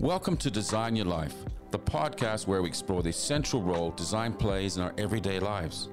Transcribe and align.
Welcome 0.00 0.36
to 0.38 0.50
Design 0.50 0.94
Your 0.94 1.06
Life, 1.06 1.34
the 1.70 1.78
podcast 1.78 2.46
where 2.46 2.60
we 2.60 2.68
explore 2.68 3.02
the 3.02 3.10
central 3.10 3.62
role 3.62 3.92
design 3.92 4.34
plays 4.34 4.76
in 4.76 4.82
our 4.82 4.92
everyday 4.98 5.40
lives 5.40 5.88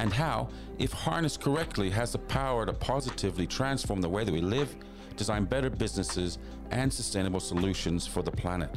and 0.00 0.12
how, 0.12 0.50
if 0.78 0.92
harnessed 0.92 1.40
correctly, 1.40 1.88
has 1.88 2.12
the 2.12 2.18
power 2.18 2.66
to 2.66 2.74
positively 2.74 3.46
transform 3.46 4.02
the 4.02 4.08
way 4.08 4.22
that 4.24 4.34
we 4.34 4.42
live, 4.42 4.76
design 5.16 5.46
better 5.46 5.70
businesses, 5.70 6.36
and 6.72 6.92
sustainable 6.92 7.40
solutions 7.40 8.06
for 8.06 8.22
the 8.22 8.30
planet. 8.30 8.76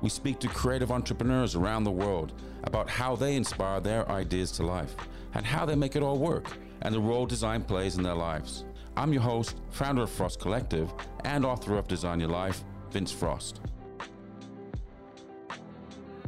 We 0.00 0.08
speak 0.08 0.40
to 0.40 0.48
creative 0.48 0.90
entrepreneurs 0.90 1.54
around 1.54 1.84
the 1.84 1.92
world 1.92 2.32
about 2.64 2.90
how 2.90 3.14
they 3.14 3.36
inspire 3.36 3.78
their 3.78 4.10
ideas 4.10 4.50
to 4.52 4.64
life 4.64 4.96
and 5.34 5.46
how 5.46 5.64
they 5.64 5.76
make 5.76 5.94
it 5.94 6.02
all 6.02 6.18
work 6.18 6.58
and 6.80 6.92
the 6.92 7.00
role 7.00 7.26
design 7.26 7.62
plays 7.62 7.96
in 7.96 8.02
their 8.02 8.16
lives. 8.16 8.64
I'm 8.96 9.12
your 9.12 9.22
host, 9.22 9.60
founder 9.70 10.02
of 10.02 10.10
Frost 10.10 10.40
Collective, 10.40 10.92
and 11.24 11.46
author 11.46 11.78
of 11.78 11.86
Design 11.86 12.18
Your 12.18 12.28
Life, 12.28 12.64
Vince 12.92 13.10
Frost. 13.10 13.62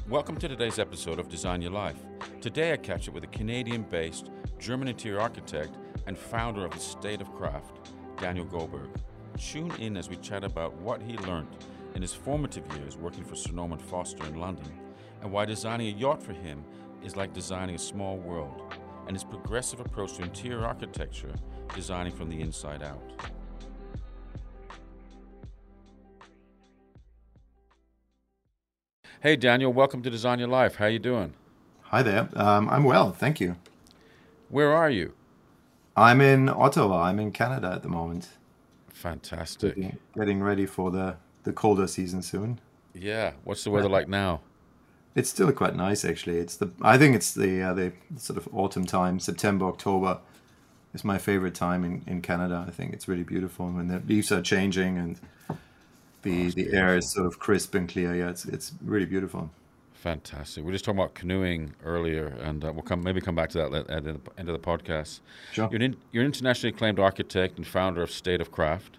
Welcome 0.08 0.36
to 0.38 0.48
today's 0.48 0.78
episode 0.78 1.18
of 1.18 1.28
Design 1.28 1.60
Your 1.60 1.72
Life. 1.72 1.98
Today 2.40 2.72
I 2.72 2.78
catch 2.78 3.06
up 3.06 3.12
with 3.12 3.22
a 3.22 3.26
Canadian 3.26 3.82
based 3.82 4.30
German 4.58 4.88
interior 4.88 5.20
architect 5.20 5.76
and 6.06 6.16
founder 6.16 6.64
of 6.64 6.70
the 6.70 6.80
State 6.80 7.20
of 7.20 7.30
Craft, 7.34 7.90
Daniel 8.18 8.46
Goldberg. 8.46 8.88
Tune 9.36 9.72
in 9.78 9.98
as 9.98 10.08
we 10.08 10.16
chat 10.16 10.42
about 10.42 10.72
what 10.76 11.02
he 11.02 11.18
learned 11.18 11.54
in 11.94 12.00
his 12.00 12.14
formative 12.14 12.64
years 12.78 12.96
working 12.96 13.24
for 13.24 13.36
Sir 13.36 13.52
Norman 13.52 13.78
Foster 13.78 14.24
in 14.24 14.40
London 14.40 14.72
and 15.20 15.30
why 15.30 15.44
designing 15.44 15.94
a 15.94 15.98
yacht 15.98 16.22
for 16.22 16.32
him 16.32 16.64
is 17.02 17.14
like 17.14 17.34
designing 17.34 17.74
a 17.74 17.78
small 17.78 18.16
world 18.16 18.72
and 19.06 19.14
his 19.14 19.24
progressive 19.24 19.80
approach 19.80 20.14
to 20.14 20.22
interior 20.22 20.64
architecture, 20.64 21.34
designing 21.74 22.14
from 22.14 22.30
the 22.30 22.40
inside 22.40 22.82
out. 22.82 23.02
Hey 29.24 29.36
Daniel, 29.36 29.72
welcome 29.72 30.02
to 30.02 30.10
Design 30.10 30.38
Your 30.38 30.48
Life. 30.48 30.74
How 30.74 30.84
are 30.84 30.90
you 30.90 30.98
doing? 30.98 31.32
Hi 31.84 32.02
there. 32.02 32.28
Um, 32.36 32.68
I'm 32.68 32.84
well, 32.84 33.10
thank 33.10 33.40
you. 33.40 33.56
Where 34.50 34.70
are 34.70 34.90
you? 34.90 35.14
I'm 35.96 36.20
in 36.20 36.50
Ottawa. 36.50 37.04
I'm 37.04 37.18
in 37.18 37.32
Canada 37.32 37.72
at 37.74 37.82
the 37.82 37.88
moment. 37.88 38.28
Fantastic. 38.90 39.76
Getting, 39.76 39.98
getting 40.14 40.42
ready 40.42 40.66
for 40.66 40.90
the, 40.90 41.16
the 41.44 41.54
colder 41.54 41.86
season 41.86 42.20
soon. 42.20 42.60
Yeah. 42.92 43.32
What's 43.44 43.64
the 43.64 43.70
weather 43.70 43.88
like 43.88 44.08
now? 44.08 44.42
It's 45.14 45.30
still 45.30 45.50
quite 45.52 45.74
nice, 45.74 46.04
actually. 46.04 46.36
It's 46.36 46.58
the 46.58 46.70
I 46.82 46.98
think 46.98 47.16
it's 47.16 47.32
the 47.32 47.62
uh, 47.62 47.72
the 47.72 47.92
sort 48.18 48.36
of 48.36 48.46
autumn 48.52 48.84
time, 48.84 49.18
September, 49.20 49.64
October. 49.64 50.18
is 50.92 51.02
my 51.02 51.16
favorite 51.16 51.54
time 51.54 51.82
in, 51.82 52.04
in 52.06 52.20
Canada. 52.20 52.66
I 52.68 52.72
think 52.72 52.92
it's 52.92 53.08
really 53.08 53.24
beautiful 53.24 53.68
when 53.70 53.88
the 53.88 54.02
leaves 54.06 54.30
are 54.30 54.42
changing 54.42 54.98
and 54.98 55.18
the 56.24 56.50
the 56.50 56.72
air 56.72 56.96
is 56.96 57.12
sort 57.12 57.26
of 57.26 57.38
crisp 57.38 57.74
and 57.74 57.88
clear. 57.88 58.14
Yeah, 58.14 58.30
it's 58.30 58.44
it's 58.44 58.72
really 58.82 59.06
beautiful. 59.06 59.50
Fantastic. 59.92 60.64
We 60.64 60.68
are 60.68 60.72
just 60.72 60.84
talking 60.84 60.98
about 60.98 61.14
canoeing 61.14 61.74
earlier, 61.82 62.26
and 62.26 62.62
uh, 62.62 62.72
we'll 62.72 62.82
come 62.82 63.02
maybe 63.02 63.22
come 63.22 63.34
back 63.34 63.48
to 63.50 63.58
that 63.58 63.72
at 63.88 64.04
the 64.04 64.20
end 64.36 64.48
of 64.48 64.52
the 64.52 64.58
podcast. 64.58 65.20
Sure. 65.52 65.68
You're 65.72 65.80
an, 65.80 65.96
you're 66.12 66.22
an 66.22 66.26
internationally 66.26 66.74
acclaimed 66.74 66.98
architect 66.98 67.56
and 67.56 67.66
founder 67.66 68.02
of 68.02 68.10
State 68.10 68.42
of 68.42 68.52
Craft, 68.52 68.98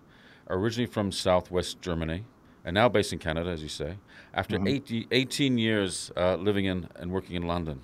originally 0.50 0.88
from 0.88 1.12
Southwest 1.12 1.80
Germany, 1.80 2.24
and 2.64 2.74
now 2.74 2.90
based 2.90 3.14
in 3.14 3.20
Canada, 3.20 3.52
as 3.52 3.62
you 3.62 3.70
say. 3.70 3.98
After 4.34 4.58
mm-hmm. 4.58 4.68
80, 4.68 5.08
18 5.12 5.58
years 5.60 6.12
uh, 6.18 6.38
living 6.38 6.66
in 6.66 6.90
and 6.96 7.12
working 7.12 7.36
in 7.36 7.44
London, 7.44 7.82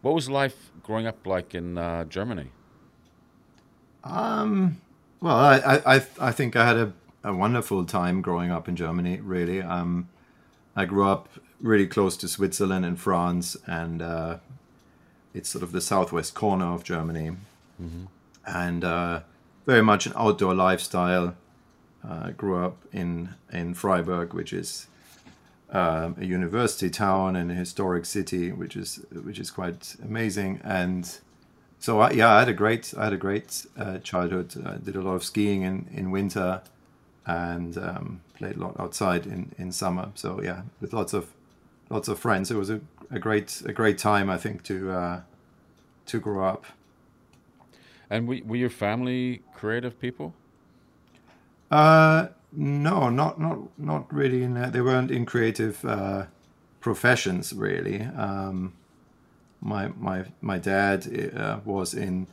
what 0.00 0.14
was 0.14 0.30
life 0.30 0.70
growing 0.82 1.06
up 1.06 1.26
like 1.26 1.54
in 1.54 1.76
uh, 1.76 2.04
Germany? 2.04 2.52
Um, 4.02 4.80
well, 5.20 5.36
I, 5.36 5.82
I, 5.84 6.06
I 6.18 6.32
think 6.32 6.56
I 6.56 6.66
had 6.66 6.76
a, 6.76 6.92
a 7.24 7.32
wonderful 7.32 7.84
time 7.84 8.22
growing 8.22 8.50
up 8.50 8.68
in 8.68 8.76
Germany, 8.76 9.20
really. 9.20 9.62
Um, 9.62 10.08
I 10.74 10.84
grew 10.84 11.06
up 11.06 11.28
really 11.60 11.86
close 11.86 12.16
to 12.18 12.28
Switzerland 12.28 12.84
and 12.84 12.98
France, 12.98 13.56
and 13.66 14.02
uh, 14.02 14.38
it's 15.34 15.48
sort 15.48 15.62
of 15.62 15.72
the 15.72 15.80
southwest 15.80 16.34
corner 16.34 16.66
of 16.66 16.84
Germany. 16.84 17.32
Mm-hmm. 17.80 18.04
And 18.46 18.84
uh, 18.84 19.20
very 19.66 19.82
much 19.82 20.06
an 20.06 20.12
outdoor 20.16 20.54
lifestyle. 20.54 21.36
Uh, 22.04 22.30
grew 22.30 22.64
up 22.64 22.78
in, 22.92 23.32
in 23.52 23.74
Freiburg, 23.74 24.34
which 24.34 24.52
is 24.52 24.88
um, 25.72 26.16
a 26.20 26.24
university 26.24 26.90
town 26.90 27.34
and 27.36 27.50
a 27.50 27.54
historic 27.54 28.04
city, 28.04 28.52
which 28.52 28.76
is 28.76 29.04
which 29.24 29.38
is 29.38 29.50
quite 29.50 29.96
amazing. 30.04 30.60
And 30.62 31.10
so 31.78 32.00
I, 32.00 32.10
yeah, 32.10 32.34
I 32.34 32.40
had 32.40 32.48
a 32.48 32.52
great 32.52 32.92
I 32.96 33.04
had 33.04 33.12
a 33.12 33.16
great 33.16 33.66
uh, 33.78 33.98
childhood. 33.98 34.54
I 34.66 34.76
did 34.76 34.96
a 34.96 35.00
lot 35.00 35.14
of 35.14 35.24
skiing 35.24 35.62
in 35.62 35.88
in 35.92 36.10
winter, 36.10 36.60
and 37.26 37.78
um, 37.78 38.20
played 38.34 38.56
a 38.56 38.60
lot 38.60 38.78
outside 38.78 39.26
in 39.26 39.52
in 39.58 39.72
summer. 39.72 40.10
So 40.14 40.42
yeah, 40.42 40.62
with 40.80 40.92
lots 40.92 41.12
of 41.12 41.32
lots 41.90 42.08
of 42.08 42.18
friends. 42.18 42.50
It 42.50 42.56
was 42.56 42.70
a, 42.70 42.80
a 43.10 43.18
great 43.18 43.62
a 43.66 43.72
great 43.72 43.98
time, 43.98 44.30
I 44.30 44.38
think, 44.38 44.62
to 44.64 44.90
uh, 44.90 45.20
to 46.06 46.20
grow 46.20 46.44
up. 46.44 46.64
And 48.10 48.28
were, 48.28 48.40
were 48.44 48.56
your 48.56 48.70
family 48.70 49.42
creative 49.54 49.98
people? 50.00 50.34
Uh, 51.70 52.28
no, 52.52 53.08
not 53.08 53.40
not 53.40 53.58
not 53.78 54.12
really. 54.12 54.42
In 54.42 54.54
they 54.72 54.80
weren't 54.80 55.10
in 55.10 55.24
creative 55.24 55.84
uh, 55.84 56.26
professions 56.80 57.52
really. 57.52 58.02
Um, 58.02 58.74
my 59.60 59.88
my 59.98 60.24
my 60.40 60.58
dad 60.58 61.32
uh, 61.36 61.60
was 61.64 61.94
in 61.94 62.26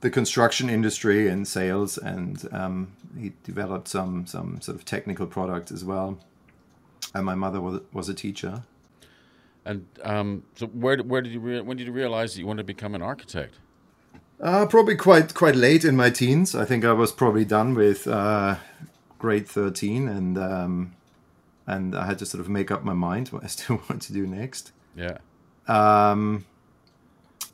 the 0.00 0.10
construction 0.10 0.70
industry 0.70 1.28
and 1.28 1.46
sales, 1.46 1.98
and 1.98 2.48
um, 2.52 2.92
he 3.18 3.32
developed 3.44 3.88
some 3.88 4.26
some 4.26 4.60
sort 4.60 4.76
of 4.76 4.84
technical 4.84 5.26
products 5.26 5.72
as 5.72 5.84
well. 5.84 6.18
And 7.14 7.24
my 7.24 7.34
mother 7.34 7.60
was 7.60 7.80
was 7.92 8.08
a 8.08 8.14
teacher. 8.14 8.62
And 9.64 9.86
um, 10.02 10.44
so, 10.56 10.66
where 10.66 10.98
where 10.98 11.20
did 11.20 11.32
you 11.32 11.40
re- 11.40 11.60
when 11.60 11.76
did 11.76 11.86
you 11.86 11.92
realize 11.92 12.34
that 12.34 12.40
you 12.40 12.46
wanted 12.46 12.62
to 12.62 12.66
become 12.66 12.94
an 12.94 13.02
architect? 13.02 13.54
Uh, 14.40 14.66
probably 14.66 14.94
quite 14.94 15.34
quite 15.34 15.56
late 15.56 15.84
in 15.84 15.96
my 15.96 16.10
teens. 16.10 16.54
I 16.54 16.64
think 16.64 16.84
I 16.84 16.92
was 16.92 17.10
probably 17.10 17.44
done 17.44 17.74
with 17.74 18.06
uh, 18.06 18.56
grade 19.18 19.48
13 19.48 20.08
and 20.08 20.38
um, 20.38 20.94
and 21.66 21.94
I 21.96 22.06
had 22.06 22.18
to 22.20 22.26
sort 22.26 22.40
of 22.40 22.48
make 22.48 22.70
up 22.70 22.84
my 22.84 22.94
mind 22.94 23.28
what 23.28 23.44
I 23.44 23.46
still 23.56 23.82
want 23.88 24.02
to 24.02 24.12
do 24.12 24.26
next. 24.26 24.72
Yeah. 24.96 25.18
Um, 25.66 26.46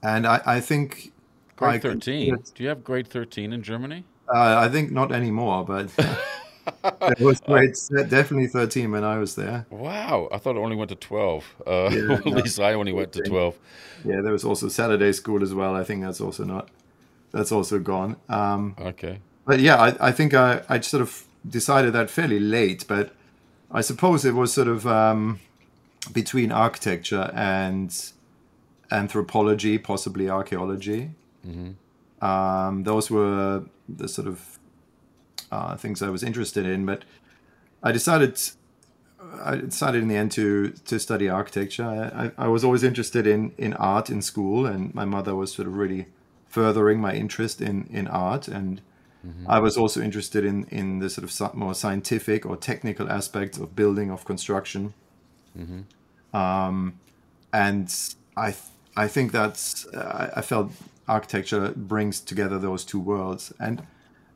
and 0.03 0.27
I, 0.27 0.41
I 0.45 0.61
think 0.61 1.13
grade 1.57 1.83
13. 1.83 2.37
Do 2.55 2.63
you 2.63 2.69
have 2.69 2.85
grade 2.85 3.09
13 3.09 3.53
in 3.53 3.63
Germany? 3.63 4.05
Uh, 4.29 4.59
I 4.59 4.69
think 4.69 4.91
not 4.91 5.13
anymore, 5.13 5.65
but 5.65 5.91
it 6.85 7.21
was 7.21 7.41
grade 7.41 7.75
definitely 8.09 8.47
13 8.47 8.91
when 8.91 9.05
I 9.05 9.19
was 9.19 9.35
there. 9.35 9.67
Wow, 9.71 10.29
I 10.33 10.39
thought 10.39 10.57
it 10.57 10.61
only 10.61 10.77
went 10.77 10.91
to 10.91 10.97
12. 10.97 11.55
Uh, 11.67 11.71
yeah, 11.93 12.15
at 12.15 12.27
no, 12.27 12.33
least 12.33 12.61
I 12.61 12.75
only 12.75 12.93
went 12.93 13.13
to 13.13 13.23
12. 13.23 13.59
Yeah, 14.05 14.21
there 14.21 14.33
was 14.33 14.45
also 14.45 14.69
Saturday 14.69 15.13
school 15.13 15.43
as 15.43 15.55
well. 15.55 15.75
I 15.75 15.85
think 15.85 16.03
that's 16.03 16.21
also 16.21 16.45
not 16.45 16.69
that's 17.33 17.51
also 17.51 17.79
gone. 17.79 18.17
Um, 18.29 18.77
okay. 18.81 19.19
But 19.45 19.61
yeah, 19.61 19.77
I, 19.77 20.09
I 20.09 20.13
think 20.13 20.35
I, 20.35 20.63
I 20.69 20.81
sort 20.81 21.03
of 21.03 21.27
decided 21.47 21.93
that 21.93 22.09
fairly 22.09 22.41
late, 22.41 22.85
but 22.89 23.13
I 23.71 23.81
suppose 23.81 24.25
it 24.25 24.35
was 24.35 24.53
sort 24.53 24.69
of 24.69 24.87
um, 24.87 25.41
between 26.13 26.53
architecture 26.53 27.31
and 27.35 27.95
anthropology, 28.91 29.79
possibly 29.79 30.31
archaeology. 30.31 31.11
Mm-hmm. 31.47 32.25
Um, 32.25 32.85
those 32.85 33.11
were 33.11 33.65
the 33.89 34.09
sort 34.09 34.29
of 34.29 34.59
uh, 35.51 35.77
things 35.77 36.03
I 36.03 36.11
was 36.11 36.23
interested 36.23 36.67
in, 36.67 36.87
but 36.87 37.05
I 37.83 37.93
decided 37.93 38.41
I 39.43 39.57
decided 39.57 40.03
in 40.03 40.09
the 40.09 40.17
end 40.17 40.33
to 40.33 40.71
to 40.71 40.99
study 40.99 41.29
architecture. 41.29 41.85
I, 42.15 42.45
I, 42.45 42.49
was 42.49 42.65
always 42.65 42.83
interested 42.83 43.27
in 43.27 43.53
in 43.59 43.75
art 43.75 44.11
in 44.11 44.23
school, 44.23 44.67
and 44.67 44.95
my 44.95 45.05
mother 45.05 45.35
was 45.35 45.53
sort 45.53 45.69
of 45.69 45.77
really 45.77 46.07
furthering 46.49 47.01
my 47.01 47.15
interest 47.15 47.61
in 47.61 47.87
in 47.91 48.09
art 48.09 48.49
and 48.49 48.81
Mm-hmm. 49.27 49.51
I 49.51 49.59
was 49.59 49.77
also 49.77 50.01
interested 50.03 50.45
in 50.45 50.65
in 50.65 50.99
the 50.99 51.09
sort 51.09 51.25
of 51.25 51.55
more 51.55 51.75
scientific 51.75 52.45
or 52.45 52.57
technical 52.57 53.11
aspects 53.11 53.59
of 53.59 53.75
building 53.75 54.11
of 54.11 54.25
construction, 54.25 54.93
mm-hmm. 55.59 56.37
um, 56.37 56.99
and 57.53 57.93
I 58.37 58.51
th- 58.51 58.73
I 58.97 59.09
think 59.09 59.33
that's 59.33 59.87
uh, 59.87 60.31
I 60.37 60.43
felt 60.43 60.73
architecture 61.07 61.71
brings 61.77 62.21
together 62.21 62.59
those 62.59 62.85
two 62.85 63.01
worlds 63.01 63.53
and 63.61 63.87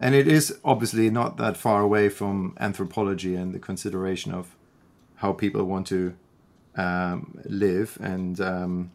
and 0.00 0.14
it 0.14 0.28
is 0.28 0.58
obviously 0.64 1.10
not 1.10 1.38
that 1.38 1.56
far 1.56 1.82
away 1.82 2.08
from 2.08 2.54
anthropology 2.60 3.34
and 3.34 3.52
the 3.52 3.58
consideration 3.58 4.32
of 4.32 4.54
how 5.16 5.32
people 5.32 5.64
want 5.64 5.88
to 5.88 6.14
um, 6.76 7.40
live 7.44 7.98
and 8.00 8.40
um, 8.40 8.92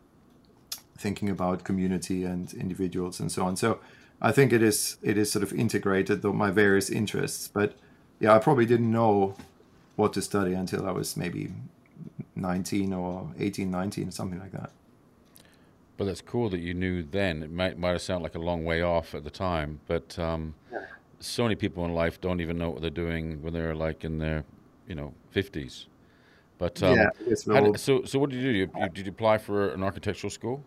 thinking 0.98 1.30
about 1.30 1.66
community 1.66 2.24
and 2.24 2.54
individuals 2.54 3.20
and 3.20 3.30
so 3.32 3.44
on. 3.44 3.58
So 3.58 3.80
I 4.22 4.32
think 4.32 4.54
it 4.54 4.64
is 4.64 4.98
it 5.02 5.18
is 5.18 5.32
sort 5.32 5.44
of 5.44 5.52
integrated 5.52 6.22
though 6.22 6.32
my 6.32 6.52
various 6.52 6.90
interests. 6.90 7.50
But 7.50 7.74
yeah, 8.20 8.34
I 8.34 8.40
probably 8.40 8.66
didn't 8.66 8.92
know 8.92 9.36
what 9.98 10.14
to 10.14 10.22
study 10.22 10.54
until 10.54 10.88
I 10.88 10.92
was 10.92 11.18
maybe 11.18 11.52
19 12.36 12.94
or 12.94 13.30
18, 13.38 13.70
19, 13.70 14.12
something 14.12 14.40
like 14.40 14.54
that. 14.54 14.72
But 15.98 16.06
that's 16.06 16.22
cool 16.22 16.50
that 16.50 16.60
you 16.60 16.74
knew 16.74 17.04
then. 17.04 17.44
It 17.44 17.52
might 17.52 17.78
might 17.78 17.92
have 17.92 18.02
sounded 18.02 18.24
like 18.24 18.36
a 18.36 18.40
long 18.40 18.66
way 18.66 18.82
off 18.82 19.14
at 19.14 19.24
the 19.24 19.30
time, 19.30 19.80
but 19.88 20.18
um, 20.18 20.56
yeah. 20.72 20.80
so 21.20 21.44
many 21.44 21.56
people 21.56 21.86
in 21.86 21.94
life 21.94 22.20
don't 22.20 22.42
even 22.42 22.58
know 22.58 22.72
what 22.72 22.82
they're 22.82 22.90
doing 22.90 23.42
when 23.44 23.54
they're 23.54 23.76
like 23.76 24.04
in 24.04 24.18
their 24.18 24.44
you 24.88 24.96
know, 24.96 25.14
fifties. 25.32 25.88
But 26.58 26.82
um, 26.84 26.98
yeah, 26.98 27.10
I 27.20 27.30
guess 27.30 27.46
we're 27.48 27.56
how 27.56 27.66
all- 27.66 27.72
did- 27.72 27.82
so 27.82 28.04
so 28.06 28.20
what 28.20 28.30
did 28.30 28.38
you 28.38 28.52
do? 28.52 28.58
You, 28.58 28.72
you, 28.80 28.90
did 28.90 29.06
you 29.06 29.12
apply 29.12 29.38
for 29.38 29.70
an 29.70 29.84
architectural 29.84 30.32
school? 30.32 30.64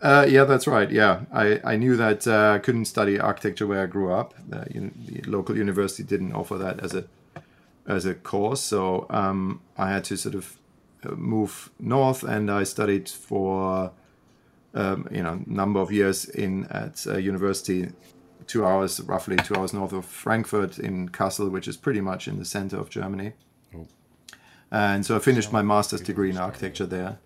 Uh, 0.00 0.26
yeah, 0.28 0.42
that's 0.44 0.66
right. 0.66 0.90
Yeah, 0.90 1.20
I, 1.32 1.60
I 1.64 1.76
knew 1.76 1.96
that 1.96 2.26
uh, 2.26 2.54
I 2.56 2.58
couldn't 2.58 2.86
study 2.86 3.20
architecture 3.20 3.68
where 3.68 3.84
I 3.84 3.86
grew 3.86 4.12
up. 4.12 4.34
The, 4.48 4.90
the 4.96 5.22
local 5.30 5.56
university 5.56 6.02
didn't 6.02 6.32
offer 6.32 6.58
that 6.58 6.80
as 6.80 6.94
a 6.94 7.04
as 7.86 8.04
a 8.06 8.14
course, 8.14 8.60
so 8.60 9.06
um, 9.10 9.60
I 9.76 9.90
had 9.90 10.04
to 10.04 10.16
sort 10.16 10.34
of 10.34 10.58
uh, 11.04 11.14
move 11.14 11.70
north, 11.78 12.22
and 12.24 12.50
I 12.50 12.64
studied 12.64 13.08
for 13.08 13.92
um, 14.74 15.08
you 15.10 15.22
know 15.22 15.42
number 15.46 15.80
of 15.80 15.92
years 15.92 16.24
in 16.26 16.66
at 16.66 17.04
uh, 17.06 17.16
university, 17.16 17.90
two 18.46 18.64
hours 18.64 19.00
roughly 19.00 19.36
two 19.36 19.54
hours 19.54 19.72
north 19.72 19.92
of 19.92 20.04
Frankfurt 20.04 20.78
in 20.78 21.08
Kassel, 21.08 21.50
which 21.50 21.68
is 21.68 21.76
pretty 21.76 22.00
much 22.00 22.28
in 22.28 22.38
the 22.38 22.44
center 22.44 22.76
of 22.76 22.90
Germany. 22.90 23.32
Oh. 23.74 23.86
And 24.70 25.04
so 25.04 25.16
I 25.16 25.18
finished 25.18 25.52
my 25.52 25.62
master's 25.62 26.00
degree 26.00 26.30
in 26.30 26.38
architecture 26.38 26.86
there 26.86 27.18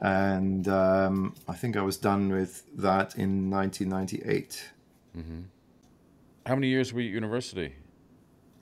and 0.00 0.68
um, 0.68 1.34
I 1.48 1.54
think 1.54 1.76
I 1.76 1.82
was 1.82 1.96
done 1.96 2.30
with 2.30 2.64
that 2.76 3.16
in 3.16 3.50
1998. 3.50 4.70
How 6.44 6.54
many 6.54 6.68
years 6.68 6.92
were 6.92 7.00
you 7.00 7.08
at 7.08 7.14
university? 7.14 7.74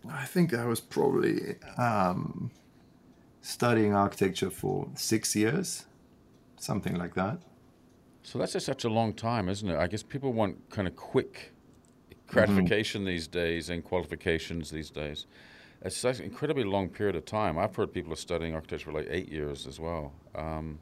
I 0.08 0.24
think 0.26 0.54
I 0.54 0.66
was 0.66 0.80
probably 0.80 1.56
um, 1.76 2.50
studying 3.40 3.94
architecture 3.94 4.50
for 4.50 4.88
six 4.94 5.34
years, 5.34 5.86
something 6.56 6.94
like 6.94 7.14
that. 7.14 7.38
So 8.24 8.38
that's 8.38 8.54
just 8.54 8.66
such 8.66 8.84
a 8.84 8.88
long 8.88 9.12
time, 9.12 9.48
isn't 9.48 9.68
it? 9.68 9.76
I 9.78 9.86
guess 9.86 10.02
people 10.02 10.32
want 10.32 10.56
kind 10.70 10.88
of 10.88 10.96
quick 10.96 11.52
gratification 12.26 13.04
these 13.04 13.26
days 13.28 13.68
and 13.70 13.84
qualifications 13.84 14.70
these 14.70 14.90
days. 14.90 15.26
It's 15.82 15.96
such 15.96 16.18
an 16.20 16.24
incredibly 16.24 16.64
long 16.64 16.88
period 16.88 17.16
of 17.16 17.26
time. 17.26 17.58
I've 17.58 17.76
heard 17.76 17.92
people 17.92 18.12
are 18.14 18.16
studying 18.16 18.54
architecture 18.54 18.86
for 18.86 18.92
like 18.92 19.08
eight 19.10 19.30
years 19.30 19.66
as 19.66 19.78
well. 19.78 20.12
Um, 20.34 20.78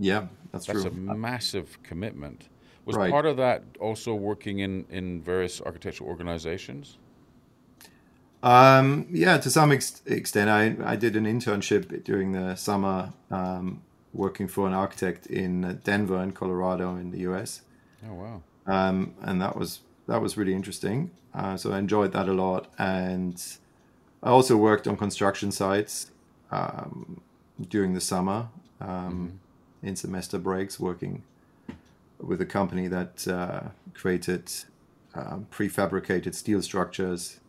Yeah, 0.00 0.26
that's, 0.50 0.66
that's 0.66 0.82
true. 0.82 0.90
a 0.90 1.14
massive 1.14 1.80
commitment. 1.84 2.48
Was 2.84 2.96
Right. 2.96 3.10
part 3.10 3.24
of 3.24 3.36
that 3.36 3.62
also 3.80 4.12
working 4.14 4.58
in, 4.58 4.84
in 4.90 5.22
various 5.22 5.60
architectural 5.62 6.10
organizations? 6.10 6.98
Um, 8.42 9.06
yeah, 9.10 9.38
to 9.38 9.48
some 9.48 9.70
ex- 9.72 10.02
extent, 10.04 10.50
I, 10.50 10.76
I 10.92 10.96
did 10.96 11.14
an 11.16 11.24
internship 11.24 12.02
during 12.04 12.32
the 12.32 12.56
summer 12.56 13.12
um, 13.30 13.82
working 14.14 14.48
for 14.48 14.66
an 14.66 14.72
architect 14.72 15.26
in 15.26 15.64
uh, 15.64 15.76
Denver, 15.84 16.22
in 16.22 16.32
Colorado, 16.32 16.96
in 16.96 17.10
the 17.10 17.18
U.S. 17.20 17.62
Oh, 18.08 18.14
wow. 18.14 18.42
um, 18.66 19.14
and 19.20 19.42
that 19.42 19.56
was 19.56 19.80
that 20.06 20.22
was 20.22 20.36
really 20.36 20.54
interesting. 20.54 21.10
Uh, 21.34 21.56
so 21.56 21.72
I 21.72 21.78
enjoyed 21.78 22.12
that 22.12 22.28
a 22.28 22.32
lot, 22.32 22.72
and 22.78 23.42
I 24.22 24.30
also 24.30 24.56
worked 24.56 24.86
on 24.86 24.96
construction 24.96 25.50
sites 25.50 26.10
um, 26.50 27.20
during 27.68 27.94
the 27.94 28.00
summer 28.00 28.48
um, 28.80 29.40
in 29.82 29.96
semester 29.96 30.38
breaks, 30.38 30.78
working 30.78 31.24
with 32.18 32.40
a 32.40 32.46
company 32.46 32.86
that 32.88 33.26
uh, 33.26 33.62
created 33.94 34.50
um, 35.14 35.46
prefabricated 35.50 36.34
steel 36.34 36.62
structures. 36.62 37.40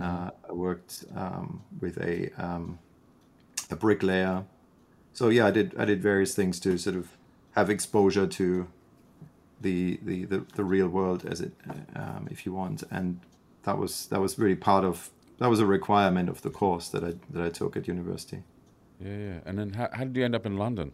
Uh, 0.00 0.30
I 0.48 0.52
worked 0.52 1.04
um, 1.16 1.62
with 1.80 1.98
a 1.98 2.30
um, 2.38 2.78
a 3.70 3.76
bricklayer. 3.76 4.44
So 5.12 5.28
yeah, 5.28 5.46
I 5.46 5.50
did 5.50 5.74
I 5.78 5.84
did 5.84 6.02
various 6.02 6.34
things 6.34 6.60
to 6.60 6.78
sort 6.78 6.96
of 6.96 7.08
have 7.52 7.70
exposure 7.70 8.26
to 8.26 8.68
the 9.60 9.98
the 10.02 10.24
the, 10.24 10.46
the 10.54 10.64
real 10.64 10.88
world 10.88 11.26
as 11.26 11.40
it 11.40 11.52
um, 11.94 12.28
if 12.30 12.46
you 12.46 12.52
want 12.52 12.82
and 12.90 13.20
that 13.64 13.78
was 13.78 14.06
that 14.06 14.20
was 14.20 14.38
really 14.38 14.56
part 14.56 14.84
of 14.84 15.10
that 15.38 15.48
was 15.48 15.60
a 15.60 15.66
requirement 15.66 16.28
of 16.28 16.42
the 16.42 16.50
course 16.50 16.88
that 16.88 17.04
I 17.04 17.14
that 17.30 17.42
I 17.44 17.50
took 17.50 17.76
at 17.76 17.88
university. 17.88 18.42
Yeah, 19.00 19.16
yeah. 19.16 19.38
And 19.46 19.58
then 19.58 19.70
how, 19.70 19.88
how 19.92 20.04
did 20.04 20.16
you 20.16 20.24
end 20.24 20.34
up 20.34 20.46
in 20.46 20.56
London? 20.56 20.92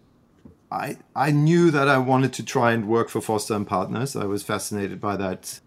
I 0.70 0.98
I 1.14 1.30
knew 1.30 1.70
that 1.70 1.88
I 1.88 1.98
wanted 1.98 2.32
to 2.34 2.44
try 2.44 2.72
and 2.72 2.88
work 2.88 3.08
for 3.08 3.20
Foster 3.20 3.54
and 3.54 3.66
Partners. 3.66 4.16
I 4.16 4.24
was 4.24 4.42
fascinated 4.42 5.00
by 5.00 5.16
that 5.16 5.60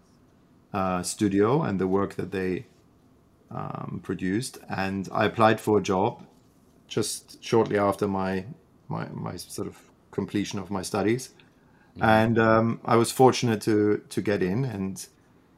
uh, 0.72 1.02
studio 1.02 1.62
and 1.62 1.78
the 1.78 1.86
work 1.86 2.14
that 2.14 2.30
they 2.32 2.66
um, 3.50 4.00
produced, 4.02 4.58
and 4.68 5.08
I 5.12 5.24
applied 5.26 5.60
for 5.60 5.78
a 5.78 5.82
job 5.82 6.24
just 6.90 7.42
shortly 7.42 7.78
after 7.78 8.06
my 8.06 8.44
my 8.88 9.06
my 9.14 9.36
sort 9.36 9.68
of 9.68 9.78
completion 10.10 10.58
of 10.58 10.70
my 10.70 10.82
studies, 10.82 11.30
and 12.02 12.38
um, 12.38 12.80
I 12.84 12.96
was 12.96 13.10
fortunate 13.10 13.62
to 13.62 14.02
to 14.10 14.20
get 14.20 14.42
in. 14.42 14.66
And 14.66 15.06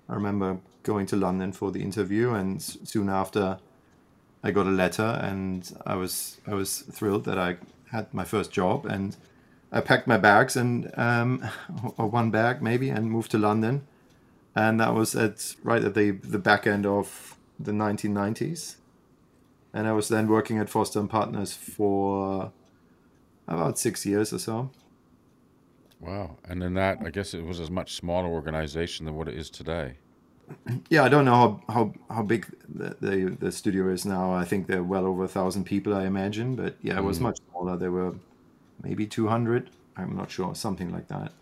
I 0.08 0.14
remember 0.14 0.58
going 0.84 1.06
to 1.06 1.16
London 1.16 1.50
for 1.52 1.72
the 1.72 1.82
interview, 1.82 2.30
and 2.30 2.62
soon 2.62 3.08
after. 3.08 3.58
I 4.44 4.50
got 4.50 4.66
a 4.66 4.70
letter, 4.70 5.20
and 5.22 5.72
I 5.86 5.94
was 5.94 6.40
I 6.48 6.54
was 6.54 6.80
thrilled 6.80 7.24
that 7.26 7.38
I 7.38 7.58
had 7.92 8.12
my 8.12 8.24
first 8.24 8.50
job, 8.50 8.86
and 8.86 9.16
I 9.70 9.80
packed 9.80 10.08
my 10.08 10.18
bags 10.18 10.56
and 10.56 10.90
um, 10.98 11.48
or 11.96 12.08
one 12.08 12.30
bag 12.30 12.60
maybe, 12.60 12.90
and 12.90 13.10
moved 13.10 13.30
to 13.30 13.38
London, 13.38 13.86
and 14.56 14.80
that 14.80 14.94
was 14.94 15.14
at 15.14 15.54
right 15.62 15.84
at 15.84 15.94
the 15.94 16.10
the 16.10 16.38
back 16.38 16.66
end 16.66 16.86
of 16.86 17.36
the 17.58 17.72
1990s, 17.72 18.76
and 19.72 19.86
I 19.86 19.92
was 19.92 20.08
then 20.08 20.28
working 20.28 20.58
at 20.58 20.68
Foster 20.68 21.00
and 21.00 21.08
Partners 21.08 21.52
for 21.52 22.52
about 23.48 23.78
six 23.78 24.04
years 24.04 24.32
or 24.32 24.38
so. 24.38 24.70
Wow. 26.00 26.36
And 26.48 26.60
then 26.60 26.74
that, 26.74 26.98
I 27.04 27.10
guess 27.10 27.32
it 27.32 27.44
was 27.44 27.60
a 27.60 27.70
much 27.70 27.94
smaller 27.94 28.28
organization 28.28 29.06
than 29.06 29.14
what 29.14 29.28
it 29.28 29.34
is 29.34 29.50
today. 29.50 29.94
Yeah, 30.90 31.04
I 31.04 31.08
don't 31.08 31.24
know 31.24 31.34
how 31.34 31.72
how, 31.72 31.94
how 32.14 32.22
big 32.22 32.46
the, 32.68 32.96
the 33.00 33.36
the 33.40 33.52
studio 33.52 33.88
is 33.88 34.04
now. 34.04 34.34
I 34.34 34.44
think 34.44 34.66
they're 34.66 34.82
well 34.82 35.06
over 35.06 35.24
a 35.24 35.28
thousand 35.28 35.64
people, 35.64 35.94
I 35.94 36.04
imagine, 36.04 36.56
but 36.56 36.76
yeah, 36.82 36.98
it 36.98 37.04
was 37.04 37.20
much 37.20 37.38
smaller. 37.48 37.78
There 37.78 37.92
were 37.92 38.14
maybe 38.82 39.06
200. 39.06 39.70
I'm 39.96 40.14
not 40.16 40.30
sure, 40.30 40.54
something 40.54 40.92
like 40.92 41.08
that. 41.08 41.32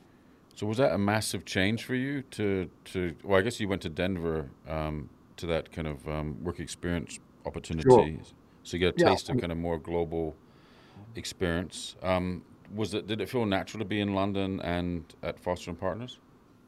So 0.54 0.66
was 0.66 0.76
that 0.78 0.92
a 0.92 0.98
massive 0.98 1.44
change 1.44 1.84
for 1.84 1.94
you 1.94 2.22
to, 2.32 2.70
to 2.86 3.14
well, 3.24 3.38
I 3.38 3.42
guess 3.42 3.58
you 3.58 3.66
went 3.66 3.82
to 3.82 3.88
Denver 3.88 4.50
um, 4.68 5.08
to 5.38 5.46
that 5.46 5.72
kind 5.72 5.88
of 5.88 6.06
um, 6.06 6.44
work 6.44 6.60
experience 6.60 7.18
opportunity. 7.46 8.20
So 8.62 8.76
you 8.76 8.78
get 8.78 8.94
a 8.94 8.98
Yeah. 8.98 9.10
taste 9.10 9.28
of 9.28 9.40
kind 9.40 9.52
of 9.52 9.58
more 9.58 9.78
global 9.78 10.36
experience. 11.16 11.96
Um, 12.02 12.42
was 12.74 12.94
it, 12.94 13.06
did 13.06 13.20
it 13.20 13.28
feel 13.28 13.46
natural 13.46 13.80
to 13.80 13.84
be 13.84 14.00
in 14.00 14.14
London 14.14 14.60
and 14.60 15.04
at 15.22 15.40
Foster 15.40 15.70
and 15.70 15.80
Partners? 15.80 16.18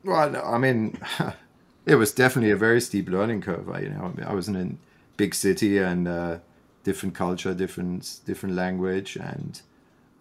Well, 0.05 0.37
I 0.45 0.59
mean, 0.59 0.99
it 1.87 1.95
was 1.97 2.13
definitely 2.13 2.51
a 2.51 2.57
very 2.57 2.81
steep 2.81 3.09
learning 3.09 3.43
curve. 3.43 3.69
I, 3.71 3.81
you 3.81 3.91
know, 3.91 4.05
I, 4.05 4.09
mean, 4.09 4.27
I 4.27 4.35
was 4.35 4.49
in 4.49 4.57
a 4.57 5.17
big 5.17 5.35
city 5.35 5.79
and 5.79 6.09
uh, 6.09 6.39
different 6.83 7.15
culture, 7.15 7.55
different 7.55 8.21
different 8.25 8.55
language, 8.55 9.17
and 9.17 9.61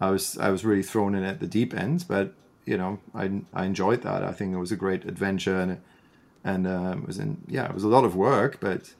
I 0.00 0.10
was 0.10 0.38
I 0.38 0.50
was 0.50 0.64
really 0.64 0.82
thrown 0.82 1.14
in 1.14 1.24
at 1.24 1.40
the 1.40 1.46
deep 1.46 1.74
end. 1.74 2.04
But 2.06 2.34
you 2.64 2.76
know, 2.76 3.00
I 3.14 3.42
I 3.52 3.64
enjoyed 3.64 4.02
that. 4.02 4.22
I 4.22 4.32
think 4.32 4.54
it 4.54 4.58
was 4.58 4.72
a 4.72 4.76
great 4.76 5.04
adventure, 5.04 5.58
and 5.58 5.80
and 6.44 6.66
uh, 6.66 6.94
it 6.98 7.06
was 7.06 7.18
in 7.18 7.42
yeah, 7.48 7.66
it 7.66 7.74
was 7.74 7.84
a 7.84 7.88
lot 7.88 8.04
of 8.04 8.14
work, 8.14 8.58
but 8.60 8.94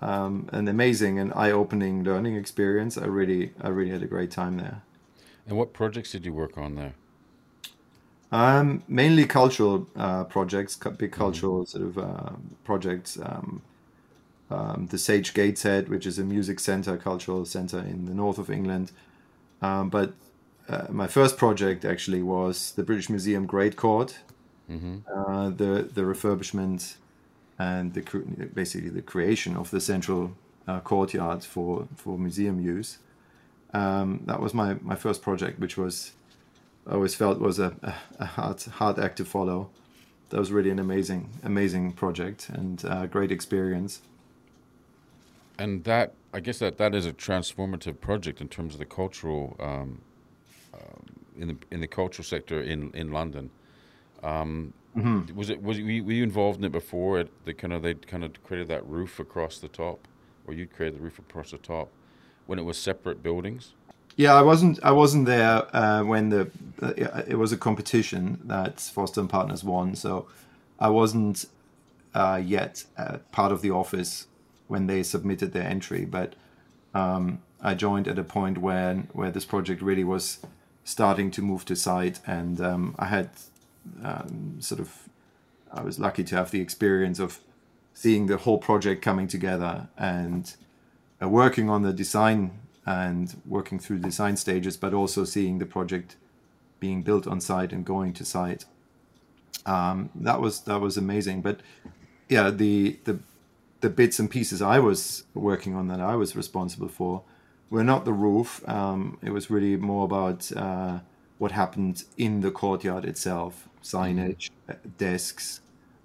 um, 0.00 0.48
an 0.52 0.68
amazing 0.68 1.18
and 1.18 1.32
eye-opening 1.34 2.04
learning 2.04 2.36
experience. 2.36 2.96
I 2.96 3.06
really 3.06 3.52
I 3.60 3.68
really 3.68 3.90
had 3.90 4.02
a 4.02 4.06
great 4.06 4.30
time 4.30 4.56
there. 4.56 4.82
And 5.46 5.56
what 5.56 5.72
projects 5.72 6.12
did 6.12 6.24
you 6.24 6.32
work 6.32 6.56
on 6.58 6.74
there? 6.74 6.94
Um, 8.32 8.84
mainly 8.86 9.26
cultural 9.26 9.88
uh, 9.96 10.24
projects, 10.24 10.76
big 10.76 11.10
cultural 11.12 11.66
sort 11.66 11.84
of 11.84 11.98
uh, 11.98 12.30
projects. 12.64 13.18
Um, 13.20 13.62
um, 14.50 14.88
the 14.90 14.98
Sage 14.98 15.32
Gateshead, 15.32 15.88
which 15.88 16.06
is 16.06 16.18
a 16.18 16.24
music 16.24 16.58
center, 16.58 16.96
cultural 16.96 17.44
center 17.44 17.78
in 17.78 18.06
the 18.06 18.14
north 18.14 18.38
of 18.38 18.50
England. 18.50 18.90
Um, 19.62 19.90
but 19.90 20.12
uh, 20.68 20.86
my 20.90 21.06
first 21.06 21.36
project 21.36 21.84
actually 21.84 22.22
was 22.22 22.72
the 22.72 22.82
British 22.82 23.08
Museum 23.08 23.46
Great 23.46 23.76
Court, 23.76 24.18
uh, 25.12 25.50
the 25.50 25.88
the 25.92 26.02
refurbishment 26.02 26.96
and 27.60 27.92
the 27.92 28.02
basically 28.54 28.88
the 28.88 29.02
creation 29.02 29.54
of 29.54 29.70
the 29.70 29.80
central 29.80 30.32
uh, 30.66 30.80
courtyard 30.80 31.44
for 31.44 31.86
for 31.94 32.18
museum 32.18 32.58
use. 32.58 32.98
Um, 33.74 34.22
that 34.24 34.40
was 34.40 34.54
my 34.54 34.74
my 34.80 34.96
first 34.96 35.20
project, 35.20 35.60
which 35.60 35.76
was 35.76 36.12
I 36.86 36.94
always 36.94 37.14
felt 37.14 37.38
was 37.38 37.58
a, 37.58 37.70
a, 38.18 38.24
hard 38.24 38.62
hard 38.62 38.98
act 38.98 39.18
to 39.18 39.24
follow. 39.24 39.68
That 40.30 40.38
was 40.38 40.50
really 40.50 40.70
an 40.70 40.78
amazing 40.78 41.28
amazing 41.42 41.92
project 41.92 42.48
and 42.48 42.82
uh, 42.84 43.06
great 43.06 43.30
experience. 43.30 44.00
And 45.58 45.84
that, 45.84 46.14
I 46.32 46.40
guess 46.40 46.58
that 46.60 46.78
that 46.78 46.94
is 46.94 47.04
a 47.04 47.12
transformative 47.12 48.00
project 48.00 48.40
in 48.40 48.48
terms 48.48 48.72
of 48.72 48.78
the 48.78 48.86
cultural, 48.86 49.56
um, 49.60 50.00
um 50.72 51.04
in 51.36 51.48
the 51.48 51.56
in 51.70 51.80
the 51.80 51.88
cultural 51.88 52.24
sector 52.24 52.62
in 52.62 52.90
in 52.94 53.12
London. 53.12 53.50
Um, 54.22 54.72
Was 55.34 55.50
it 55.50 55.62
was 55.62 55.78
you, 55.78 56.04
were 56.04 56.12
you 56.12 56.22
involved 56.24 56.58
in 56.58 56.64
it 56.64 56.72
before? 56.72 57.20
It, 57.20 57.30
they 57.44 57.52
kind 57.52 57.72
of 57.72 57.82
they 57.82 57.94
kind 57.94 58.24
of 58.24 58.42
created 58.42 58.68
that 58.68 58.86
roof 58.86 59.20
across 59.20 59.58
the 59.58 59.68
top, 59.68 60.08
or 60.46 60.54
you 60.54 60.66
created 60.66 60.98
the 60.98 61.02
roof 61.02 61.18
across 61.18 61.52
the 61.52 61.58
top 61.58 61.88
when 62.46 62.58
it 62.58 62.62
was 62.62 62.76
separate 62.76 63.22
buildings. 63.22 63.74
Yeah, 64.16 64.34
I 64.34 64.42
wasn't 64.42 64.82
I 64.82 64.90
wasn't 64.90 65.26
there 65.26 65.64
uh, 65.74 66.02
when 66.02 66.30
the 66.30 66.50
uh, 66.82 67.22
it 67.26 67.36
was 67.36 67.52
a 67.52 67.56
competition 67.56 68.40
that 68.44 68.80
Foster 68.80 69.20
and 69.20 69.30
Partners 69.30 69.62
won, 69.62 69.94
so 69.94 70.26
I 70.78 70.88
wasn't 70.88 71.46
uh, 72.14 72.42
yet 72.44 72.84
uh, 72.98 73.18
part 73.30 73.52
of 73.52 73.62
the 73.62 73.70
office 73.70 74.26
when 74.66 74.88
they 74.88 75.02
submitted 75.02 75.52
their 75.52 75.66
entry. 75.66 76.04
But 76.04 76.34
um, 76.94 77.40
I 77.62 77.74
joined 77.74 78.08
at 78.08 78.18
a 78.18 78.24
point 78.24 78.58
when 78.58 79.08
where 79.12 79.30
this 79.30 79.44
project 79.44 79.80
really 79.80 80.04
was 80.04 80.40
starting 80.82 81.30
to 81.30 81.42
move 81.42 81.64
to 81.66 81.76
site, 81.76 82.18
and 82.26 82.60
um, 82.60 82.94
I 82.98 83.06
had 83.06 83.30
um, 84.02 84.56
sort 84.60 84.80
of 84.80 85.08
I 85.72 85.82
was 85.82 85.98
lucky 85.98 86.24
to 86.24 86.36
have 86.36 86.50
the 86.50 86.60
experience 86.60 87.18
of 87.18 87.40
seeing 87.94 88.26
the 88.26 88.38
whole 88.38 88.58
project 88.58 89.02
coming 89.02 89.28
together 89.28 89.88
and 89.96 90.54
uh, 91.22 91.28
working 91.28 91.68
on 91.68 91.82
the 91.82 91.92
design 91.92 92.58
and 92.86 93.40
working 93.46 93.78
through 93.78 93.98
design 93.98 94.36
stages, 94.36 94.76
but 94.76 94.94
also 94.94 95.24
seeing 95.24 95.58
the 95.58 95.66
project 95.66 96.16
being 96.80 97.02
built 97.02 97.26
on 97.26 97.40
site 97.40 97.72
and 97.72 97.84
going 97.84 98.12
to 98.14 98.24
site. 98.24 98.64
Um, 99.66 100.10
that 100.14 100.40
was 100.40 100.60
that 100.62 100.80
was 100.80 100.96
amazing. 100.96 101.42
But 101.42 101.60
yeah, 102.28 102.50
the 102.50 102.98
the 103.04 103.18
the 103.80 103.90
bits 103.90 104.18
and 104.18 104.30
pieces 104.30 104.60
I 104.62 104.78
was 104.78 105.24
working 105.34 105.74
on 105.74 105.88
that 105.88 106.00
I 106.00 106.16
was 106.16 106.34
responsible 106.34 106.88
for 106.88 107.22
were 107.68 107.84
not 107.84 108.04
the 108.04 108.12
roof. 108.12 108.66
Um, 108.68 109.18
it 109.22 109.30
was 109.30 109.50
really 109.50 109.76
more 109.76 110.04
about 110.04 110.50
uh, 110.56 111.00
what 111.40 111.52
happened 111.52 112.04
in 112.18 112.42
the 112.42 112.50
courtyard 112.50 113.02
itself, 113.06 113.66
signage, 113.82 114.50
desks, 114.98 115.62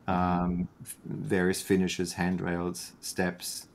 um, 0.08 0.70
various 1.04 1.62
finishes, 1.62 2.13
handrails, 2.13 2.94
steps, 3.01 3.68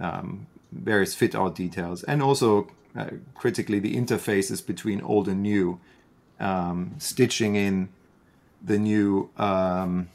um, 0.00 0.46
various 0.72 1.14
fit 1.14 1.34
out 1.34 1.54
details, 1.54 2.04
and 2.04 2.22
also 2.22 2.68
uh, 2.96 3.10
critically 3.34 3.78
the 3.78 3.94
interfaces 3.94 4.66
between 4.66 5.02
old 5.02 5.28
and 5.28 5.42
new, 5.42 5.78
um, 6.40 6.94
stitching 6.96 7.54
in 7.54 7.90
the 8.64 8.78
new 8.78 9.28
um, 9.36 10.08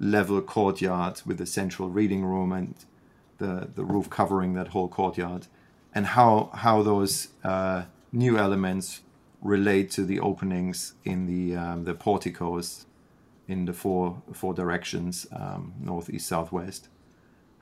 level 0.00 0.40
courtyard 0.40 1.20
with 1.26 1.36
the 1.36 1.46
central 1.46 1.90
reading 1.90 2.24
room 2.24 2.50
and 2.50 2.74
the, 3.36 3.68
the 3.74 3.84
roof 3.84 4.08
covering 4.08 4.54
that 4.54 4.68
whole 4.68 4.88
courtyard, 4.88 5.48
and 5.94 6.06
how 6.06 6.48
how 6.54 6.82
those 6.82 7.28
uh, 7.44 7.82
new 8.10 8.38
elements 8.38 9.02
relate 9.44 9.90
to 9.92 10.04
the 10.04 10.18
openings 10.18 10.94
in 11.04 11.26
the 11.26 11.56
um, 11.56 11.84
the 11.84 11.94
porticos 11.94 12.86
in 13.46 13.66
the 13.66 13.72
four 13.72 14.22
four 14.32 14.54
directions 14.54 15.26
um, 15.32 15.74
north 15.80 16.10
east 16.10 16.26
southwest 16.26 16.88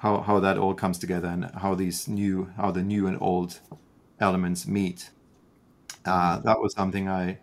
how 0.03 0.21
how 0.21 0.41
that 0.41 0.59
all 0.59 0.75
comes 0.75 0.99
together 0.99 1.29
and 1.29 1.45
how 1.57 1.75
these 1.75 2.09
new 2.09 2.51
how 2.57 2.71
the 2.73 2.83
new 2.83 3.07
and 3.07 3.17
old 3.21 3.61
elements 4.21 4.67
meet. 4.67 5.11
Uh, 6.05 6.41
that 6.41 6.61
was 6.61 6.75
something 6.75 7.09
i 7.09 7.39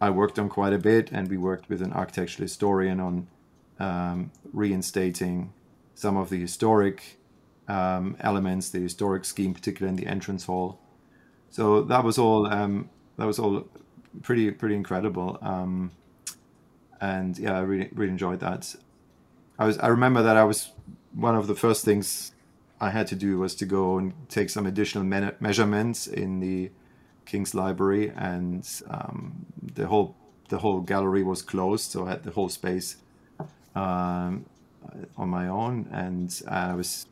i 0.00 0.08
worked 0.08 0.38
on 0.38 0.48
quite 0.48 0.72
a 0.72 0.78
bit 0.78 1.10
and 1.10 1.28
we 1.28 1.36
worked 1.36 1.68
with 1.68 1.82
an 1.82 1.92
architectural 1.92 2.44
historian 2.44 3.00
on 3.00 3.26
um, 3.80 4.30
reinstating 4.52 5.52
some 5.94 6.16
of 6.16 6.30
the 6.30 6.40
historic 6.40 7.18
um, 7.66 8.16
elements 8.20 8.70
the 8.70 8.78
historic 8.78 9.24
scheme 9.24 9.52
particularly 9.52 9.90
in 9.90 9.96
the 9.96 10.10
entrance 10.10 10.44
hall. 10.44 10.78
So 11.50 11.82
that 11.82 12.04
was 12.04 12.16
all 12.18 12.46
um, 12.46 12.88
that 13.22 13.26
was 13.26 13.38
all 13.38 13.64
pretty 14.22 14.50
pretty 14.50 14.74
incredible 14.74 15.38
um, 15.42 15.92
and 17.00 17.38
yeah, 17.38 17.56
I 17.56 17.60
really 17.60 17.88
really 17.92 18.10
enjoyed 18.10 18.40
that. 18.40 18.74
I 19.60 19.64
was 19.64 19.78
I 19.78 19.86
remember 19.86 20.24
that 20.24 20.36
I 20.36 20.42
was 20.42 20.70
one 21.12 21.36
of 21.36 21.46
the 21.46 21.54
first 21.54 21.84
things 21.84 22.32
I 22.80 22.90
had 22.90 23.06
to 23.08 23.14
do 23.14 23.38
was 23.38 23.54
to 23.56 23.64
go 23.64 23.98
and 23.98 24.12
take 24.28 24.50
some 24.50 24.66
additional 24.66 25.04
me- 25.04 25.36
measurements 25.38 26.08
in 26.08 26.40
the 26.40 26.72
King's 27.24 27.54
Library, 27.54 28.12
and 28.16 28.68
um, 28.90 29.46
the 29.74 29.86
whole 29.86 30.16
the 30.48 30.58
whole 30.58 30.80
gallery 30.80 31.22
was 31.22 31.42
closed, 31.42 31.92
so 31.92 32.06
I 32.06 32.10
had 32.10 32.24
the 32.24 32.32
whole 32.32 32.48
space 32.48 32.96
um, 33.76 34.46
on 35.16 35.28
my 35.28 35.46
own, 35.46 35.88
and 35.92 36.28
I 36.48 36.74
was 36.74 37.06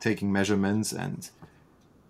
taking 0.00 0.32
measurements 0.32 0.92
and 0.92 1.30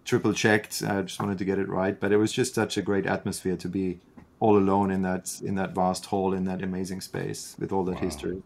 triple 0.05 0.33
checked. 0.33 0.83
I 0.87 1.03
just 1.03 1.21
wanted 1.21 1.39
to 1.39 1.45
get 1.45 1.59
it 1.59 1.69
right, 1.69 1.99
but 1.99 2.13
it 2.13 2.17
was 2.17 2.33
just 2.33 2.55
such 2.55 2.77
a 2.77 2.83
great 2.83 3.07
atmosphere 3.07 3.57
to 3.57 3.69
be 3.69 4.01
all 4.41 4.59
alone 4.59 4.91
in 4.91 5.03
that 5.03 5.41
in 5.45 5.55
that 5.55 5.75
vast 5.75 6.07
hall 6.07 6.35
in 6.35 6.45
that 6.45 6.63
amazing 6.63 7.01
space 7.01 7.55
with 7.59 7.73
all 7.73 7.85
that 7.85 7.97
wow. 7.97 8.01
history. 8.01 8.43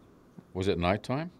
Was 0.53 0.67
it 0.67 0.77
nighttime? 0.77 1.31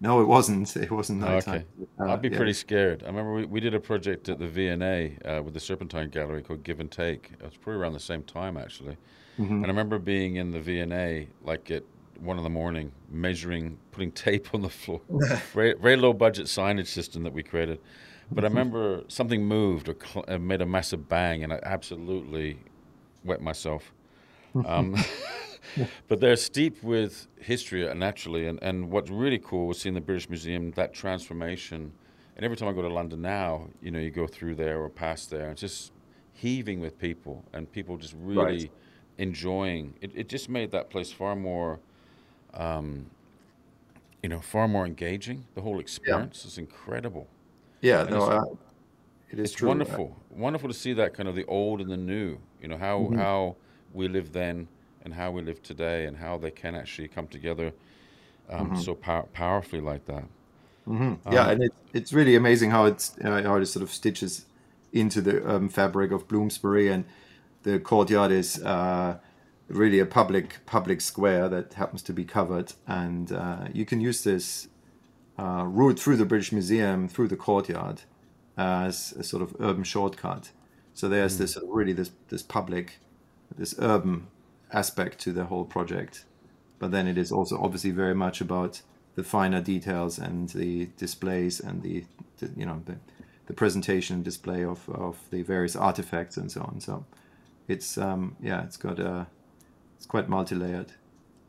No, 0.00 0.20
it 0.20 0.26
wasn't. 0.26 0.76
It 0.76 0.90
wasn't 0.90 1.20
nighttime. 1.20 1.64
Okay. 1.80 1.90
Uh, 1.98 2.12
I'd 2.12 2.22
be 2.22 2.28
yeah. 2.28 2.36
pretty 2.36 2.52
scared. 2.52 3.02
I 3.02 3.06
remember 3.06 3.34
we, 3.34 3.44
we 3.46 3.60
did 3.60 3.74
a 3.74 3.80
project 3.80 4.28
at 4.28 4.38
the 4.38 4.46
V&A 4.46 5.16
uh, 5.24 5.42
with 5.42 5.54
the 5.54 5.60
Serpentine 5.60 6.08
Gallery 6.10 6.42
called 6.42 6.62
Give 6.62 6.78
and 6.78 6.90
Take. 6.90 7.32
It 7.32 7.42
was 7.42 7.56
probably 7.56 7.80
around 7.80 7.94
the 7.94 8.00
same 8.00 8.22
time, 8.22 8.56
actually. 8.56 8.96
Mm-hmm. 9.38 9.54
And 9.54 9.64
I 9.64 9.68
remember 9.68 9.98
being 9.98 10.36
in 10.36 10.52
the 10.52 10.60
V&A 10.60 11.28
like 11.42 11.70
at 11.72 11.82
one 12.20 12.36
in 12.36 12.44
the 12.44 12.50
morning, 12.50 12.92
measuring, 13.10 13.78
putting 13.90 14.12
tape 14.12 14.48
on 14.54 14.60
the 14.60 14.68
floor. 14.68 15.00
very, 15.52 15.74
very 15.74 15.96
low 15.96 16.12
budget 16.12 16.46
signage 16.46 16.88
system 16.88 17.24
that 17.24 17.32
we 17.32 17.42
created. 17.42 17.80
But 18.30 18.44
I 18.44 18.48
remember 18.48 19.04
something 19.08 19.44
moved 19.44 19.88
or 19.88 19.96
cl- 20.00 20.24
uh, 20.28 20.38
made 20.38 20.60
a 20.60 20.66
massive 20.66 21.08
bang, 21.08 21.44
and 21.44 21.52
I 21.52 21.60
absolutely 21.62 22.58
wet 23.24 23.40
myself. 23.40 23.92
Um, 24.66 24.96
but 26.08 26.20
they're 26.20 26.36
steep 26.36 26.82
with 26.82 27.26
history 27.40 27.88
uh, 27.88 27.94
naturally, 27.94 28.46
and, 28.46 28.58
and 28.62 28.90
what's 28.90 29.10
really 29.10 29.38
cool 29.38 29.66
was 29.66 29.80
seeing 29.80 29.94
the 29.94 30.00
British 30.00 30.28
Museum 30.28 30.72
that 30.72 30.92
transformation. 30.92 31.92
And 32.36 32.44
every 32.44 32.56
time 32.56 32.68
I 32.68 32.72
go 32.72 32.82
to 32.82 32.88
London 32.88 33.22
now, 33.22 33.68
you 33.82 33.90
know, 33.90 33.98
you 33.98 34.10
go 34.10 34.26
through 34.26 34.54
there 34.54 34.80
or 34.80 34.88
past 34.88 35.30
there, 35.30 35.50
it's 35.50 35.60
just 35.60 35.92
heaving 36.34 36.80
with 36.80 36.98
people, 36.98 37.44
and 37.52 37.70
people 37.70 37.96
just 37.96 38.14
really 38.18 38.44
right. 38.44 38.70
enjoying. 39.18 39.94
It, 40.00 40.12
it 40.14 40.28
just 40.28 40.48
made 40.48 40.70
that 40.70 40.90
place 40.90 41.10
far 41.10 41.34
more, 41.34 41.80
um, 42.54 43.06
you 44.22 44.28
know, 44.28 44.40
far 44.40 44.68
more 44.68 44.86
engaging. 44.86 45.46
The 45.54 45.62
whole 45.62 45.80
experience 45.80 46.42
yeah. 46.44 46.48
is 46.48 46.58
incredible. 46.58 47.26
Yeah, 47.80 48.02
and 48.02 48.10
no, 48.10 48.22
uh, 48.22 48.44
it 49.30 49.38
is 49.38 49.50
it's 49.50 49.52
true. 49.52 49.68
wonderful, 49.68 50.16
wonderful 50.30 50.68
to 50.68 50.74
see 50.74 50.92
that 50.94 51.14
kind 51.14 51.28
of 51.28 51.34
the 51.34 51.44
old 51.46 51.80
and 51.80 51.90
the 51.90 51.96
new. 51.96 52.38
You 52.60 52.68
know 52.68 52.78
how 52.78 53.00
mm-hmm. 53.00 53.18
how 53.18 53.56
we 53.92 54.08
lived 54.08 54.32
then 54.32 54.68
and 55.04 55.14
how 55.14 55.30
we 55.30 55.42
live 55.42 55.62
today, 55.62 56.06
and 56.06 56.16
how 56.16 56.38
they 56.38 56.50
can 56.50 56.74
actually 56.74 57.08
come 57.08 57.28
together 57.28 57.72
um, 58.50 58.70
mm-hmm. 58.70 58.80
so 58.80 58.94
pow- 58.94 59.28
powerfully 59.32 59.80
like 59.80 60.04
that. 60.06 60.24
Mm-hmm. 60.88 61.02
Um, 61.02 61.18
yeah, 61.32 61.50
and 61.50 61.62
it, 61.62 61.72
it's 61.92 62.12
really 62.12 62.34
amazing 62.34 62.70
how 62.70 62.86
it's 62.86 63.16
uh, 63.22 63.42
how 63.42 63.56
it 63.56 63.66
sort 63.66 63.82
of 63.82 63.90
stitches 63.90 64.46
into 64.92 65.20
the 65.20 65.48
um, 65.48 65.68
fabric 65.68 66.12
of 66.12 66.26
Bloomsbury, 66.28 66.88
and 66.88 67.04
the 67.62 67.78
courtyard 67.78 68.32
is 68.32 68.62
uh, 68.62 69.18
really 69.68 69.98
a 69.98 70.06
public 70.06 70.64
public 70.64 71.00
square 71.00 71.48
that 71.48 71.74
happens 71.74 72.02
to 72.02 72.12
be 72.12 72.24
covered, 72.24 72.72
and 72.86 73.32
uh, 73.32 73.68
you 73.72 73.84
can 73.84 74.00
use 74.00 74.24
this 74.24 74.68
uh, 75.38 75.64
route 75.66 75.98
through 75.98 76.16
the 76.16 76.24
British 76.24 76.52
Museum 76.52 77.08
through 77.08 77.28
the 77.28 77.36
courtyard 77.36 78.02
as 78.56 79.12
a 79.12 79.22
sort 79.22 79.42
of 79.42 79.54
urban 79.60 79.84
shortcut. 79.84 80.50
So 80.94 81.08
there's 81.08 81.36
mm. 81.36 81.38
this 81.38 81.58
really 81.66 81.92
this 81.92 82.10
this 82.28 82.42
public, 82.42 82.98
this 83.56 83.74
urban 83.78 84.26
aspect 84.72 85.18
to 85.20 85.32
the 85.32 85.44
whole 85.44 85.64
project, 85.64 86.24
but 86.78 86.90
then 86.90 87.06
it 87.06 87.16
is 87.16 87.30
also 87.32 87.60
obviously 87.62 87.90
very 87.90 88.14
much 88.14 88.40
about 88.40 88.82
the 89.14 89.24
finer 89.24 89.60
details 89.60 90.18
and 90.18 90.48
the 90.50 90.90
displays 90.96 91.60
and 91.60 91.82
the, 91.82 92.04
the 92.38 92.50
you 92.56 92.66
know 92.66 92.82
the, 92.84 92.96
the 93.46 93.52
presentation 93.52 94.16
and 94.16 94.24
display 94.24 94.64
of, 94.64 94.88
of 94.88 95.18
the 95.30 95.42
various 95.42 95.74
artifacts 95.74 96.36
and 96.36 96.50
so 96.50 96.60
on. 96.62 96.80
So 96.80 97.04
it's 97.66 97.98
um, 97.98 98.36
yeah, 98.40 98.64
it's 98.64 98.76
got 98.76 98.98
a 98.98 99.26
it's 99.96 100.06
quite 100.06 100.28
multi-layered. 100.28 100.92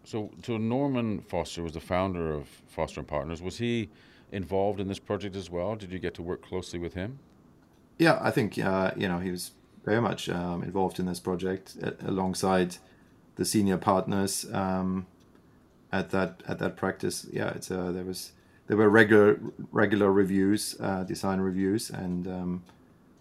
So, 0.10 0.32
so 0.44 0.58
Norman 0.58 1.22
Foster 1.22 1.62
was 1.62 1.74
the 1.74 1.80
founder 1.80 2.34
of 2.34 2.48
Foster 2.68 3.00
and 3.00 3.08
Partners. 3.08 3.44
Was 3.44 3.60
he 3.60 3.89
involved 4.32 4.80
in 4.80 4.88
this 4.88 4.98
project 4.98 5.36
as 5.36 5.51
well? 5.51 5.75
Did 5.75 5.92
you 5.92 6.00
get 6.00 6.16
to 6.16 6.24
work 6.24 6.42
closely 6.42 6.80
with 6.80 6.96
him? 6.96 7.20
Yeah, 8.00 8.18
I 8.20 8.32
think 8.32 8.58
uh, 8.58 8.89
you 8.98 9.08
know 9.08 9.20
he 9.20 9.30
was 9.30 9.51
very 9.86 10.01
much 10.01 10.28
um, 10.28 10.63
involved 10.63 10.98
in 10.98 11.06
this 11.06 11.20
project 11.20 11.78
alongside 12.04 12.78
the 13.36 13.46
senior 13.46 13.78
partners 13.78 14.48
um, 14.51 15.06
at 15.92 16.10
that 16.10 16.42
at 16.48 16.58
that 16.58 16.75
practice. 16.75 17.28
Yeah, 17.32 17.50
it's 17.50 17.70
uh, 17.70 17.92
there 17.92 18.04
was 18.04 18.32
there 18.66 18.78
were 18.78 18.89
regular 18.89 19.39
regular 19.72 20.12
reviews, 20.12 20.75
uh, 20.80 21.04
design 21.04 21.39
reviews, 21.39 21.92
and 21.92 22.28
um, 22.28 22.63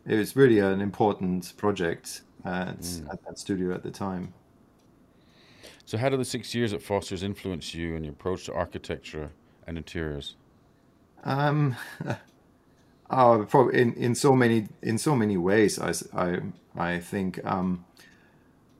it 0.06 0.16
was 0.16 0.34
really 0.34 0.58
an 0.60 0.80
important 0.80 1.52
project 1.58 2.22
at, 2.46 2.80
mm. 2.80 3.12
at 3.12 3.22
that 3.26 3.38
studio 3.38 3.74
at 3.74 3.82
the 3.82 3.90
time. 3.90 4.32
So, 5.88 5.96
how 5.96 6.10
do 6.10 6.18
the 6.18 6.24
six 6.26 6.54
years 6.54 6.74
at 6.74 6.82
Foster's 6.82 7.22
influence 7.22 7.72
you 7.72 7.96
and 7.96 8.04
your 8.04 8.12
approach 8.12 8.44
to 8.44 8.52
architecture 8.52 9.30
and 9.66 9.78
interiors? 9.78 10.36
Um, 11.24 11.76
oh, 13.10 13.46
probably 13.48 13.80
in, 13.80 13.94
in 13.94 14.14
so 14.14 14.36
many 14.36 14.68
in 14.82 14.98
so 14.98 15.16
many 15.16 15.38
ways. 15.38 15.78
I, 15.78 15.94
I, 16.14 16.40
I 16.76 16.98
think 16.98 17.42
um, 17.42 17.86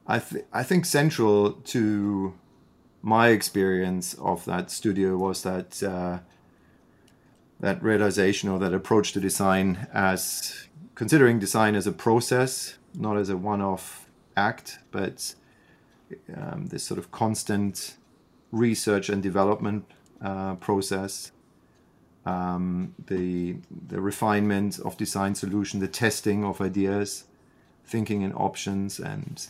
I 0.07 0.19
th- 0.19 0.45
I 0.53 0.63
think 0.63 0.85
central 0.85 1.53
to 1.53 2.35
my 3.01 3.29
experience 3.29 4.13
of 4.13 4.45
that 4.45 4.71
studio 4.71 5.17
was 5.17 5.43
that 5.45 5.83
uh, 5.83 6.19
that 7.59 7.83
realization 7.83 8.51
or 8.51 8.59
that 8.59 8.75
approach 8.75 9.13
to 9.13 9.21
design 9.21 9.89
as 9.95 10.69
considering 10.95 11.39
design 11.39 11.75
as 11.75 11.87
a 11.87 11.93
process, 11.93 12.77
not 12.95 13.17
as 13.17 13.31
a 13.31 13.37
one-off 13.39 14.11
act, 14.37 14.81
but 14.91 15.35
um, 16.37 16.67
this 16.67 16.85
sort 16.85 16.99
of 16.99 17.11
constant 17.11 17.97
research 18.53 19.09
and 19.09 19.23
development 19.23 19.85
uh, 20.23 20.55
process. 20.57 21.33
Um, 22.27 22.95
the 23.07 23.57
the 23.89 24.01
refinement 24.01 24.79
of 24.81 24.97
design 24.97 25.35
solution, 25.35 25.81
the 25.81 25.89
testing 25.89 26.45
of 26.45 26.61
ideas, 26.61 27.25
thinking 27.87 28.23
in 28.23 28.33
options, 28.33 28.99
and 28.99 29.47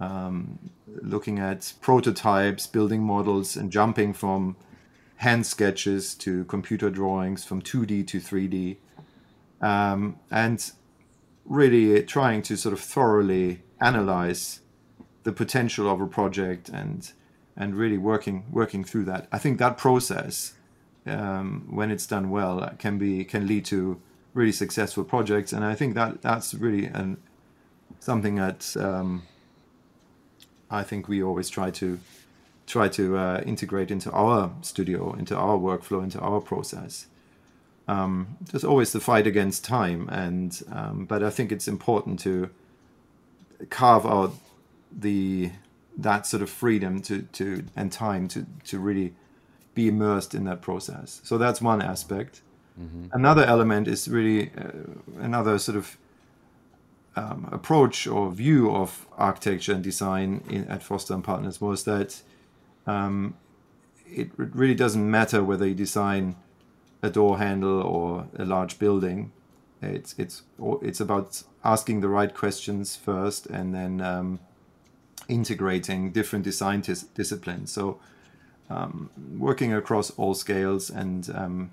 um, 0.00 0.58
looking 0.86 1.38
at 1.38 1.74
prototypes, 1.80 2.66
building 2.66 3.02
models, 3.02 3.56
and 3.56 3.70
jumping 3.70 4.14
from 4.14 4.56
hand 5.16 5.44
sketches 5.44 6.14
to 6.14 6.44
computer 6.44 6.88
drawings, 6.88 7.44
from 7.44 7.60
2D 7.60 8.06
to 8.06 8.20
3D, 8.20 8.76
um, 9.60 10.18
and 10.30 10.70
really 11.44 12.02
trying 12.04 12.42
to 12.42 12.56
sort 12.56 12.72
of 12.72 12.80
thoroughly 12.80 13.62
analyze 13.80 14.60
the 15.24 15.32
potential 15.32 15.88
of 15.90 16.00
a 16.00 16.06
project 16.06 16.68
and 16.68 17.12
and 17.56 17.74
really 17.74 17.98
working 17.98 18.44
working 18.50 18.84
through 18.84 19.04
that. 19.04 19.26
I 19.32 19.38
think 19.38 19.58
that 19.58 19.76
process, 19.76 20.54
um, 21.06 21.66
when 21.70 21.90
it's 21.90 22.06
done 22.06 22.30
well, 22.30 22.72
can 22.78 22.98
be 22.98 23.24
can 23.24 23.46
lead 23.46 23.64
to 23.66 24.00
really 24.34 24.52
successful 24.52 25.04
projects, 25.04 25.52
and 25.52 25.64
I 25.64 25.74
think 25.74 25.94
that 25.94 26.22
that's 26.22 26.54
really 26.54 26.86
an 26.86 27.18
something 28.00 28.36
that 28.36 28.76
um, 28.76 29.22
I 30.70 30.82
think 30.82 31.08
we 31.08 31.22
always 31.22 31.48
try 31.48 31.70
to 31.72 31.98
try 32.66 32.88
to 32.88 33.16
uh, 33.16 33.42
integrate 33.46 33.90
into 33.90 34.12
our 34.12 34.52
studio, 34.60 35.14
into 35.14 35.34
our 35.36 35.56
workflow, 35.56 36.02
into 36.02 36.20
our 36.20 36.40
process. 36.40 37.06
Um, 37.88 38.36
there's 38.50 38.64
always 38.64 38.92
the 38.92 39.00
fight 39.00 39.26
against 39.26 39.64
time, 39.64 40.08
and 40.10 40.62
um, 40.70 41.06
but 41.06 41.22
I 41.22 41.30
think 41.30 41.50
it's 41.50 41.66
important 41.66 42.20
to 42.20 42.50
carve 43.70 44.06
out 44.06 44.34
the 44.92 45.52
that 45.96 46.26
sort 46.26 46.42
of 46.42 46.50
freedom 46.50 47.00
to 47.02 47.22
to 47.22 47.64
and 47.76 47.90
time 47.92 48.28
to 48.28 48.46
to 48.64 48.78
really 48.78 49.14
be 49.74 49.88
immersed 49.88 50.34
in 50.34 50.44
that 50.44 50.60
process. 50.60 51.20
So 51.24 51.38
that's 51.38 51.60
one 51.60 51.82
aspect. 51.82 52.42
Mm-hmm. 52.80 53.06
Another 53.12 53.44
element 53.44 53.88
is 53.88 54.08
really 54.08 54.50
uh, 54.56 54.70
another 55.20 55.58
sort 55.58 55.76
of 55.76 55.98
um, 57.16 57.48
approach 57.50 58.06
or 58.06 58.30
view 58.30 58.74
of 58.74 59.06
architecture 59.16 59.72
and 59.72 59.82
design 59.82 60.42
in, 60.48 60.64
at 60.68 60.82
Foster 60.82 61.14
and 61.14 61.24
Partners 61.24 61.60
was 61.60 61.84
that 61.84 62.22
um, 62.86 63.34
it 64.06 64.30
really 64.36 64.74
doesn't 64.74 65.10
matter 65.10 65.42
whether 65.42 65.66
you 65.66 65.74
design 65.74 66.36
a 67.02 67.10
door 67.10 67.38
handle 67.38 67.80
or 67.82 68.26
a 68.36 68.44
large 68.44 68.78
building. 68.78 69.32
It's 69.82 70.14
it's 70.18 70.42
it's 70.82 71.00
about 71.00 71.42
asking 71.64 72.00
the 72.00 72.08
right 72.08 72.34
questions 72.34 72.96
first 72.96 73.46
and 73.46 73.74
then 73.74 74.00
um, 74.00 74.40
integrating 75.28 76.10
different 76.10 76.44
design 76.44 76.80
dis- 76.80 77.02
disciplines. 77.02 77.70
So 77.72 78.00
um, 78.70 79.10
working 79.38 79.72
across 79.72 80.10
all 80.10 80.34
scales 80.34 80.90
and 80.90 81.30
um, 81.34 81.70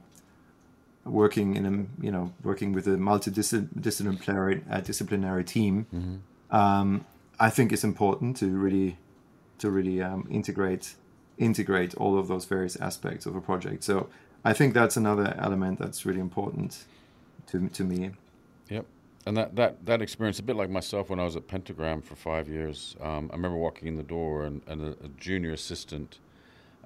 working 1.03 1.55
in 1.55 1.65
a 1.65 2.03
you 2.03 2.11
know 2.11 2.33
working 2.43 2.73
with 2.73 2.87
a 2.87 2.91
multidisciplinary 2.91 4.63
uh, 4.69 4.81
disciplinary 4.81 5.43
team, 5.43 5.87
mm-hmm. 5.93 6.55
um, 6.55 7.05
I 7.39 7.49
think 7.49 7.71
it's 7.71 7.83
important 7.83 8.37
to 8.37 8.47
really 8.47 8.97
to 9.59 9.69
really 9.69 10.01
um, 10.01 10.27
integrate 10.29 10.95
integrate 11.37 11.95
all 11.95 12.17
of 12.17 12.27
those 12.27 12.45
various 12.45 12.75
aspects 12.77 13.25
of 13.25 13.35
a 13.35 13.41
project. 13.41 13.83
So 13.83 14.07
I 14.43 14.53
think 14.53 14.73
that's 14.73 14.95
another 14.95 15.35
element 15.37 15.79
that's 15.79 16.05
really 16.05 16.21
important 16.21 16.85
to 17.47 17.69
to 17.69 17.83
me. 17.83 18.11
Yep. 18.69 18.85
And 19.25 19.35
that, 19.37 19.55
that, 19.55 19.85
that 19.85 20.01
experience, 20.01 20.39
a 20.39 20.43
bit 20.43 20.55
like 20.55 20.69
myself 20.69 21.09
when 21.09 21.19
I 21.19 21.23
was 21.23 21.35
at 21.35 21.47
Pentagram 21.47 22.01
for 22.01 22.15
five 22.15 22.47
years, 22.47 22.95
um, 23.01 23.29
I 23.31 23.35
remember 23.35 23.57
walking 23.57 23.87
in 23.87 23.97
the 23.97 24.03
door 24.03 24.43
and, 24.43 24.61
and 24.67 24.81
a, 24.81 24.89
a 25.03 25.07
junior 25.17 25.51
assistant 25.51 26.19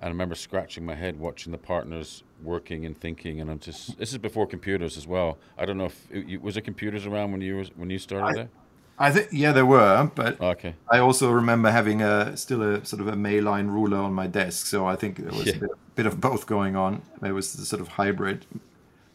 and 0.01 0.07
I 0.07 0.11
remember 0.11 0.35
scratching 0.35 0.85
my 0.85 0.95
head 0.95 1.19
watching 1.19 1.51
the 1.51 1.57
partners 1.57 2.23
working 2.41 2.85
and 2.85 2.97
thinking, 2.97 3.41
and 3.41 3.51
I'm 3.51 3.59
just. 3.59 3.97
This 3.97 4.13
is 4.13 4.17
before 4.17 4.47
computers 4.47 4.97
as 4.97 5.05
well. 5.05 5.37
I 5.57 5.65
don't 5.65 5.77
know 5.77 5.85
if 5.85 6.07
it, 6.09 6.41
was 6.41 6.55
there 6.55 6.61
computers 6.61 7.05
around 7.05 7.33
when 7.33 7.41
you 7.41 7.57
was, 7.57 7.69
when 7.75 7.89
you 7.89 7.99
started 7.99 8.27
I, 8.27 8.33
there. 8.33 8.49
I 8.97 9.11
think 9.11 9.27
yeah, 9.31 9.51
there 9.51 9.65
were, 9.65 10.09
but 10.15 10.39
okay. 10.39 10.75
I 10.89 10.99
also 10.99 11.31
remember 11.31 11.69
having 11.69 12.01
a 12.01 12.35
still 12.37 12.61
a 12.61 12.85
sort 12.85 13.01
of 13.01 13.07
a 13.09 13.13
Mayline 13.13 13.67
ruler 13.67 13.97
on 13.97 14.13
my 14.13 14.27
desk, 14.27 14.67
so 14.67 14.85
I 14.85 14.95
think 14.95 15.17
there 15.17 15.31
was 15.31 15.47
yeah. 15.47 15.55
a 15.55 15.59
bit, 15.59 15.71
bit, 15.95 16.05
of 16.05 16.21
both 16.21 16.47
going 16.47 16.77
on. 16.77 17.01
It 17.23 17.31
was 17.31 17.53
the 17.53 17.65
sort 17.65 17.81
of 17.81 17.89
hybrid 17.89 18.45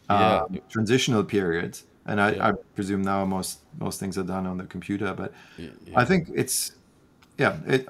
yeah. 0.07 0.41
Um, 0.41 0.61
transitional 0.69 1.23
period, 1.23 1.79
and 2.05 2.21
I, 2.21 2.31
yeah. 2.31 2.47
I, 2.49 2.51
presume 2.75 3.01
now 3.01 3.25
most 3.25 3.59
most 3.79 3.99
things 3.99 4.17
are 4.17 4.23
done 4.23 4.45
on 4.45 4.57
the 4.57 4.65
computer. 4.65 5.13
But 5.13 5.33
I 5.95 6.05
think 6.05 6.29
it's 6.33 6.73
yeah, 7.37 7.57
it 7.67 7.87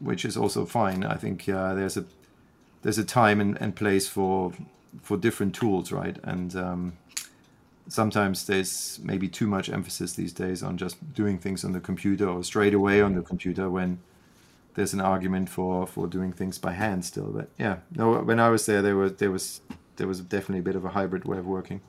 which 0.00 0.24
is 0.24 0.36
also 0.36 0.66
fine. 0.66 1.04
I 1.04 1.16
think 1.16 1.48
uh, 1.48 1.74
there's 1.74 1.96
a 1.96 2.04
there's 2.82 2.98
a 2.98 3.04
time 3.04 3.40
and, 3.40 3.60
and, 3.60 3.74
place 3.74 4.06
for 4.08 4.52
for 5.02 5.16
different 5.16 5.54
tools, 5.54 5.92
right? 5.92 6.16
And 6.22 6.54
um, 6.56 6.92
sometimes 7.88 8.46
there's 8.46 9.00
maybe 9.02 9.28
too 9.28 9.46
much 9.46 9.68
emphasis 9.68 10.14
these 10.14 10.32
days 10.32 10.62
on 10.62 10.76
just 10.76 11.14
doing 11.14 11.38
things 11.38 11.64
on 11.64 11.72
the 11.72 11.80
computer 11.80 12.28
or 12.28 12.42
straight 12.44 12.74
away 12.74 13.00
on 13.00 13.14
the 13.14 13.22
computer 13.22 13.68
when 13.70 13.98
there's 14.74 14.92
an 14.92 15.00
argument 15.00 15.48
for 15.48 15.86
for 15.86 16.06
doing 16.06 16.32
things 16.32 16.58
by 16.58 16.72
hand 16.72 17.04
still. 17.04 17.26
But 17.26 17.48
yeah, 17.58 17.78
no, 17.94 18.14
when 18.18 18.40
I 18.40 18.48
was 18.48 18.66
there, 18.66 18.82
there 18.82 18.96
was 18.96 19.14
there 19.14 19.30
was 19.30 19.60
there 19.96 20.06
was 20.08 20.20
definitely 20.20 20.60
a 20.60 20.62
bit 20.62 20.76
of 20.76 20.84
a 20.84 20.90
hybrid 20.90 21.24
way 21.24 21.38
of 21.38 21.46
working. 21.46 21.80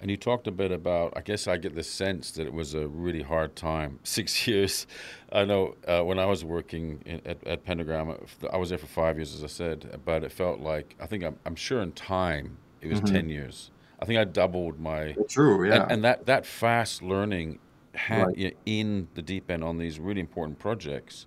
And 0.00 0.10
you 0.10 0.16
talked 0.16 0.46
a 0.46 0.50
bit 0.50 0.72
about, 0.72 1.14
I 1.16 1.22
guess 1.22 1.48
I 1.48 1.56
get 1.56 1.74
the 1.74 1.82
sense 1.82 2.30
that 2.32 2.46
it 2.46 2.52
was 2.52 2.74
a 2.74 2.86
really 2.86 3.22
hard 3.22 3.56
time. 3.56 3.98
Six 4.04 4.46
years. 4.46 4.86
I 5.32 5.44
know 5.44 5.74
uh, 5.88 6.02
when 6.02 6.18
I 6.18 6.26
was 6.26 6.44
working 6.44 7.02
in, 7.06 7.22
at, 7.24 7.46
at, 7.46 7.64
Pentagram, 7.64 8.14
I 8.52 8.56
was 8.56 8.68
there 8.68 8.78
for 8.78 8.86
five 8.86 9.16
years, 9.16 9.34
as 9.34 9.42
I 9.42 9.48
said, 9.48 10.00
but 10.04 10.22
it 10.22 10.32
felt 10.32 10.60
like, 10.60 10.94
I 11.00 11.06
think 11.06 11.24
I'm, 11.24 11.38
I'm 11.46 11.56
sure 11.56 11.80
in 11.80 11.92
time, 11.92 12.58
it 12.80 12.88
was 12.88 13.00
mm-hmm. 13.00 13.14
10 13.14 13.28
years. 13.30 13.70
I 14.00 14.04
think 14.04 14.18
I 14.18 14.24
doubled 14.24 14.78
my. 14.78 15.16
True, 15.28 15.66
yeah. 15.66 15.82
And, 15.82 15.92
and 15.92 16.04
that, 16.04 16.26
that 16.26 16.44
fast 16.44 17.02
learning 17.02 17.58
had, 17.94 18.26
right. 18.26 18.36
you 18.36 18.50
know, 18.50 18.56
in 18.66 19.08
the 19.14 19.22
deep 19.22 19.50
end 19.50 19.64
on 19.64 19.78
these 19.78 19.98
really 19.98 20.20
important 20.20 20.58
projects 20.58 21.26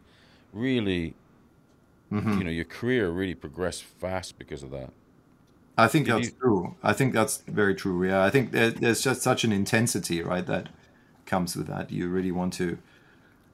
really, 0.53 1.15
mm-hmm. 2.11 2.37
you 2.37 2.43
know, 2.43 2.51
your 2.51 2.65
career 2.65 3.09
really 3.09 3.35
progressed 3.35 3.83
fast 3.83 4.37
because 4.37 4.63
of 4.63 4.71
that. 4.71 4.91
I 5.79 5.87
think 5.87 6.05
Did 6.05 6.15
that's 6.15 6.27
you... 6.27 6.35
true. 6.39 6.75
I 6.83 6.93
think 6.93 7.13
that's 7.13 7.37
very 7.47 7.75
true. 7.75 8.07
Yeah, 8.07 8.23
I 8.23 8.29
think 8.29 8.51
there, 8.51 8.71
there's 8.71 9.01
just 9.01 9.21
such 9.21 9.43
an 9.43 9.51
intensity, 9.51 10.21
right, 10.21 10.45
that 10.45 10.69
comes 11.25 11.55
with 11.55 11.67
that. 11.67 11.91
You 11.91 12.09
really 12.09 12.31
want 12.31 12.53
to 12.53 12.77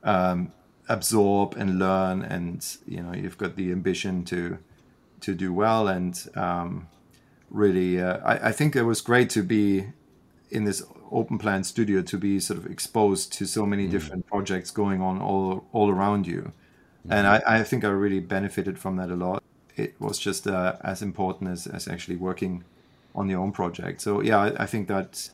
um, 0.04 0.52
absorb 0.90 1.56
and 1.56 1.78
learn, 1.78 2.22
and 2.22 2.66
you 2.88 3.02
know, 3.02 3.14
you've 3.14 3.38
got 3.38 3.56
the 3.56 3.72
ambition 3.72 4.24
to 4.26 4.58
to 5.22 5.34
do 5.34 5.54
well. 5.54 5.88
And 5.88 6.28
um, 6.36 6.88
really, 7.50 8.02
uh, 8.02 8.18
I, 8.18 8.50
I 8.50 8.52
think 8.52 8.76
it 8.76 8.84
was 8.84 9.02
great 9.02 9.30
to 9.32 9.44
be 9.44 9.88
in 10.50 10.66
this 10.66 10.84
open 11.12 11.38
plan 11.38 11.64
studio 11.64 12.02
to 12.02 12.18
be 12.18 12.40
sort 12.40 12.58
of 12.58 12.66
exposed 12.66 13.34
to 13.34 13.46
so 13.46 13.66
many 13.66 13.88
mm. 13.88 13.92
different 13.92 14.26
projects 14.26 14.72
going 14.72 15.02
on 15.02 15.22
all 15.22 15.66
all 15.74 15.90
around 15.90 16.26
you. 16.28 16.54
Mm. 17.08 17.12
And 17.12 17.28
I, 17.28 17.44
I 17.46 17.64
think 17.64 17.84
I 17.84 17.90
really 17.90 18.20
benefited 18.20 18.80
from 18.80 18.96
that 18.98 19.10
a 19.10 19.16
lot 19.16 19.44
it 19.76 20.00
was 20.00 20.18
just 20.18 20.48
uh, 20.48 20.76
as 20.82 21.02
important 21.02 21.50
as, 21.50 21.68
as 21.68 21.88
actually 21.88 22.16
working 22.16 22.64
on 23.14 23.30
your 23.30 23.42
own 23.42 23.52
project. 23.52 24.02
So 24.02 24.22
yeah, 24.22 24.40
I, 24.40 24.64
I 24.64 24.66
think 24.66 24.88
that 24.88 25.30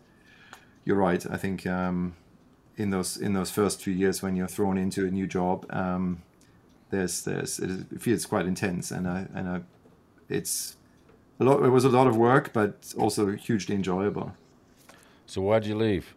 you're 0.86 0.98
right. 0.98 1.26
I 1.30 1.38
think 1.38 1.66
um, 1.68 2.16
in 2.78 2.90
those 2.90 3.18
in 3.18 3.34
those 3.34 3.52
first 3.52 3.82
few 3.82 3.94
years 3.94 4.22
when 4.22 4.36
you're 4.36 4.48
thrown 4.48 4.78
into 4.78 5.06
a 5.06 5.12
new 5.12 5.28
job, 5.28 5.66
um, 5.70 6.22
there's 6.90 7.22
there's 7.24 7.60
it 7.60 8.02
feels 8.02 8.26
quite 8.26 8.46
intense, 8.46 8.92
and 8.92 9.08
I 9.08 9.28
and 9.34 9.48
I, 9.48 9.62
it's 10.30 10.76
a 11.40 11.44
lot. 11.44 11.64
It 11.64 11.70
was 11.70 11.86
a 11.86 11.90
lot 11.90 12.08
of 12.08 12.18
work, 12.18 12.54
but 12.54 12.94
also 12.98 13.32
hugely 13.32 13.76
enjoyable. 13.76 14.34
So 15.26 15.42
why'd 15.42 15.66
you 15.66 15.76
leave? 15.76 16.14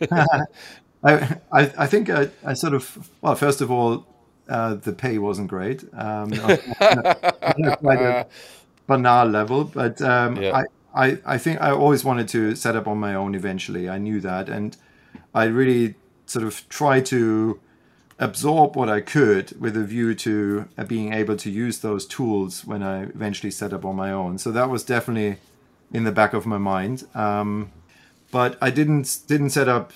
I, 0.10 1.36
I, 1.52 1.72
I 1.78 1.86
think 1.86 2.10
I, 2.10 2.30
I 2.44 2.54
sort 2.54 2.74
of 2.74 3.10
well 3.20 3.34
first 3.34 3.60
of 3.60 3.70
all 3.70 4.06
uh, 4.48 4.74
the 4.74 4.92
pay 4.92 5.18
wasn't 5.18 5.48
great. 5.48 5.84
Um, 5.94 6.30
quite 6.78 8.00
a 8.00 8.26
banal 8.86 9.26
level, 9.26 9.64
but 9.64 10.00
um, 10.02 10.36
yeah. 10.36 10.62
I, 10.94 11.06
I, 11.06 11.18
I 11.24 11.38
think 11.38 11.60
I 11.60 11.70
always 11.70 12.04
wanted 12.04 12.28
to 12.28 12.54
set 12.54 12.76
up 12.76 12.86
on 12.86 12.98
my 12.98 13.14
own 13.14 13.34
eventually. 13.34 13.88
I 13.88 13.98
knew 13.98 14.20
that, 14.20 14.48
and 14.48 14.76
I 15.34 15.44
really 15.44 15.94
sort 16.26 16.44
of 16.44 16.68
tried 16.68 17.06
to 17.06 17.60
absorb 18.18 18.76
what 18.76 18.88
I 18.88 19.00
could 19.00 19.60
with 19.60 19.76
a 19.76 19.84
view 19.84 20.14
to 20.14 20.68
uh, 20.78 20.84
being 20.84 21.12
able 21.12 21.36
to 21.36 21.50
use 21.50 21.80
those 21.80 22.06
tools 22.06 22.64
when 22.64 22.82
I 22.82 23.02
eventually 23.02 23.50
set 23.50 23.72
up 23.72 23.84
on 23.84 23.96
my 23.96 24.12
own. 24.12 24.38
So 24.38 24.52
that 24.52 24.70
was 24.70 24.84
definitely 24.84 25.38
in 25.92 26.04
the 26.04 26.12
back 26.12 26.32
of 26.32 26.46
my 26.46 26.58
mind. 26.58 27.04
Um, 27.14 27.72
but 28.30 28.56
I 28.60 28.70
didn't 28.70 29.20
didn't 29.26 29.50
set 29.50 29.68
up 29.68 29.92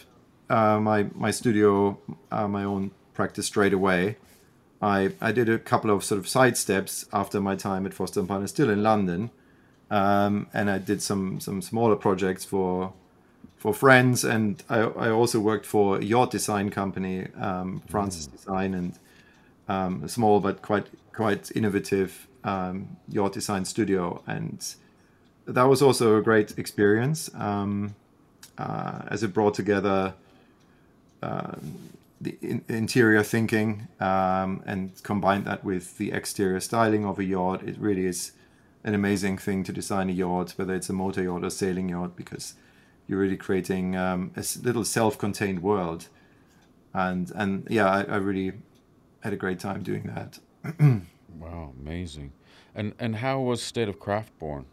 uh, 0.51 0.79
my 0.81 1.07
my 1.15 1.31
studio, 1.31 1.99
uh, 2.31 2.49
my 2.49 2.65
own 2.65 2.91
practice 3.15 3.47
straight 3.47 3.73
away. 3.73 4.17
I, 4.81 5.13
I 5.21 5.33
did 5.33 5.49
a 5.49 5.59
couple 5.59 5.91
of 5.91 6.05
sort 6.05 6.19
of 6.19 6.29
side 6.29 6.57
steps 6.57 7.07
after 7.13 7.41
my 7.41 7.57
time 7.57 7.85
at 7.87 7.95
Foster 7.95 8.21
and 8.21 8.29
Partners, 8.29 8.51
still 8.51 8.71
in 8.71 8.83
London, 8.83 9.31
um, 9.91 10.47
and 10.55 10.71
I 10.71 10.79
did 10.79 11.03
some 11.03 11.41
some 11.41 11.63
smaller 11.63 11.97
projects 11.97 12.45
for 12.45 12.93
for 13.57 13.75
friends, 13.75 14.25
and 14.25 14.63
I, 14.69 14.79
I 14.79 15.11
also 15.11 15.41
worked 15.41 15.67
for 15.67 15.99
a 15.99 16.05
yacht 16.05 16.31
design 16.31 16.71
company, 16.71 17.27
um, 17.37 17.83
Francis 17.89 18.29
mm. 18.29 18.33
Design, 18.33 18.75
and 18.75 18.99
um, 19.69 20.05
a 20.05 20.09
small 20.09 20.39
but 20.39 20.63
quite 20.63 20.87
quite 21.13 21.51
innovative 21.57 22.29
um, 22.45 22.97
yacht 23.09 23.33
design 23.33 23.65
studio, 23.65 24.23
and 24.27 24.75
that 25.47 25.65
was 25.65 25.83
also 25.83 26.17
a 26.19 26.23
great 26.23 26.57
experience 26.57 27.35
um, 27.35 27.97
uh, 28.59 29.03
as 29.09 29.25
it 29.25 29.35
brought 29.35 29.55
together 29.55 30.15
um, 31.23 31.79
the 32.21 32.37
in- 32.43 32.65
interior 32.69 33.23
thinking 33.23 33.89
um, 34.01 34.63
and 34.67 35.01
combine 35.03 35.45
that 35.45 35.65
with 35.65 35.99
the 35.99 36.13
exterior 36.13 36.61
styling 36.61 37.05
of 37.05 37.19
a 37.19 37.25
yacht. 37.25 37.63
It 37.63 37.79
really 37.79 38.07
is 38.07 38.33
an 38.85 38.95
amazing 38.95 39.39
thing 39.39 39.65
to 39.65 39.73
design 39.73 40.09
a 40.09 40.13
yacht, 40.13 40.55
whether 40.57 40.75
it's 40.75 40.89
a 40.89 40.93
motor 40.93 41.23
yacht 41.23 41.45
or 41.45 41.51
sailing 41.51 41.89
yacht, 41.89 42.17
because 42.17 42.55
you're 43.07 43.21
really 43.21 43.37
creating 43.37 43.97
um, 43.97 44.33
a 44.37 44.45
little 44.63 44.85
self-contained 44.85 45.63
world. 45.63 46.09
And 46.93 47.31
and 47.35 47.67
yeah, 47.71 47.87
I, 47.87 48.03
I 48.03 48.17
really 48.17 48.53
had 49.21 49.33
a 49.33 49.37
great 49.37 49.59
time 49.59 49.83
doing 49.83 50.05
that. 50.15 50.39
wow, 51.39 51.73
amazing. 51.81 52.33
And 52.75 52.95
and 52.99 53.17
how 53.17 53.41
was 53.41 53.63
State 53.63 53.89
of 53.89 53.99
Craft 54.01 54.39
born? 54.39 54.67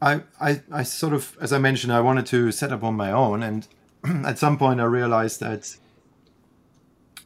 I, 0.00 0.22
I, 0.40 0.62
I 0.70 0.82
sort 0.84 1.12
of, 1.12 1.36
as 1.40 1.52
I 1.52 1.58
mentioned, 1.58 1.92
I 1.92 2.00
wanted 2.00 2.26
to 2.26 2.52
set 2.52 2.70
up 2.72 2.84
on 2.84 2.94
my 2.94 3.10
own, 3.10 3.42
and 3.42 3.66
at 4.24 4.38
some 4.38 4.56
point 4.56 4.80
I 4.80 4.84
realized 4.84 5.40
that 5.40 5.76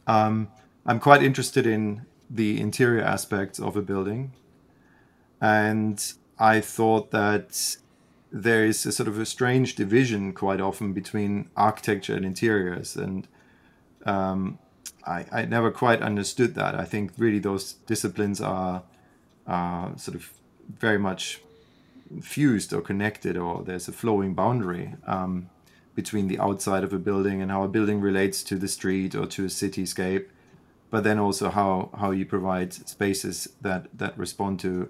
um, 0.07 0.49
I'm 0.85 0.99
quite 0.99 1.23
interested 1.23 1.65
in 1.65 2.05
the 2.29 2.59
interior 2.59 3.03
aspects 3.03 3.59
of 3.59 3.75
a 3.77 3.81
building, 3.81 4.33
and 5.39 6.13
I 6.39 6.61
thought 6.61 7.11
that 7.11 7.77
there 8.31 8.65
is 8.65 8.85
a 8.85 8.91
sort 8.91 9.07
of 9.07 9.19
a 9.19 9.25
strange 9.25 9.75
division 9.75 10.33
quite 10.33 10.59
often 10.59 10.93
between 10.93 11.49
architecture 11.55 12.15
and 12.15 12.25
interiors, 12.25 12.95
and 12.95 13.27
um, 14.05 14.57
I, 15.05 15.25
I 15.31 15.45
never 15.45 15.71
quite 15.71 16.01
understood 16.01 16.55
that. 16.55 16.75
I 16.75 16.85
think 16.85 17.11
really 17.17 17.39
those 17.39 17.73
disciplines 17.85 18.41
are, 18.41 18.83
sort 19.45 20.15
of 20.15 20.33
very 20.79 20.97
much 20.97 21.41
fused 22.21 22.73
or 22.73 22.81
connected, 22.81 23.37
or 23.37 23.63
there's 23.63 23.87
a 23.87 23.91
flowing 23.91 24.33
boundary. 24.33 24.95
Um, 25.05 25.49
between 25.95 26.27
the 26.27 26.39
outside 26.39 26.83
of 26.83 26.93
a 26.93 26.99
building 26.99 27.41
and 27.41 27.51
how 27.51 27.63
a 27.63 27.67
building 27.67 28.01
relates 28.01 28.43
to 28.43 28.55
the 28.55 28.67
street 28.67 29.15
or 29.15 29.25
to 29.27 29.45
a 29.45 29.47
cityscape, 29.47 30.25
but 30.89 31.03
then 31.03 31.19
also 31.19 31.49
how 31.49 31.89
how 31.97 32.11
you 32.11 32.25
provide 32.25 32.73
spaces 32.73 33.49
that 33.61 33.87
that 33.97 34.17
respond 34.17 34.59
to 34.59 34.89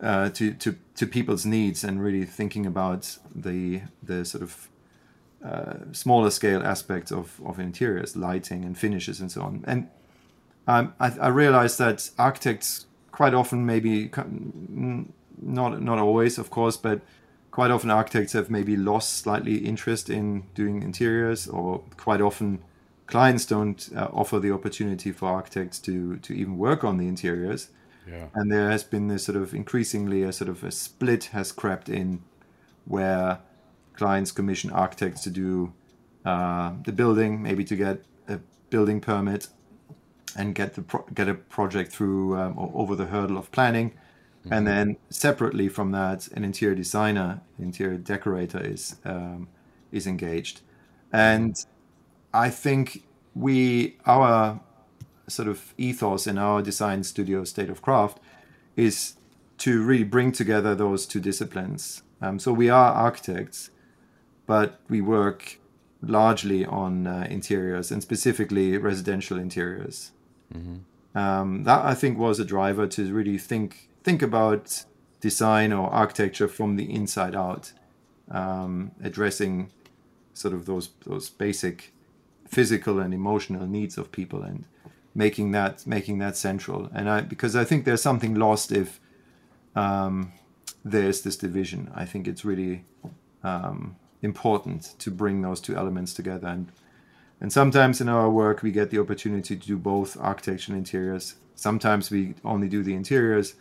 uh, 0.00 0.28
to 0.30 0.52
to 0.54 0.76
to 0.94 1.06
people's 1.06 1.44
needs 1.44 1.84
and 1.84 2.02
really 2.02 2.24
thinking 2.24 2.66
about 2.66 3.18
the 3.34 3.82
the 4.02 4.24
sort 4.24 4.42
of 4.42 4.68
uh, 5.44 5.92
smaller 5.92 6.30
scale 6.30 6.62
aspects 6.62 7.10
of, 7.10 7.40
of 7.44 7.58
interiors, 7.58 8.14
lighting 8.14 8.62
and 8.62 8.76
finishes 8.76 9.20
and 9.20 9.32
so 9.32 9.40
on. 9.40 9.64
And 9.66 9.88
um, 10.66 10.92
I, 11.00 11.12
I 11.18 11.28
realized 11.28 11.78
that 11.78 12.10
architects 12.18 12.84
quite 13.10 13.32
often 13.32 13.64
maybe 13.64 14.10
not 15.42 15.82
not 15.82 15.98
always, 15.98 16.38
of 16.38 16.50
course, 16.50 16.76
but 16.76 17.00
quite 17.50 17.70
often 17.70 17.90
architects 17.90 18.32
have 18.32 18.50
maybe 18.50 18.76
lost 18.76 19.18
slightly 19.18 19.56
interest 19.56 20.08
in 20.08 20.44
doing 20.54 20.82
interiors, 20.82 21.48
or 21.48 21.82
quite 21.96 22.20
often 22.20 22.62
clients 23.06 23.44
don't 23.44 23.90
uh, 23.96 24.08
offer 24.12 24.38
the 24.38 24.52
opportunity 24.52 25.12
for 25.12 25.28
architects 25.28 25.78
to 25.80 26.16
to 26.18 26.32
even 26.32 26.56
work 26.58 26.84
on 26.84 26.96
the 26.96 27.08
interiors. 27.08 27.70
Yeah. 28.08 28.26
And 28.34 28.50
there 28.50 28.70
has 28.70 28.82
been 28.82 29.08
this 29.08 29.24
sort 29.24 29.36
of 29.36 29.54
increasingly 29.54 30.22
a 30.22 30.32
sort 30.32 30.48
of 30.48 30.64
a 30.64 30.70
split 30.70 31.24
has 31.26 31.52
crept 31.52 31.88
in, 31.88 32.22
where 32.84 33.38
clients 33.94 34.32
commission 34.32 34.70
architects 34.70 35.22
to 35.22 35.30
do 35.30 35.72
uh, 36.24 36.72
the 36.84 36.92
building, 36.92 37.42
maybe 37.42 37.64
to 37.64 37.76
get 37.76 38.04
a 38.28 38.38
building 38.70 39.00
permit 39.00 39.48
and 40.36 40.54
get 40.54 40.74
the 40.74 40.82
pro- 40.82 41.06
get 41.14 41.28
a 41.28 41.34
project 41.34 41.92
through 41.92 42.38
um, 42.38 42.54
over 42.56 42.94
the 42.96 43.06
hurdle 43.06 43.36
of 43.36 43.50
planning 43.50 43.92
Mm-hmm. 44.40 44.52
And 44.52 44.66
then 44.66 44.96
separately 45.10 45.68
from 45.68 45.90
that, 45.92 46.28
an 46.28 46.44
interior 46.44 46.74
designer, 46.74 47.42
interior 47.58 47.98
decorator 47.98 48.60
is 48.60 48.96
um, 49.04 49.48
is 49.92 50.06
engaged. 50.06 50.62
And 51.12 51.54
I 52.32 52.48
think 52.48 53.04
we 53.34 53.96
our 54.06 54.60
sort 55.28 55.48
of 55.48 55.74
ethos 55.76 56.26
in 56.26 56.38
our 56.38 56.62
design 56.62 57.04
studio 57.04 57.44
state 57.44 57.68
of 57.68 57.82
craft 57.82 58.18
is 58.76 59.14
to 59.58 59.82
really 59.82 60.04
bring 60.04 60.32
together 60.32 60.74
those 60.74 61.06
two 61.06 61.20
disciplines. 61.20 62.02
Um, 62.22 62.38
so 62.38 62.52
we 62.52 62.70
are 62.70 62.92
architects, 62.94 63.70
but 64.46 64.80
we 64.88 65.00
work 65.00 65.58
largely 66.02 66.64
on 66.64 67.06
uh, 67.06 67.26
interiors 67.28 67.90
and 67.90 68.02
specifically 68.02 68.76
residential 68.78 69.38
interiors. 69.38 70.12
Mm-hmm. 70.54 71.18
Um, 71.18 71.64
that 71.64 71.84
I 71.84 71.94
think 71.94 72.18
was 72.18 72.40
a 72.40 72.44
driver 72.44 72.86
to 72.86 73.12
really 73.12 73.36
think 73.36 73.89
think 74.02 74.22
about 74.22 74.84
design 75.20 75.72
or 75.72 75.88
architecture 75.90 76.48
from 76.48 76.76
the 76.76 76.92
inside 76.92 77.34
out, 77.34 77.72
um, 78.30 78.92
addressing 79.02 79.70
sort 80.32 80.54
of 80.54 80.66
those 80.66 80.90
those 81.04 81.28
basic 81.28 81.92
physical 82.48 82.98
and 82.98 83.14
emotional 83.14 83.66
needs 83.66 83.96
of 83.98 84.10
people 84.10 84.42
and 84.42 84.64
making 85.14 85.52
that 85.52 85.86
making 85.86 86.18
that 86.18 86.36
central. 86.36 86.88
And 86.94 87.08
I 87.08 87.20
because 87.20 87.54
I 87.54 87.64
think 87.64 87.84
there's 87.84 88.02
something 88.02 88.34
lost 88.34 88.72
if 88.72 89.00
um, 89.76 90.32
there's 90.84 91.22
this 91.22 91.36
division. 91.36 91.90
I 91.94 92.04
think 92.04 92.26
it's 92.26 92.44
really 92.44 92.84
um, 93.42 93.96
important 94.22 94.94
to 94.98 95.10
bring 95.10 95.42
those 95.42 95.60
two 95.60 95.76
elements 95.76 96.14
together 96.14 96.48
and. 96.48 96.72
And 97.42 97.50
sometimes 97.50 98.02
in 98.02 98.08
our 98.10 98.28
work, 98.28 98.62
we 98.62 98.70
get 98.70 98.90
the 98.90 98.98
opportunity 98.98 99.56
to 99.56 99.66
do 99.66 99.78
both 99.78 100.14
architecture 100.20 100.72
and 100.72 100.78
interiors. 100.78 101.36
Sometimes 101.54 102.10
we 102.10 102.34
only 102.44 102.68
do 102.68 102.82
the 102.82 102.94
interiors, 102.94 103.54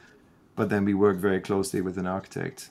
but 0.60 0.68
then 0.68 0.84
we 0.84 0.94
work 0.94 1.16
very 1.16 1.40
closely 1.40 1.80
with 1.80 1.98
an 1.98 2.06
architect. 2.06 2.70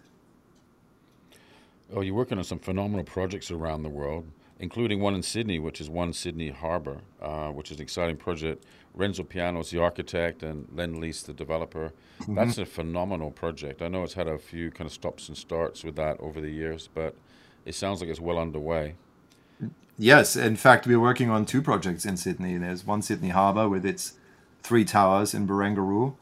Oh, 1.90 2.03
you're 2.03 2.14
working 2.14 2.37
on 2.37 2.44
some 2.44 2.59
phenomenal 2.59 3.03
projects 3.03 3.51
around 3.51 3.83
the 3.83 3.88
world, 3.88 4.27
including 4.61 5.01
one 5.01 5.14
in 5.14 5.22
Sydney, 5.22 5.59
which 5.59 5.81
is 5.81 5.88
One 5.88 6.12
Sydney 6.12 6.51
Harbour, 6.51 6.98
uh, 7.22 7.48
which 7.48 7.70
is 7.70 7.79
an 7.79 7.83
exciting 7.83 8.18
project. 8.18 8.66
Renzo 8.92 9.22
Piano 9.22 9.61
is 9.61 9.70
the 9.70 9.81
architect 9.81 10.42
and 10.42 10.68
Lendlease 10.68 11.24
the 11.24 11.33
developer. 11.33 11.92
Mm-hmm. 12.20 12.35
That's 12.35 12.59
a 12.59 12.66
phenomenal 12.66 13.31
project. 13.31 13.81
I 13.81 13.88
know 13.88 14.03
it's 14.03 14.12
had 14.12 14.29
a 14.29 14.37
few 14.37 14.70
kind 14.70 14.87
of 14.87 14.92
stops 14.92 15.29
and 15.29 15.38
starts 15.38 15.83
with 15.83 15.96
that 15.96 16.20
over 16.20 16.42
the 16.42 16.51
years, 16.51 16.90
but 16.92 17.16
it 17.64 17.74
sounds 17.74 18.03
like 18.03 18.11
it's 18.11 18.20
well 18.20 18.38
underway. 18.38 18.96
Yes, 19.96 20.37
in 20.37 20.57
fact, 20.57 20.87
we're 20.87 21.01
working 21.01 21.31
on 21.31 21.46
two 21.46 21.62
projects 21.62 22.05
in 22.05 22.18
Sydney. 22.18 22.59
There's 22.59 22.85
One 22.85 23.01
Sydney 23.01 23.31
Harbour 23.31 23.66
with 23.66 23.87
its 23.87 24.12
three 24.62 24.85
towers 24.85 25.33
in 25.33 25.46
Barangaroo, 25.46 26.16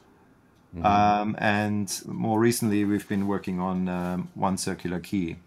Mm-hmm. 0.75 0.85
Um, 0.85 1.35
and 1.39 2.01
more 2.05 2.39
recently, 2.39 2.83
we've 2.83 3.07
been 3.07 3.27
working 3.27 3.59
on 3.59 3.87
um, 3.87 4.29
One 4.35 4.57
Circular 4.57 4.99
Quay, 4.99 5.37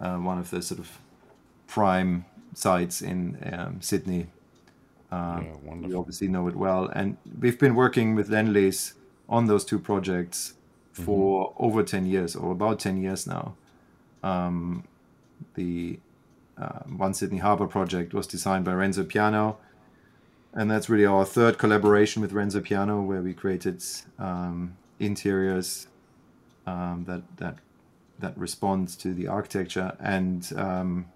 uh, 0.00 0.16
one 0.16 0.38
of 0.38 0.50
the 0.50 0.62
sort 0.62 0.80
of 0.80 0.98
prime 1.66 2.24
sites 2.54 3.02
in 3.02 3.38
um, 3.52 3.80
Sydney. 3.80 4.28
Uh, 5.12 5.42
yeah, 5.42 5.74
you 5.86 5.98
obviously 5.98 6.28
know 6.28 6.48
it 6.48 6.56
well. 6.56 6.86
And 6.86 7.16
we've 7.38 7.58
been 7.58 7.74
working 7.74 8.14
with 8.14 8.28
Lendlease 8.28 8.94
on 9.28 9.46
those 9.46 9.64
two 9.64 9.78
projects 9.78 10.54
for 10.92 11.50
mm-hmm. 11.50 11.64
over 11.64 11.82
10 11.82 12.06
years, 12.06 12.34
or 12.34 12.52
about 12.52 12.80
10 12.80 12.96
years 13.02 13.26
now. 13.26 13.54
Um, 14.22 14.84
the 15.54 16.00
uh, 16.56 16.80
One 16.84 17.12
Sydney 17.14 17.38
Harbour 17.38 17.66
project 17.66 18.14
was 18.14 18.26
designed 18.26 18.64
by 18.64 18.72
Renzo 18.72 19.04
Piano 19.04 19.58
and 20.56 20.70
that's 20.70 20.88
really 20.88 21.04
our 21.04 21.24
third 21.24 21.58
collaboration 21.58 22.22
with 22.22 22.32
Renzo 22.32 22.60
Piano, 22.60 23.02
where 23.02 23.20
we 23.20 23.34
created 23.34 23.84
um, 24.18 24.76
interiors 24.98 25.86
um, 26.66 27.04
that 27.06 27.22
that 27.36 27.58
that 28.18 28.36
responds 28.38 28.96
to 28.96 29.12
the 29.12 29.28
architecture. 29.28 29.94
And 30.00 30.50
um, 30.56 31.06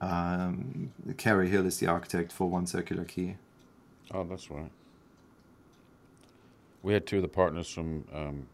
um, 0.00 0.92
Kerry 1.16 1.48
Hill 1.48 1.66
is 1.66 1.78
the 1.78 1.88
architect 1.88 2.30
for 2.32 2.48
One 2.48 2.66
Circular 2.66 3.04
Quay. 3.04 3.36
Oh, 4.12 4.22
that's 4.22 4.48
right. 4.52 4.70
We 6.84 6.92
had 6.92 7.06
two 7.06 7.16
of 7.16 7.22
the 7.22 7.28
partners 7.28 7.68
from 7.68 8.04
um, 8.14 8.46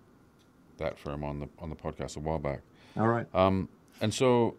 that 0.79 0.99
firm 0.99 1.23
on 1.23 1.41
the 1.41 1.49
on 1.59 1.69
the 1.69 1.77
podcast 1.77 2.17
a 2.17 2.21
while 2.21 2.38
back. 2.38 2.61
All 2.97 3.07
right. 3.09 3.27
Um, 3.35 3.69
and 4.01 4.15
so 4.15 4.55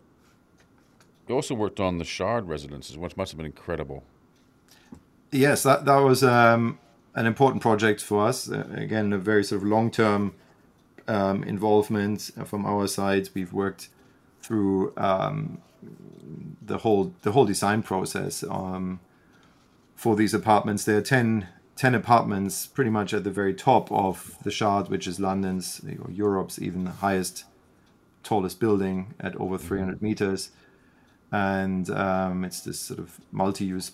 you 1.28 1.34
also 1.34 1.56
worked 1.56 1.80
on 1.80 1.98
the 1.98 2.06
Shard 2.06 2.48
residences, 2.48 2.96
which 2.96 3.18
must 3.18 3.32
have 3.32 3.38
been 3.38 3.48
incredible 3.48 4.04
yes, 5.34 5.64
that 5.64 5.86
that 5.86 5.98
was 5.98 6.24
um, 6.24 6.80
an 7.16 7.26
important 7.26 7.62
project 7.62 8.02
for 8.02 8.28
us. 8.28 8.50
Uh, 8.50 8.66
again, 8.76 9.14
a 9.14 9.18
very 9.18 9.44
sort 9.44 9.62
of 9.62 9.68
long 9.68 9.92
term 9.92 10.34
um, 11.08 11.44
involvement 11.44 12.32
from 12.46 12.66
our 12.66 12.88
side. 12.88 13.30
We've 13.34 13.54
worked 13.54 13.90
through 14.42 14.94
um, 14.98 15.62
the 16.62 16.80
whole 16.80 17.14
the 17.22 17.32
whole 17.32 17.46
design 17.46 17.84
process 17.84 18.44
um, 18.44 19.00
for 19.96 20.16
these 20.16 20.34
apartments. 20.34 20.86
There 20.86 20.98
are 20.98 21.02
10, 21.02 21.48
10 21.76 21.96
apartments, 21.96 22.68
pretty 22.68 22.90
much 22.90 23.14
at 23.14 23.24
the 23.24 23.32
very 23.32 23.54
top 23.54 23.92
of 23.92 24.38
the 24.44 24.52
Shard, 24.52 24.90
which 24.90 25.08
is 25.08 25.20
London's 25.20 25.82
or 26.04 26.12
Europe's 26.12 26.60
even 26.60 26.86
highest, 26.86 27.46
tallest 28.24 28.60
building 28.60 29.14
at 29.20 29.36
over 29.38 29.58
three 29.58 29.80
hundred 29.80 30.02
meters. 30.02 30.52
And 31.32 31.90
um, 31.90 32.44
it's 32.44 32.62
this 32.62 32.80
sort 32.80 33.00
of 33.00 33.20
multi-use 33.32 33.94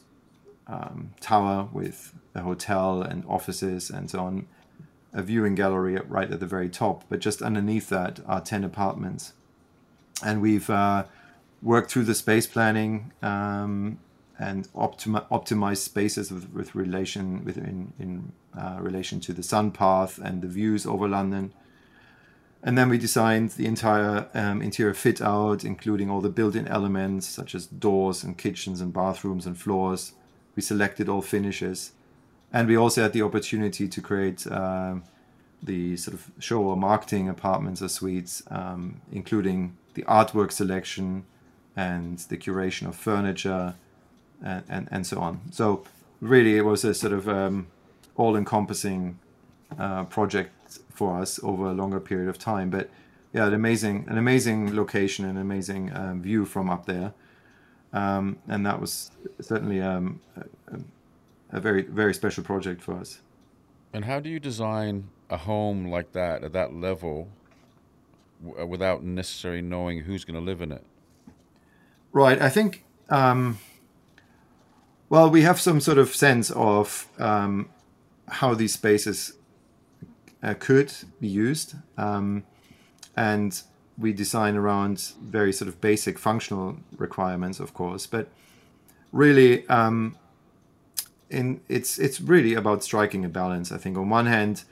um, 0.70 1.12
tower 1.20 1.68
with 1.72 2.14
a 2.36 2.42
hotel 2.42 3.02
and 3.02 3.26
offices 3.28 3.90
and 3.90 4.10
so 4.10 4.20
on. 4.20 4.48
a 5.12 5.24
viewing 5.24 5.56
gallery 5.56 5.96
right 6.08 6.30
at 6.30 6.40
the 6.40 6.46
very 6.46 6.70
top, 6.70 7.04
but 7.10 7.20
just 7.20 7.42
underneath 7.42 7.90
that 7.90 8.20
are 8.28 8.40
10 8.42 8.64
apartments. 8.64 9.34
And 10.24 10.40
we've 10.40 10.70
uh, 10.70 11.06
worked 11.64 11.90
through 11.92 12.04
the 12.04 12.14
space 12.14 12.46
planning 12.46 13.12
um, 13.24 13.98
and 14.38 14.68
optimi- 14.76 15.26
optimized 15.32 15.78
spaces 15.78 16.32
with, 16.32 16.54
with 16.54 16.76
relation 16.76 17.44
with 17.44 17.58
in, 17.58 17.94
in 17.98 18.32
uh, 18.56 18.78
relation 18.80 19.20
to 19.22 19.34
the 19.34 19.44
sun 19.44 19.72
path 19.72 20.20
and 20.20 20.42
the 20.44 20.48
views 20.48 20.86
over 20.86 21.08
London. 21.08 21.54
And 22.62 22.78
then 22.78 22.90
we 22.90 22.98
designed 22.98 23.52
the 23.52 23.66
entire 23.66 24.28
um, 24.34 24.62
interior 24.62 24.94
fit 24.94 25.22
out, 25.22 25.64
including 25.64 26.10
all 26.10 26.22
the 26.22 26.30
built 26.30 26.56
in 26.56 26.68
elements 26.68 27.26
such 27.26 27.56
as 27.56 27.66
doors 27.66 28.24
and 28.24 28.38
kitchens 28.38 28.82
and 28.82 28.94
bathrooms 28.94 29.46
and 29.46 29.58
floors. 29.58 30.14
We 30.60 30.64
selected 30.64 31.08
all 31.08 31.22
finishes 31.22 31.94
and 32.52 32.68
we 32.68 32.76
also 32.76 33.02
had 33.04 33.14
the 33.14 33.22
opportunity 33.22 33.88
to 33.88 34.02
create 34.02 34.46
um, 34.52 35.04
the 35.64 35.96
sort 35.96 36.16
of 36.16 36.30
show 36.38 36.62
or 36.62 36.76
marketing 36.76 37.30
apartments 37.30 37.82
or 37.82 37.88
suites, 37.88 38.44
um, 38.52 39.00
including 39.10 39.78
the 39.94 40.04
artwork 40.04 40.52
selection 40.52 41.24
and 41.78 42.18
the 42.28 42.36
curation 42.36 42.90
of 42.90 42.98
furniture 42.98 43.76
and, 44.44 44.64
and, 44.68 44.90
and 44.92 45.08
so 45.08 45.20
on. 45.22 45.40
So 45.52 45.86
really, 46.20 46.58
it 46.58 46.66
was 46.66 46.84
a 46.84 46.94
sort 46.94 47.14
of 47.14 47.30
um, 47.30 47.68
all-encompassing 48.18 49.18
uh, 49.80 50.04
project 50.04 50.80
for 50.94 51.22
us 51.22 51.40
over 51.42 51.68
a 51.68 51.74
longer 51.74 52.02
period 52.02 52.28
of 52.28 52.38
time. 52.38 52.70
But 52.70 52.90
yeah, 53.32 53.48
an 53.48 53.54
amazing, 53.54 54.08
an 54.10 54.18
amazing 54.18 54.76
location, 54.76 55.24
an 55.24 55.38
amazing 55.38 55.96
um, 55.96 56.22
view 56.22 56.44
from 56.44 56.70
up 56.70 56.86
there, 56.86 57.14
um, 57.94 58.38
and 58.48 58.66
that 58.66 58.80
was 58.80 59.12
certainly 59.40 59.82
um, 59.82 60.20
a, 60.72 60.80
a 61.52 61.60
very 61.60 61.82
very 61.84 62.14
special 62.14 62.44
project 62.44 62.82
for 62.82 62.96
us. 62.96 63.22
And 63.94 64.06
how 64.06 64.20
do 64.20 64.30
you 64.30 64.40
design 64.40 65.10
a 65.30 65.38
home 65.38 65.90
like 65.90 66.12
that 66.14 66.44
at 66.44 66.54
that 66.54 66.74
level 66.74 67.28
w- 68.44 68.62
uh, 68.62 68.66
without 68.66 69.04
necessarily 69.04 69.62
knowing 69.62 70.02
who's 70.02 70.24
going 70.24 70.40
to 70.40 70.46
live 70.46 70.62
in 70.62 70.72
it? 70.72 70.84
Right. 72.12 72.42
I 72.42 72.50
think. 72.50 72.84
Um, 73.10 73.58
well, 75.10 75.30
we 75.30 75.42
have 75.42 75.60
some 75.60 75.82
sort 75.82 75.98
of 75.98 76.16
sense 76.16 76.52
of 76.52 77.08
um, 77.18 77.70
how 78.28 78.54
these 78.54 78.74
spaces 78.74 79.34
uh, 80.44 80.54
could 80.54 80.94
be 81.20 81.28
used, 81.28 81.74
um, 81.98 82.44
and 83.18 83.64
we 84.00 84.14
design 84.14 84.56
around 84.56 85.14
very 85.22 85.52
sort 85.52 85.68
of 85.68 85.82
basic 85.82 86.18
functional 86.18 86.78
requirements, 86.98 87.60
of 87.60 87.74
course. 87.74 88.08
But 88.08 88.30
really, 89.12 89.68
um, 89.68 90.16
in 91.30 91.62
it's 91.68 92.00
it's 92.00 92.22
really 92.22 92.54
about 92.54 92.84
striking 92.84 93.26
a 93.26 93.30
balance. 93.30 93.72
I 93.72 93.78
think 93.78 93.98
on 93.98 94.10
one 94.10 94.26
hand, 94.26 94.64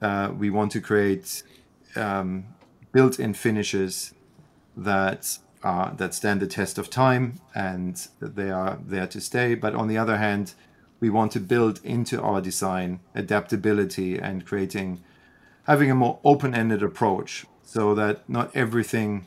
uh, 0.00 0.32
we 0.36 0.50
want 0.50 0.72
to 0.72 0.80
create 0.80 1.42
um, 1.96 2.44
built-in 2.92 3.34
finishes 3.34 4.14
that 4.76 5.38
are 5.62 5.94
that 5.96 6.14
stand 6.14 6.40
the 6.40 6.46
test 6.46 6.78
of 6.78 6.90
time 6.90 7.40
and 7.54 8.08
they 8.20 8.50
are 8.50 8.78
there 8.86 9.06
to 9.08 9.20
stay. 9.20 9.54
But 9.54 9.74
on 9.74 9.88
the 9.88 9.98
other 9.98 10.18
hand, 10.18 10.54
we 11.00 11.10
want 11.10 11.32
to 11.32 11.40
build 11.40 11.80
into 11.82 12.20
our 12.20 12.40
design 12.40 13.00
adaptability 13.14 14.18
and 14.18 14.46
creating 14.46 15.02
having 15.64 15.90
a 15.90 15.94
more 15.94 16.18
open-ended 16.24 16.82
approach 16.82 17.46
so 17.64 17.94
that 17.94 18.28
not 18.28 18.54
everything 18.54 19.24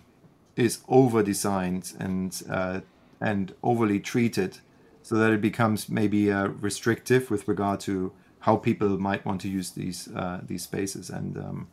is 0.56 0.80
over 0.88 1.22
designed 1.24 1.94
and 2.00 2.42
uh, 2.50 2.82
and 3.20 3.54
overly 3.64 4.00
treated 4.00 4.60
so 5.02 5.16
that 5.16 5.32
it 5.32 5.42
becomes 5.42 5.90
maybe 5.90 6.32
uh, 6.32 6.48
restrictive 6.48 7.32
with 7.32 7.48
regard 7.48 7.80
to 7.80 8.12
how 8.40 8.56
people 8.56 8.98
might 8.98 9.26
want 9.26 9.42
to 9.42 9.50
use 9.50 9.72
these 9.72 10.10
uh, 10.16 10.40
these 10.46 10.64
spaces 10.64 11.10
and 11.10 11.38
um, 11.38 11.68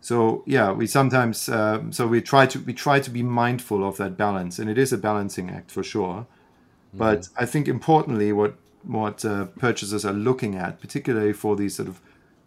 so 0.00 0.42
yeah 0.46 0.72
we 0.72 0.86
sometimes 0.86 1.48
uh, 1.48 1.80
so 1.90 2.06
we 2.06 2.20
try 2.20 2.46
to 2.46 2.58
we 2.60 2.72
try 2.72 2.98
to 3.00 3.10
be 3.10 3.22
mindful 3.22 3.86
of 3.86 3.96
that 3.96 4.16
balance 4.16 4.58
and 4.58 4.68
it 4.68 4.78
is 4.78 4.92
a 4.92 4.98
balancing 4.98 5.50
act 5.50 5.70
for 5.70 5.82
sure 5.82 6.26
mm-hmm. 6.26 6.98
but 6.98 7.28
i 7.36 7.46
think 7.46 7.68
importantly 7.68 8.32
what 8.32 8.54
what 8.82 9.24
uh, 9.24 9.44
purchasers 9.58 10.04
are 10.04 10.12
looking 10.12 10.54
at 10.54 10.80
particularly 10.80 11.32
for 11.32 11.54
these 11.56 11.76
sort 11.76 11.88
of 11.88 12.00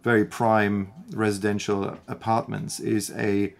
very 0.03 0.25
prime 0.25 0.91
residential 1.11 1.97
apartments 2.07 2.79
is 2.79 3.11
a 3.11 3.53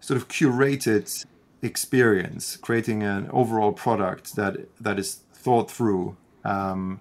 sort 0.00 0.16
of 0.16 0.28
curated 0.28 1.26
experience 1.62 2.56
creating 2.56 3.02
an 3.02 3.28
overall 3.32 3.72
product 3.72 4.34
that 4.36 4.56
that 4.80 4.98
is 4.98 5.20
thought 5.34 5.70
through 5.70 6.16
um, 6.44 7.00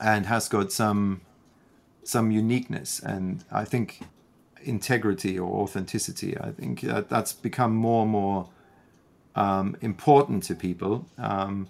and 0.00 0.26
has 0.26 0.48
got 0.48 0.70
some 0.70 1.20
some 2.04 2.30
uniqueness 2.30 3.00
and 3.00 3.44
I 3.50 3.64
think 3.64 4.02
integrity 4.64 5.38
or 5.38 5.62
authenticity. 5.62 6.38
I 6.38 6.50
think 6.50 6.82
that 6.82 7.08
that's 7.08 7.32
become 7.32 7.74
more 7.74 8.02
and 8.02 8.10
more 8.10 8.48
um, 9.34 9.76
important 9.80 10.42
to 10.44 10.54
people, 10.54 11.06
um, 11.18 11.68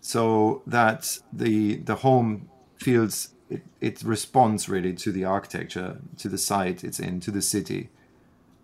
so 0.00 0.62
that 0.66 1.18
the 1.32 1.76
the 1.76 1.96
home 1.96 2.48
feels 2.76 3.30
it, 3.50 3.62
it 3.80 4.02
responds 4.02 4.68
really 4.68 4.92
to 4.94 5.12
the 5.12 5.24
architecture, 5.24 5.98
to 6.18 6.28
the 6.28 6.38
site 6.38 6.84
it's 6.84 7.00
in, 7.00 7.20
to 7.20 7.30
the 7.30 7.42
city, 7.42 7.90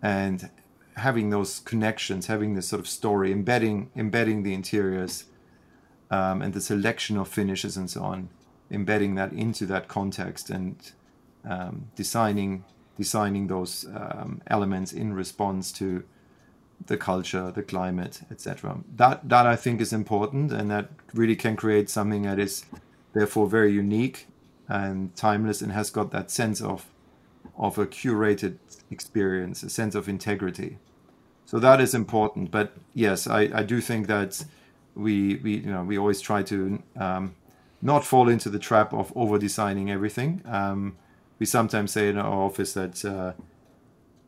and 0.01 0.49
having 0.97 1.29
those 1.29 1.59
connections, 1.59 2.27
having 2.27 2.55
this 2.55 2.67
sort 2.67 2.79
of 2.79 2.87
story, 2.87 3.31
embedding 3.31 3.89
embedding 3.95 4.43
the 4.43 4.53
interiors 4.53 5.25
um, 6.11 6.41
and 6.41 6.53
the 6.53 6.61
selection 6.61 7.17
of 7.17 7.27
finishes 7.27 7.77
and 7.77 7.89
so 7.89 8.03
on, 8.03 8.29
embedding 8.71 9.15
that 9.15 9.33
into 9.33 9.65
that 9.65 9.87
context 9.87 10.49
and 10.49 10.91
um, 11.47 11.89
designing 11.95 12.63
designing 12.97 13.47
those 13.47 13.85
um, 13.93 14.41
elements 14.47 14.93
in 14.93 15.13
response 15.13 15.71
to 15.73 16.03
the 16.87 16.97
culture, 16.97 17.51
the 17.51 17.63
climate, 17.63 18.21
etc. 18.31 18.77
That 18.95 19.27
that 19.27 19.45
I 19.45 19.55
think 19.55 19.81
is 19.81 19.91
important, 19.91 20.51
and 20.51 20.69
that 20.71 20.89
really 21.13 21.35
can 21.35 21.55
create 21.55 21.89
something 21.89 22.23
that 22.23 22.39
is 22.39 22.65
therefore 23.13 23.47
very 23.47 23.71
unique 23.71 24.27
and 24.67 25.15
timeless, 25.15 25.61
and 25.61 25.71
has 25.71 25.89
got 25.89 26.11
that 26.11 26.31
sense 26.31 26.61
of 26.61 26.85
of 27.57 27.77
a 27.77 27.85
curated 27.85 28.57
experience, 28.91 29.63
a 29.63 29.69
sense 29.69 29.95
of 29.95 30.09
integrity. 30.09 30.77
So 31.45 31.59
that 31.59 31.79
is 31.79 31.93
important. 31.93 32.51
But 32.51 32.73
yes, 32.93 33.27
I, 33.27 33.41
I 33.53 33.63
do 33.63 33.79
think 33.81 34.07
that 34.07 34.43
we 34.95 35.35
we 35.35 35.57
you 35.57 35.71
know 35.71 35.83
we 35.83 35.97
always 35.97 36.21
try 36.21 36.41
to 36.43 36.81
um, 36.97 37.35
not 37.81 38.03
fall 38.03 38.29
into 38.29 38.49
the 38.49 38.59
trap 38.59 38.93
of 38.93 39.13
over 39.15 39.37
designing 39.37 39.91
everything. 39.91 40.41
Um, 40.45 40.97
we 41.37 41.45
sometimes 41.45 41.91
say 41.91 42.09
in 42.09 42.17
our 42.17 42.41
office 42.43 42.73
that 42.73 43.03
uh, 43.05 43.33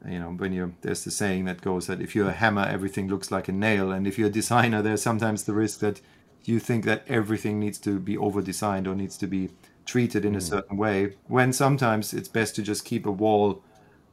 you 0.08 0.19
know 0.19 0.30
when 0.30 0.54
you 0.54 0.76
there's 0.82 1.04
the 1.04 1.12
saying 1.12 1.45
that 1.45 1.62
goes 1.62 1.88
that 1.88 2.02
if 2.02 2.15
you're 2.15 2.30
a 2.30 2.34
hammer, 2.34 2.65
everything 2.65 3.08
looks 3.08 3.32
like 3.32 3.47
a 3.47 3.54
nail, 3.54 3.91
and 3.91 4.06
if 4.06 4.17
you're 4.17 4.28
a 4.28 4.32
designer, 4.32 4.82
there's 4.82 5.02
sometimes 5.02 5.43
the 5.43 5.54
risk 5.54 5.80
that 5.80 6.02
you 6.43 6.60
think 6.60 6.86
that 6.86 7.04
everything 7.08 7.60
needs 7.60 7.78
to 7.80 8.00
be 8.00 8.17
over 8.17 8.41
designed 8.41 8.88
or 8.88 8.95
needs 8.95 9.17
to 9.17 9.28
be 9.28 9.50
treated 9.88 10.23
in 10.23 10.34
mm. 10.34 10.38
a 10.38 10.41
certain 10.41 10.78
way. 10.78 11.15
When 11.28 11.52
sometimes 11.52 12.13
it's 12.13 12.28
best 12.28 12.56
to 12.58 12.62
just 12.62 12.86
keep 12.86 13.06
a 13.08 13.12
wall 13.12 13.63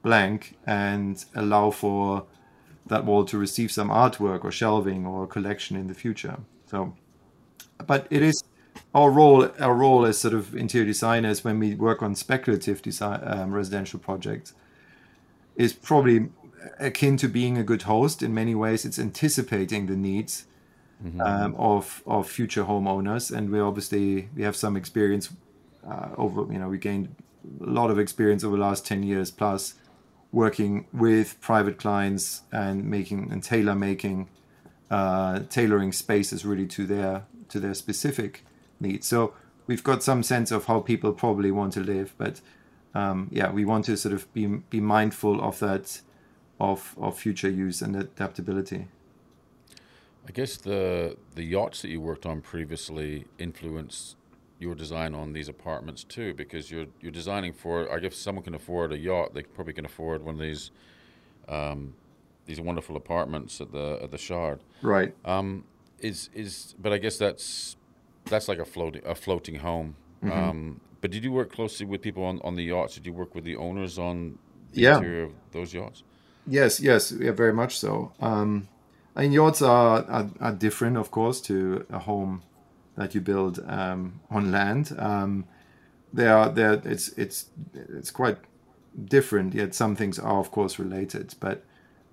blank 0.02 0.56
and 0.66 1.22
allow 1.34 1.70
for 1.70 2.24
that 2.86 3.04
wall 3.04 3.24
to 3.24 3.36
receive 3.38 3.70
some 3.72 3.88
artwork 3.88 4.44
or 4.44 4.52
shelving 4.52 5.04
or 5.06 5.26
collection 5.26 5.76
in 5.76 5.88
the 5.88 5.94
future. 5.94 6.38
So, 6.66 6.94
but 7.86 8.06
it 8.10 8.22
is 8.22 8.44
our 8.94 9.10
role. 9.10 9.50
Our 9.58 9.74
role 9.74 10.04
as 10.06 10.18
sort 10.18 10.34
of 10.34 10.54
interior 10.54 10.86
designers 10.86 11.44
when 11.44 11.58
we 11.58 11.74
work 11.74 12.02
on 12.02 12.14
speculative 12.14 12.82
design 12.82 13.20
um, 13.24 13.52
residential 13.52 13.98
projects 13.98 14.54
is 15.56 15.72
probably 15.72 16.28
akin 16.78 17.16
to 17.16 17.28
being 17.28 17.58
a 17.58 17.62
good 17.62 17.82
host. 17.82 18.22
In 18.22 18.34
many 18.34 18.54
ways, 18.54 18.84
it's 18.84 18.98
anticipating 18.98 19.86
the 19.86 19.96
needs 19.96 20.46
mm-hmm. 21.04 21.20
um, 21.20 21.54
of 21.56 22.02
of 22.06 22.28
future 22.28 22.64
homeowners, 22.64 23.34
and 23.34 23.50
we 23.50 23.60
obviously 23.60 24.28
we 24.36 24.42
have 24.42 24.56
some 24.56 24.76
experience 24.76 25.30
uh, 25.88 26.10
over. 26.16 26.52
You 26.52 26.58
know, 26.58 26.68
we 26.68 26.78
gained 26.78 27.14
a 27.60 27.70
lot 27.70 27.90
of 27.90 27.98
experience 27.98 28.44
over 28.44 28.56
the 28.56 28.62
last 28.62 28.86
ten 28.86 29.02
years 29.02 29.30
plus 29.30 29.74
working 30.34 30.84
with 30.92 31.40
private 31.40 31.78
clients 31.78 32.42
and 32.50 32.84
making 32.84 33.30
and 33.30 33.42
tailor 33.42 33.74
making 33.74 34.28
uh, 34.90 35.40
tailoring 35.48 35.92
spaces 35.92 36.44
really 36.44 36.66
to 36.66 36.84
their 36.86 37.24
to 37.48 37.60
their 37.60 37.72
specific 37.72 38.44
needs 38.80 39.06
so 39.06 39.32
we've 39.66 39.84
got 39.84 40.02
some 40.02 40.22
sense 40.22 40.50
of 40.50 40.64
how 40.64 40.80
people 40.80 41.12
probably 41.12 41.52
want 41.52 41.72
to 41.72 41.80
live 41.80 42.14
but 42.18 42.40
um, 42.94 43.28
yeah 43.30 43.50
we 43.50 43.64
want 43.64 43.84
to 43.84 43.96
sort 43.96 44.12
of 44.12 44.30
be 44.34 44.46
be 44.46 44.80
mindful 44.80 45.40
of 45.40 45.58
that 45.60 46.00
of 46.58 46.94
of 47.00 47.16
future 47.16 47.48
use 47.48 47.80
and 47.80 47.94
adaptability 47.94 48.88
I 50.26 50.32
guess 50.32 50.56
the 50.56 51.16
the 51.36 51.44
yachts 51.44 51.82
that 51.82 51.88
you 51.88 52.00
worked 52.00 52.26
on 52.26 52.40
previously 52.40 53.26
influenced 53.38 54.16
your 54.58 54.74
design 54.74 55.14
on 55.14 55.32
these 55.32 55.48
apartments 55.48 56.04
too, 56.04 56.32
because 56.34 56.70
you're 56.70 56.86
you're 57.00 57.12
designing 57.12 57.52
for. 57.52 57.90
I 57.92 57.98
guess 57.98 58.16
someone 58.16 58.44
can 58.44 58.54
afford 58.54 58.92
a 58.92 58.98
yacht, 58.98 59.34
they 59.34 59.42
probably 59.42 59.72
can 59.74 59.84
afford 59.84 60.24
one 60.24 60.34
of 60.34 60.40
these 60.40 60.70
um, 61.48 61.94
these 62.46 62.60
wonderful 62.60 62.96
apartments 62.96 63.60
at 63.60 63.72
the 63.72 63.98
at 64.02 64.10
the 64.10 64.18
Shard. 64.18 64.60
Right. 64.82 65.14
Um, 65.24 65.64
is 66.00 66.30
is 66.34 66.74
but 66.78 66.92
I 66.92 66.98
guess 66.98 67.16
that's 67.18 67.76
that's 68.26 68.48
like 68.48 68.58
a 68.58 68.64
floating 68.64 69.02
a 69.06 69.14
floating 69.14 69.56
home. 69.56 69.96
Mm-hmm. 70.22 70.32
Um, 70.50 70.80
But 71.00 71.10
did 71.10 71.22
you 71.24 71.32
work 71.32 71.52
closely 71.52 71.84
with 71.86 72.00
people 72.00 72.22
on, 72.24 72.40
on 72.42 72.54
the 72.56 72.64
yachts? 72.64 72.94
Did 72.94 73.04
you 73.06 73.12
work 73.12 73.34
with 73.34 73.44
the 73.44 73.56
owners 73.56 73.98
on 73.98 74.38
the 74.72 74.80
Yeah. 74.80 74.96
interior 74.96 75.24
of 75.24 75.32
those 75.52 75.74
yachts? 75.74 76.02
Yes, 76.46 76.80
yes, 76.80 77.12
yeah, 77.12 77.32
very 77.32 77.52
much 77.52 77.78
so. 77.78 78.12
Um, 78.20 78.68
I 79.16 79.22
mean, 79.22 79.32
yachts 79.32 79.60
are, 79.62 80.04
are 80.08 80.30
are 80.40 80.52
different, 80.52 80.96
of 80.96 81.10
course, 81.10 81.40
to 81.42 81.84
a 81.90 81.98
home 81.98 82.42
that 82.96 83.14
you 83.14 83.20
build 83.20 83.64
um, 83.66 84.20
on 84.30 84.50
land. 84.50 84.94
Um, 84.98 85.46
they 86.12 86.28
are 86.28 86.48
they 86.48 86.80
it's 86.84 87.08
it's 87.18 87.46
it's 87.74 88.10
quite 88.10 88.38
different. 89.04 89.54
Yet 89.54 89.74
some 89.74 89.96
things 89.96 90.18
are, 90.18 90.38
of 90.38 90.50
course, 90.50 90.78
related. 90.78 91.34
But 91.40 91.64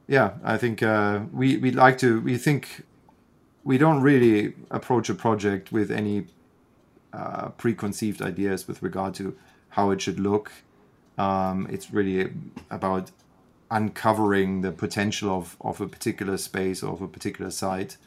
yeah, 0.07 0.31
I 0.43 0.57
think 0.57 0.81
uh, 0.81 1.21
we 1.31 1.57
we 1.57 1.71
like 1.71 1.97
to 1.99 2.19
we 2.21 2.37
think 2.37 2.83
we 3.63 3.77
don't 3.77 4.01
really 4.01 4.53
approach 4.71 5.09
a 5.09 5.13
project 5.13 5.71
with 5.71 5.91
any 5.91 6.27
uh, 7.13 7.49
preconceived 7.49 8.21
ideas 8.21 8.67
with 8.67 8.81
regard 8.81 9.13
to 9.15 9.35
how 9.69 9.91
it 9.91 10.01
should 10.01 10.19
look. 10.19 10.51
Um, 11.17 11.67
it's 11.69 11.91
really 11.91 12.31
about 12.69 13.11
uncovering 13.69 14.61
the 14.61 14.71
potential 14.71 15.29
of, 15.29 15.55
of 15.61 15.79
a 15.79 15.87
particular 15.87 16.37
space 16.37 16.83
or 16.83 16.93
of 16.93 17.01
a 17.01 17.07
particular 17.07 17.51
site. 17.51 17.97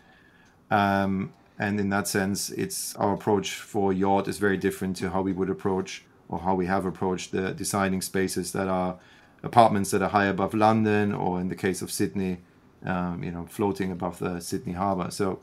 Um, 0.70 1.32
and 1.58 1.78
in 1.78 1.90
that 1.90 2.08
sense, 2.08 2.50
it's 2.50 2.96
our 2.96 3.14
approach 3.14 3.54
for 3.54 3.92
yacht 3.92 4.26
is 4.26 4.38
very 4.38 4.56
different 4.56 4.96
to 4.96 5.10
how 5.10 5.22
we 5.22 5.32
would 5.32 5.50
approach 5.50 6.04
or 6.28 6.40
how 6.40 6.54
we 6.54 6.66
have 6.66 6.84
approached 6.84 7.30
the 7.32 7.52
designing 7.52 8.02
spaces 8.02 8.52
that 8.52 8.66
are 8.66 8.98
apartments 9.42 9.90
that 9.90 10.02
are 10.02 10.08
high 10.08 10.24
above 10.24 10.54
London, 10.54 11.14
or 11.14 11.40
in 11.40 11.48
the 11.48 11.54
case 11.54 11.82
of 11.82 11.92
Sydney, 11.92 12.38
um, 12.84 13.22
you 13.22 13.30
know, 13.30 13.44
floating 13.46 13.92
above 13.92 14.18
the 14.18 14.40
Sydney 14.40 14.72
harbour. 14.72 15.10
So 15.10 15.40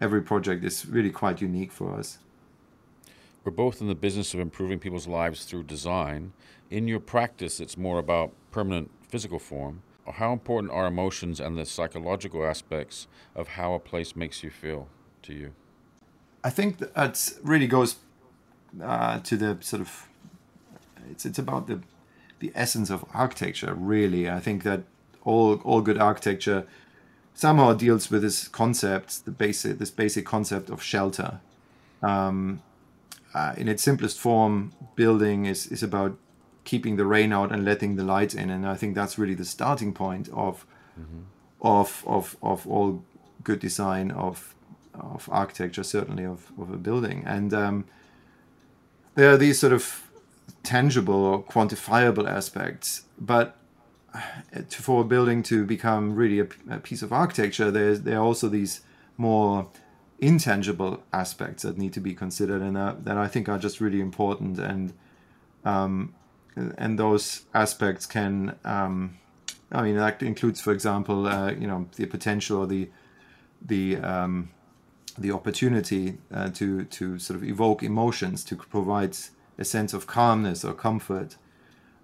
every 0.00 0.22
project 0.22 0.64
is 0.64 0.86
really 0.86 1.10
quite 1.10 1.40
unique 1.40 1.70
for 1.70 1.94
us. 1.94 2.18
We're 3.44 3.52
both 3.52 3.80
in 3.80 3.88
the 3.88 3.94
business 3.94 4.34
of 4.34 4.40
improving 4.40 4.78
people's 4.78 5.06
lives 5.06 5.44
through 5.44 5.64
design. 5.64 6.32
In 6.70 6.88
your 6.88 7.00
practice, 7.00 7.60
it's 7.60 7.76
more 7.76 7.98
about 7.98 8.32
permanent 8.50 8.90
physical 9.06 9.38
form. 9.38 9.82
How 10.10 10.32
important 10.32 10.72
are 10.72 10.86
emotions 10.86 11.38
and 11.38 11.56
the 11.56 11.66
psychological 11.66 12.44
aspects 12.44 13.06
of 13.36 13.48
how 13.48 13.74
a 13.74 13.78
place 13.78 14.16
makes 14.16 14.42
you 14.42 14.50
feel 14.50 14.88
to 15.22 15.34
you? 15.34 15.52
I 16.44 16.50
think 16.50 16.78
that 16.78 17.32
really 17.42 17.66
goes 17.66 17.96
uh, 18.82 19.20
to 19.20 19.36
the 19.36 19.58
sort 19.60 19.80
of 19.80 20.08
it's 21.10 21.24
it's 21.26 21.38
about 21.38 21.66
the 21.66 21.80
the 22.40 22.52
essence 22.54 22.90
of 22.90 23.04
architecture. 23.14 23.74
Really, 23.74 24.28
I 24.28 24.40
think 24.40 24.62
that 24.62 24.82
all 25.24 25.60
all 25.64 25.80
good 25.80 25.98
architecture 25.98 26.66
somehow 27.34 27.72
deals 27.72 28.10
with 28.10 28.22
this 28.22 28.48
concept, 28.48 29.24
the 29.24 29.30
basic 29.30 29.78
this 29.78 29.90
basic 29.90 30.26
concept 30.26 30.70
of 30.70 30.82
shelter. 30.82 31.40
Um, 32.02 32.62
uh, 33.34 33.54
in 33.56 33.68
its 33.68 33.82
simplest 33.82 34.18
form, 34.18 34.72
building 34.96 35.46
is 35.46 35.66
is 35.66 35.82
about 35.82 36.18
keeping 36.64 36.96
the 36.96 37.04
rain 37.04 37.32
out 37.32 37.50
and 37.52 37.64
letting 37.64 37.96
the 37.96 38.04
light 38.04 38.34
in, 38.34 38.50
and 38.50 38.66
I 38.66 38.76
think 38.76 38.94
that's 38.94 39.18
really 39.18 39.34
the 39.34 39.44
starting 39.44 39.92
point 39.92 40.28
of 40.32 40.66
of 41.60 42.04
of 42.06 42.36
of 42.42 42.66
all 42.66 43.04
good 43.44 43.60
design 43.60 44.10
of 44.10 44.54
of 44.94 45.28
architecture, 45.32 45.82
certainly 45.82 46.24
of, 46.24 46.50
of 46.58 46.70
a 46.70 46.76
building. 46.76 47.22
And 47.26 47.52
um, 47.54 47.84
there 49.14 49.30
are 49.30 49.36
these 49.36 49.58
sort 49.58 49.72
of 49.72 50.10
tangible 50.62 51.14
or 51.14 51.42
quantifiable 51.42 52.28
aspects, 52.28 53.04
but 53.18 53.56
uh, 54.14 54.20
to, 54.68 54.82
for 54.82 55.00
a 55.00 55.04
building 55.04 55.42
to 55.44 55.64
become 55.64 56.14
really 56.14 56.40
a, 56.40 56.46
a 56.70 56.78
piece 56.78 57.02
of 57.02 57.12
architecture, 57.12 57.70
there's 57.70 58.02
there 58.02 58.18
are 58.18 58.24
also 58.24 58.48
these 58.48 58.82
more 59.16 59.68
intangible 60.18 61.02
aspects 61.12 61.62
that 61.62 61.76
need 61.78 61.92
to 61.92 62.00
be 62.00 62.14
considered, 62.14 62.62
and 62.62 62.76
that, 62.76 63.04
that 63.04 63.16
I 63.16 63.28
think 63.28 63.48
are 63.48 63.58
just 63.58 63.80
really 63.80 64.00
important. 64.00 64.58
And 64.58 64.92
um, 65.64 66.14
and 66.76 66.98
those 66.98 67.44
aspects 67.54 68.04
can, 68.04 68.56
um, 68.64 69.18
I 69.70 69.82
mean, 69.82 69.96
that 69.96 70.22
includes, 70.22 70.60
for 70.60 70.72
example, 70.72 71.26
uh, 71.26 71.50
you 71.52 71.66
know, 71.66 71.88
the 71.96 72.06
potential 72.06 72.58
or 72.58 72.66
the 72.66 72.88
the 73.64 73.96
um, 73.96 74.50
the 75.18 75.30
opportunity 75.30 76.18
uh, 76.32 76.50
to 76.50 76.84
to 76.84 77.18
sort 77.18 77.36
of 77.36 77.44
evoke 77.44 77.82
emotions, 77.82 78.44
to 78.44 78.56
provide 78.56 79.16
a 79.58 79.64
sense 79.64 79.92
of 79.92 80.06
calmness 80.06 80.64
or 80.64 80.72
comfort, 80.72 81.36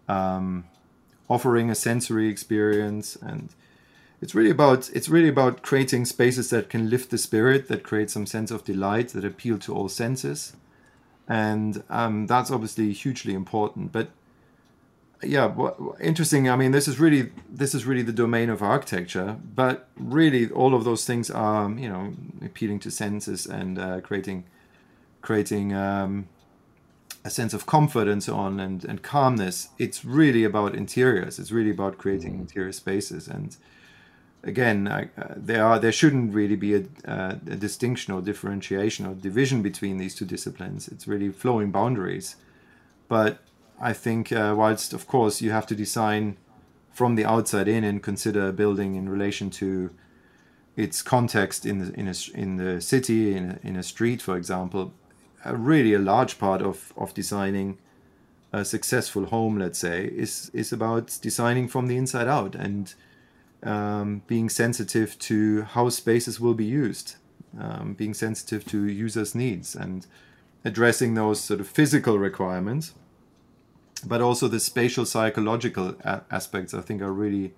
um, 0.09 0.65
offering 1.29 1.71
a 1.71 1.75
sensory 1.75 2.29
experience, 2.29 3.17
and 3.17 3.55
it's 4.21 4.35
really 4.35 4.51
about 4.51 4.91
it's 4.93 5.09
really 5.09 5.29
about 5.29 5.63
creating 5.63 6.05
spaces 6.05 6.51
that 6.51 6.69
can 6.69 6.91
lift 6.91 7.11
the 7.11 7.19
spirit, 7.19 7.69
that 7.69 7.83
create 7.83 8.11
some 8.11 8.27
sense 8.27 8.51
of 8.51 8.65
delight, 8.65 9.09
that 9.11 9.25
appeal 9.25 9.59
to 9.59 9.75
all 9.75 9.89
senses, 9.89 10.55
and 11.27 11.83
um, 11.89 12.27
that's 12.27 12.51
obviously 12.51 12.93
hugely 12.93 13.35
important. 13.35 13.93
But 13.93 14.11
yeah 15.23 15.47
what, 15.47 15.77
interesting. 16.01 16.49
I 16.49 16.57
mean 16.57 16.73
this 16.73 16.89
is 16.89 16.99
really 16.99 17.33
this 17.49 17.75
is 17.75 17.85
really 17.85 18.03
the 18.03 18.13
domain 18.13 18.51
of 18.51 18.63
architecture 18.63 19.37
but 19.55 19.89
really 19.97 20.51
all 20.51 20.75
of 20.75 20.85
those 20.85 21.05
things 21.05 21.31
are 21.31 21.71
you 21.71 21.89
know 21.89 22.15
appealing 22.45 22.81
to 22.81 22.91
senses 22.91 23.47
and 23.47 23.79
uh, 23.79 24.01
creating 24.01 24.45
creating 25.21 25.75
um, 25.75 26.29
a 27.25 27.31
sense 27.31 27.53
of 27.53 27.67
comfort 27.67 28.07
and 28.09 28.23
so 28.23 28.37
on 28.37 28.61
and, 28.61 28.85
and 28.85 29.03
calmness. 29.03 29.69
It's 29.79 30.05
really 30.05 30.45
about 30.45 30.75
interiors. 30.75 31.39
It's 31.39 31.51
really 31.51 31.71
about 31.71 31.99
creating 31.99 32.39
interior 32.39 32.73
spaces. 32.73 33.29
And 33.29 33.57
again 34.45 34.87
I, 34.87 35.11
uh, 35.21 35.35
there 35.37 35.65
are 35.65 35.81
there 35.81 35.91
shouldn't 35.91 36.33
really 36.33 36.55
be 36.55 36.77
a, 36.77 36.85
uh, 37.07 37.35
a 37.51 37.57
distinction 37.57 38.15
or 38.15 38.23
differentiation 38.23 39.05
or 39.05 39.15
division 39.15 39.63
between 39.63 39.99
these 39.99 40.15
two 40.15 40.25
disciplines. 40.25 40.87
It's 40.89 41.09
really 41.09 41.31
flowing 41.31 41.73
boundaries. 41.73 42.37
But 43.09 43.41
I 43.81 43.93
think, 43.93 44.33
uh, 44.33 44.55
whilst 44.57 44.93
of 44.93 45.07
course 45.07 45.41
you 45.41 45.51
have 45.51 45.67
to 45.67 45.75
design 45.75 46.37
from 46.93 47.15
the 47.15 47.25
outside 47.25 47.69
in 47.69 47.85
and 47.85 48.03
consider 48.03 48.49
a 48.49 48.53
building 48.53 48.97
in 48.97 49.09
relation 49.09 49.51
to 49.51 49.91
its 50.77 51.03
context 51.03 51.65
in 51.65 51.79
the 51.79 51.93
in 51.99 52.09
a, 52.09 52.15
in 52.35 52.57
the 52.57 52.81
city, 52.81 53.37
in 53.37 53.51
a, 53.51 53.67
in 53.67 53.77
a 53.77 53.83
street, 53.83 54.21
for 54.23 54.37
example, 54.37 54.93
a 55.45 55.57
really 55.57 55.95
a 55.95 55.99
large 55.99 56.39
part 56.39 56.63
of 56.63 56.93
of 56.97 57.15
designing 57.15 57.79
a 58.53 58.65
successful 58.65 59.27
home, 59.27 59.59
let's 59.59 59.79
say, 59.79 60.07
is 60.07 60.51
is 60.53 60.73
about 60.73 61.19
designing 61.23 61.69
from 61.69 61.87
the 61.87 61.97
inside 61.97 62.27
out 62.27 62.55
and 62.55 62.95
um, 63.63 64.23
being 64.27 64.49
sensitive 64.49 65.19
to 65.19 65.63
how 65.63 65.89
spaces 65.89 66.41
will 66.41 66.55
be 66.55 66.65
used, 66.65 67.17
um, 67.61 67.95
being 67.95 68.15
sensitive 68.15 68.65
to 68.67 68.89
users' 68.89 69.35
needs, 69.35 69.77
and 69.77 70.07
addressing 70.65 71.15
those 71.15 71.41
sort 71.41 71.61
of 71.61 71.69
physical 71.69 72.19
requirements 72.19 72.95
but 74.01 74.21
also 74.21 74.49
the 74.49 74.61
spatial 74.61 75.05
psychological 75.05 75.97
a- 76.05 76.23
aspects 76.31 76.75
I 76.75 76.81
think 76.81 77.03
are 77.03 77.13
really 77.13 77.55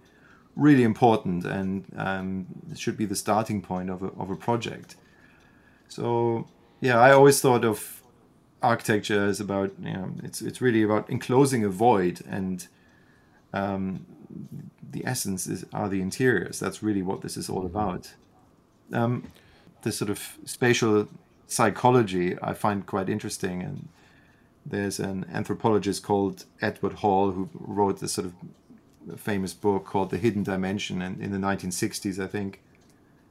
really 0.56 0.82
important 0.82 1.44
and 1.44 1.84
um, 1.96 2.46
should 2.76 2.96
be 2.96 3.06
the 3.06 3.14
starting 3.14 3.62
point 3.62 3.88
of 3.88 4.02
a, 4.02 4.08
of 4.18 4.30
a 4.30 4.36
project. 4.36 4.96
So 5.88 6.48
yeah, 6.80 6.98
I 6.98 7.12
always 7.12 7.40
thought 7.40 7.64
of 7.64 8.02
architecture 8.62 9.24
as 9.24 9.40
about 9.40 9.72
you 9.82 9.92
know 9.92 10.12
it's 10.22 10.42
it's 10.42 10.60
really 10.60 10.82
about 10.82 11.08
enclosing 11.08 11.64
a 11.64 11.68
void 11.68 12.20
and 12.28 12.66
um, 13.54 14.06
the 14.90 15.04
essence 15.06 15.46
is 15.46 15.64
are 15.72 15.88
the 15.88 16.00
interiors. 16.00 16.58
That's 16.60 16.82
really 16.82 17.02
what 17.02 17.22
this 17.22 17.36
is 17.36 17.48
all 17.48 17.64
about. 17.66 18.14
Um, 18.92 19.30
the 19.82 19.92
sort 19.92 20.10
of 20.10 20.36
spatial 20.44 21.08
psychology 21.46 22.36
I 22.42 22.54
find 22.54 22.86
quite 22.86 23.08
interesting 23.08 23.62
and 23.62 23.88
there's 24.64 25.00
an 25.00 25.26
anthropologist 25.32 26.02
called 26.02 26.44
Edward 26.60 26.94
Hall 26.94 27.32
who 27.32 27.48
wrote 27.54 28.00
this 28.00 28.12
sort 28.12 28.26
of 28.26 29.20
famous 29.20 29.54
book 29.54 29.84
called 29.84 30.10
The 30.10 30.18
Hidden 30.18 30.42
Dimension 30.42 31.00
and 31.02 31.20
in 31.20 31.32
the 31.32 31.38
1960s, 31.38 32.22
I 32.22 32.26
think. 32.26 32.60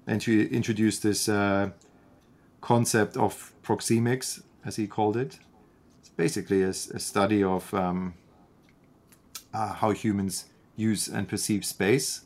And 0.07 0.23
she 0.23 0.43
introduced 0.45 1.03
this 1.03 1.29
uh, 1.29 1.69
concept 2.61 3.15
of 3.15 3.53
proxemics, 3.63 4.41
as 4.65 4.75
he 4.75 4.87
called 4.87 5.15
it. 5.15 5.39
It's 5.99 6.09
basically 6.09 6.63
a, 6.63 6.69
a 6.69 6.99
study 6.99 7.43
of 7.43 7.71
um, 7.73 8.15
uh, 9.53 9.73
how 9.73 9.91
humans 9.91 10.45
use 10.75 11.07
and 11.07 11.27
perceive 11.27 11.63
space. 11.63 12.21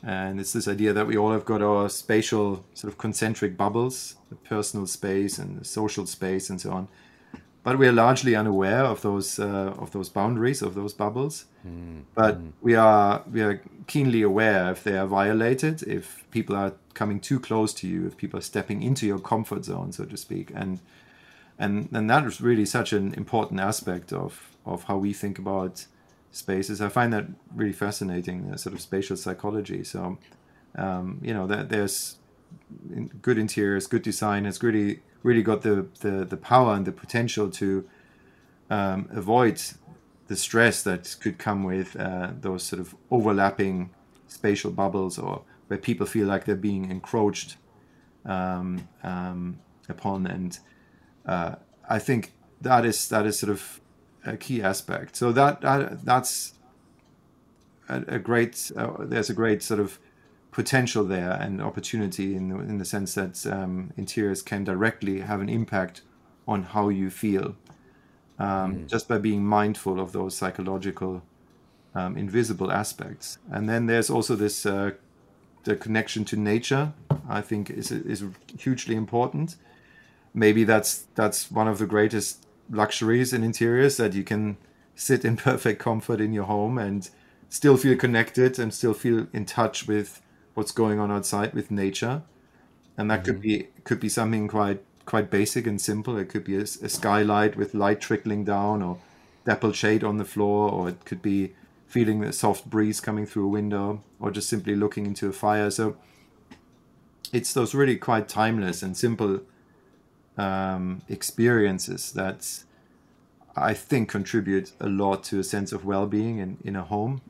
And 0.00 0.38
it's 0.38 0.52
this 0.52 0.68
idea 0.68 0.92
that 0.92 1.08
we 1.08 1.16
all 1.16 1.32
have 1.32 1.44
got 1.44 1.60
our 1.60 1.88
spatial 1.88 2.64
sort 2.72 2.92
of 2.92 2.98
concentric 2.98 3.56
bubbles, 3.56 4.14
the 4.30 4.36
personal 4.36 4.86
space 4.86 5.38
and 5.38 5.58
the 5.60 5.64
social 5.64 6.06
space 6.06 6.48
and 6.48 6.60
so 6.60 6.70
on 6.70 6.88
but 7.68 7.78
we 7.78 7.86
are 7.86 7.92
largely 7.92 8.34
unaware 8.34 8.82
of 8.82 9.02
those 9.02 9.38
uh, 9.38 9.74
of 9.78 9.90
those 9.90 10.08
boundaries 10.08 10.62
of 10.62 10.74
those 10.74 10.94
bubbles. 10.94 11.44
Mm. 11.66 12.04
But 12.14 12.40
mm. 12.40 12.52
we 12.62 12.74
are 12.74 13.22
we 13.30 13.42
are 13.42 13.60
keenly 13.86 14.22
aware 14.22 14.70
if 14.70 14.82
they 14.84 14.96
are 14.96 15.06
violated, 15.06 15.82
if 15.82 16.24
people 16.30 16.56
are 16.56 16.72
coming 16.94 17.20
too 17.20 17.38
close 17.38 17.74
to 17.74 17.86
you, 17.86 18.06
if 18.06 18.16
people 18.16 18.38
are 18.38 18.46
stepping 18.52 18.82
into 18.82 19.06
your 19.06 19.18
comfort 19.18 19.66
zone, 19.66 19.92
so 19.92 20.06
to 20.06 20.16
speak, 20.16 20.50
and 20.54 20.80
and 21.58 21.90
and 21.92 22.08
that 22.08 22.24
is 22.24 22.40
really 22.40 22.64
such 22.64 22.94
an 22.94 23.12
important 23.12 23.60
aspect 23.60 24.14
of 24.14 24.56
of 24.64 24.84
how 24.84 24.96
we 24.96 25.12
think 25.12 25.38
about 25.38 25.84
spaces. 26.32 26.80
I 26.80 26.88
find 26.88 27.12
that 27.12 27.26
really 27.54 27.74
fascinating, 27.74 28.56
sort 28.56 28.74
of 28.74 28.80
spatial 28.80 29.18
psychology. 29.18 29.84
So 29.84 30.16
um, 30.74 31.20
you 31.22 31.34
know, 31.34 31.46
that 31.46 31.68
there's 31.68 32.16
good 33.20 33.36
interiors, 33.36 33.86
good 33.86 34.02
design. 34.02 34.46
It's 34.46 34.62
really 34.62 35.00
really 35.22 35.42
got 35.42 35.62
the, 35.62 35.86
the, 36.00 36.24
the 36.24 36.36
power 36.36 36.74
and 36.74 36.86
the 36.86 36.92
potential 36.92 37.50
to 37.50 37.88
um, 38.70 39.08
avoid 39.12 39.60
the 40.28 40.36
stress 40.36 40.82
that 40.82 41.16
could 41.20 41.38
come 41.38 41.64
with 41.64 41.96
uh, 41.96 42.30
those 42.40 42.62
sort 42.62 42.80
of 42.80 42.94
overlapping 43.10 43.90
spatial 44.26 44.70
bubbles 44.70 45.18
or 45.18 45.42
where 45.68 45.78
people 45.78 46.06
feel 46.06 46.26
like 46.26 46.44
they're 46.44 46.56
being 46.56 46.90
encroached 46.90 47.56
um, 48.24 48.88
um, 49.02 49.58
upon. 49.88 50.26
And 50.26 50.58
uh, 51.26 51.56
I 51.88 51.98
think 51.98 52.32
that 52.60 52.84
is 52.84 53.08
that 53.08 53.26
is 53.26 53.38
sort 53.38 53.50
of 53.50 53.80
a 54.24 54.36
key 54.36 54.62
aspect. 54.62 55.16
So 55.16 55.32
that, 55.32 55.60
that 55.62 56.04
that's 56.04 56.54
a, 57.88 58.04
a 58.06 58.18
great 58.18 58.70
uh, 58.76 58.92
there's 59.00 59.30
a 59.30 59.34
great 59.34 59.62
sort 59.62 59.80
of 59.80 59.98
potential 60.58 61.04
there 61.04 61.38
and 61.40 61.62
opportunity 61.62 62.34
in 62.34 62.48
the, 62.48 62.56
in 62.56 62.78
the 62.78 62.84
sense 62.84 63.14
that 63.14 63.46
um, 63.46 63.92
interiors 63.96 64.42
can 64.42 64.64
directly 64.64 65.20
have 65.20 65.40
an 65.40 65.48
impact 65.48 66.02
on 66.48 66.64
how 66.64 66.88
you 66.88 67.10
feel 67.10 67.54
um, 68.40 68.74
mm. 68.74 68.86
just 68.88 69.06
by 69.06 69.18
being 69.18 69.44
mindful 69.44 70.00
of 70.00 70.10
those 70.10 70.36
psychological 70.36 71.22
um, 71.94 72.16
invisible 72.16 72.72
aspects. 72.72 73.38
And 73.48 73.68
then 73.68 73.86
there's 73.86 74.10
also 74.10 74.34
this 74.34 74.66
uh, 74.66 74.90
the 75.62 75.76
connection 75.76 76.24
to 76.24 76.36
nature. 76.36 76.92
I 77.28 77.40
think 77.40 77.70
is 77.70 77.92
is 77.92 78.24
hugely 78.58 78.96
important. 78.96 79.54
Maybe 80.34 80.64
that's 80.64 81.06
that's 81.14 81.52
one 81.52 81.68
of 81.68 81.78
the 81.78 81.86
greatest 81.86 82.44
luxuries 82.68 83.32
in 83.32 83.44
interiors 83.44 83.96
that 83.98 84.12
you 84.12 84.24
can 84.24 84.56
sit 84.96 85.24
in 85.24 85.36
perfect 85.50 85.78
comfort 85.78 86.20
in 86.20 86.32
your 86.32 86.46
home 86.46 86.78
and 86.78 87.08
still 87.48 87.76
feel 87.76 87.96
connected 87.96 88.58
and 88.58 88.74
still 88.74 88.94
feel 88.94 89.28
in 89.32 89.44
touch 89.44 89.86
with 89.86 90.20
what's 90.58 90.72
going 90.72 90.98
on 90.98 91.10
outside 91.10 91.54
with 91.54 91.70
nature. 91.70 92.22
And 92.96 93.08
that 93.10 93.22
mm-hmm. 93.22 93.32
could 93.32 93.40
be 93.40 93.68
could 93.84 94.00
be 94.00 94.08
something 94.08 94.48
quite 94.48 94.82
quite 95.06 95.30
basic 95.30 95.66
and 95.66 95.80
simple. 95.80 96.18
It 96.18 96.28
could 96.28 96.44
be 96.44 96.56
a, 96.56 96.62
a, 96.62 96.88
skylight 96.88 97.56
with 97.56 97.72
light 97.72 98.00
trickling 98.00 98.44
down, 98.44 98.82
or 98.82 98.98
dappled 99.46 99.76
shade 99.76 100.02
on 100.02 100.18
the 100.18 100.24
floor, 100.24 100.70
or 100.70 100.88
it 100.88 101.04
could 101.04 101.22
be 101.22 101.54
feeling 101.86 102.22
a 102.24 102.32
soft 102.32 102.68
breeze 102.68 103.00
coming 103.00 103.24
through 103.24 103.46
a 103.46 103.48
window, 103.48 104.02
or 104.20 104.30
just 104.32 104.48
simply 104.48 104.74
looking 104.74 105.06
into 105.06 105.28
a 105.28 105.32
fire. 105.32 105.70
So 105.70 105.96
it's 107.32 107.52
those 107.54 107.72
really 107.72 107.96
quite 107.96 108.28
timeless 108.28 108.82
and 108.82 108.96
simple 108.96 109.40
um, 110.36 111.02
experiences 111.08 112.12
that 112.12 112.64
I 113.56 113.74
think 113.74 114.08
contribute 114.08 114.72
a 114.80 114.88
lot 114.88 115.22
to 115.24 115.38
a 115.38 115.44
sense 115.44 115.72
of 115.72 115.84
well-being 115.84 116.38
in, 116.38 116.58
in 116.64 116.74
a 116.76 116.82
home. 116.82 117.22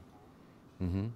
Mm-hmm. 0.82 1.08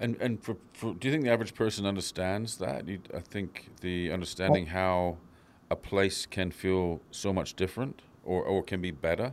And 0.00 0.16
and 0.20 0.42
for, 0.42 0.56
for, 0.72 0.94
do 0.94 1.08
you 1.08 1.12
think 1.12 1.24
the 1.24 1.30
average 1.30 1.54
person 1.54 1.84
understands 1.84 2.56
that? 2.56 2.88
You, 2.88 3.00
I 3.14 3.20
think 3.20 3.68
the 3.82 4.10
understanding 4.10 4.64
well, 4.64 4.72
how 4.72 5.16
a 5.70 5.76
place 5.76 6.26
can 6.26 6.50
feel 6.50 7.00
so 7.10 7.32
much 7.32 7.54
different 7.54 8.02
or, 8.24 8.42
or 8.42 8.62
can 8.62 8.80
be 8.80 8.90
better? 8.90 9.32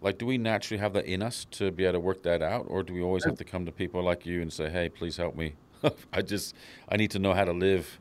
Like, 0.00 0.18
do 0.18 0.26
we 0.26 0.38
naturally 0.38 0.78
have 0.78 0.92
that 0.92 1.06
in 1.06 1.22
us 1.22 1.44
to 1.52 1.72
be 1.72 1.84
able 1.84 1.94
to 1.94 2.00
work 2.00 2.22
that 2.22 2.42
out, 2.42 2.66
or 2.68 2.82
do 2.84 2.92
we 2.92 3.02
always 3.02 3.24
have 3.24 3.36
to 3.38 3.44
come 3.44 3.66
to 3.66 3.72
people 3.72 4.02
like 4.02 4.26
you 4.26 4.40
and 4.42 4.52
say, 4.52 4.68
"Hey, 4.68 4.88
please 4.88 5.16
help 5.16 5.34
me. 5.34 5.54
I 6.12 6.22
just 6.22 6.54
I 6.88 6.96
need 6.96 7.10
to 7.12 7.18
know 7.18 7.34
how 7.34 7.44
to 7.44 7.52
live 7.52 7.98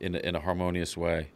in 0.00 0.14
a, 0.14 0.18
in 0.18 0.34
a 0.34 0.40
harmonious 0.40 0.96
way." 0.96 1.28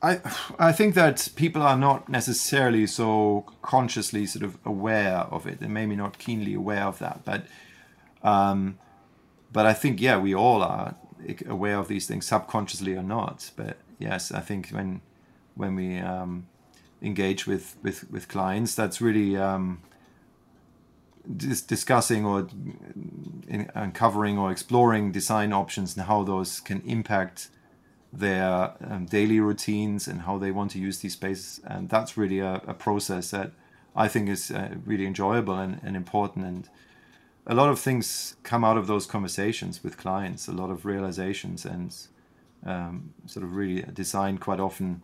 I 0.00 0.20
I 0.58 0.72
think 0.72 0.94
that 0.94 1.28
people 1.34 1.60
are 1.60 1.76
not 1.76 2.08
necessarily 2.08 2.86
so 2.86 3.44
consciously 3.60 4.24
sort 4.26 4.44
of 4.44 4.56
aware 4.64 5.26
of 5.30 5.46
it, 5.46 5.60
and 5.60 5.74
maybe 5.74 5.96
not 5.96 6.18
keenly 6.18 6.54
aware 6.54 6.84
of 6.84 6.98
that, 7.00 7.24
but 7.24 7.44
um, 8.22 8.78
but 9.54 9.64
I 9.64 9.72
think 9.72 10.02
yeah, 10.02 10.18
we 10.18 10.34
all 10.34 10.62
are 10.62 10.94
aware 11.46 11.78
of 11.78 11.88
these 11.88 12.06
things, 12.06 12.26
subconsciously 12.26 12.94
or 12.94 13.02
not. 13.02 13.50
But 13.56 13.78
yes, 13.98 14.30
I 14.30 14.40
think 14.40 14.68
when 14.68 15.00
when 15.54 15.74
we 15.74 15.98
um, 15.98 16.46
engage 17.00 17.46
with, 17.46 17.76
with, 17.82 18.10
with 18.10 18.28
clients, 18.28 18.74
that's 18.74 19.00
really 19.00 19.36
um, 19.36 19.80
dis- 21.36 21.62
discussing 21.62 22.24
or 22.24 22.48
in, 23.46 23.70
uncovering 23.74 24.38
or 24.38 24.50
exploring 24.50 25.12
design 25.12 25.52
options 25.52 25.96
and 25.96 26.06
how 26.06 26.24
those 26.24 26.60
can 26.60 26.80
impact 26.82 27.48
their 28.12 28.74
um, 28.88 29.06
daily 29.06 29.40
routines 29.40 30.08
and 30.08 30.22
how 30.22 30.38
they 30.38 30.50
want 30.50 30.70
to 30.72 30.78
use 30.78 30.98
these 30.98 31.12
spaces. 31.12 31.60
And 31.64 31.88
that's 31.88 32.16
really 32.16 32.40
a, 32.40 32.54
a 32.66 32.74
process 32.74 33.30
that 33.30 33.52
I 33.94 34.08
think 34.08 34.28
is 34.28 34.50
uh, 34.50 34.74
really 34.84 35.06
enjoyable 35.06 35.54
and, 35.54 35.80
and 35.84 35.96
important. 35.96 36.44
And 36.44 36.68
a 37.46 37.54
lot 37.54 37.68
of 37.68 37.78
things 37.78 38.36
come 38.42 38.64
out 38.64 38.76
of 38.76 38.86
those 38.86 39.06
conversations 39.06 39.82
with 39.84 39.96
clients, 39.96 40.48
a 40.48 40.52
lot 40.52 40.70
of 40.70 40.86
realizations 40.86 41.64
and 41.64 41.94
um, 42.64 43.12
sort 43.26 43.44
of 43.44 43.54
really 43.54 43.82
design 43.92 44.38
quite 44.38 44.60
often 44.60 45.02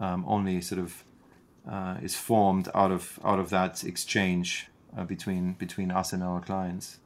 um, 0.00 0.24
only 0.26 0.60
sort 0.60 0.80
of 0.80 1.04
uh, 1.68 1.96
is 2.02 2.16
formed 2.16 2.68
out 2.74 2.90
of 2.90 3.18
out 3.24 3.38
of 3.38 3.50
that 3.50 3.84
exchange 3.84 4.68
uh, 4.96 5.04
between 5.04 5.52
between 5.52 5.90
us 5.90 6.12
and 6.12 6.22
our 6.22 6.40
clients. 6.40 6.98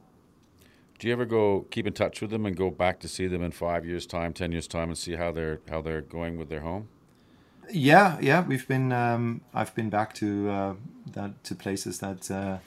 Do 0.99 1.07
you 1.07 1.13
ever 1.13 1.25
go 1.25 1.65
keep 1.69 1.85
in 1.85 1.93
touch 1.93 2.21
with 2.21 2.29
them 2.29 2.45
and 2.45 2.55
go 2.55 2.69
back 2.71 2.99
to 3.01 3.07
see 3.07 3.27
them 3.27 3.43
in 3.43 3.51
five 3.51 3.85
years' 3.85 4.05
time, 4.05 4.31
ten 4.33 4.51
years' 4.51 4.67
time, 4.67 4.89
and 4.89 4.97
see 4.97 5.15
how 5.15 5.31
they're 5.31 5.59
how 5.69 5.81
they're 5.81 6.01
going 6.01 6.37
with 6.37 6.49
their 6.49 6.61
home? 6.61 6.87
Yeah, 7.69 8.17
yeah, 8.21 8.45
we've 8.45 8.67
been. 8.67 8.91
Um, 8.91 9.41
I've 9.53 9.75
been 9.75 9.89
back 9.89 10.13
to 10.15 10.49
uh, 10.49 10.73
that 11.13 11.43
to 11.43 11.55
places 11.55 11.99
that 11.99 12.31
uh, 12.31 12.57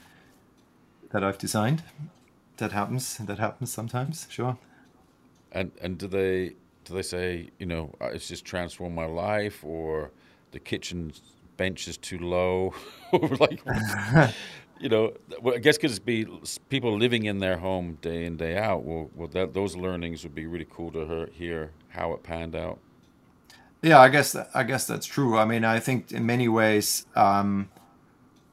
that 1.11 1.22
I've 1.24 1.38
designed. 1.38 1.82
That 2.57 2.72
happens. 2.72 3.18
That 3.18 3.38
happens 3.38 3.72
sometimes. 3.72 4.26
Sure. 4.30 4.59
And 5.52 5.72
and 5.80 5.98
do 5.98 6.07
they 6.07 6.54
do 6.86 6.94
they 6.94 7.02
say 7.02 7.50
you 7.59 7.66
know 7.66 7.94
uh, 8.00 8.07
it's 8.07 8.28
just 8.28 8.44
transformed 8.44 8.94
my 8.94 9.07
life 9.07 9.64
or 9.64 10.11
the 10.52 10.59
kitchen 10.59 11.12
bench 11.57 11.88
is 11.88 11.96
too 11.96 12.18
low 12.18 12.74
or 13.12 13.28
like 13.40 13.61
you 14.78 14.88
know 14.88 15.12
i 15.54 15.59
guess 15.59 15.76
because 15.76 15.98
be 15.98 16.26
people 16.68 16.96
living 16.96 17.24
in 17.24 17.38
their 17.38 17.57
home 17.59 17.98
day 18.02 18.24
in 18.24 18.36
day 18.36 18.57
out 18.57 18.84
well, 18.84 19.11
well 19.14 19.28
that, 19.28 19.54
those 19.54 19.74
learnings 19.76 20.22
would 20.22 20.34
be 20.34 20.46
really 20.46 20.66
cool 20.70 20.90
to 20.92 21.28
hear 21.32 21.72
how 21.88 22.12
it 22.12 22.22
panned 22.22 22.54
out 22.54 22.78
yeah 23.82 23.98
i 23.98 24.09
guess 24.09 24.32
that, 24.32 24.48
i 24.54 24.62
guess 24.62 24.86
that's 24.86 25.07
true 25.07 25.36
i 25.38 25.44
mean 25.44 25.64
i 25.64 25.80
think 25.80 26.12
in 26.12 26.24
many 26.24 26.48
ways 26.48 27.07
um, 27.16 27.68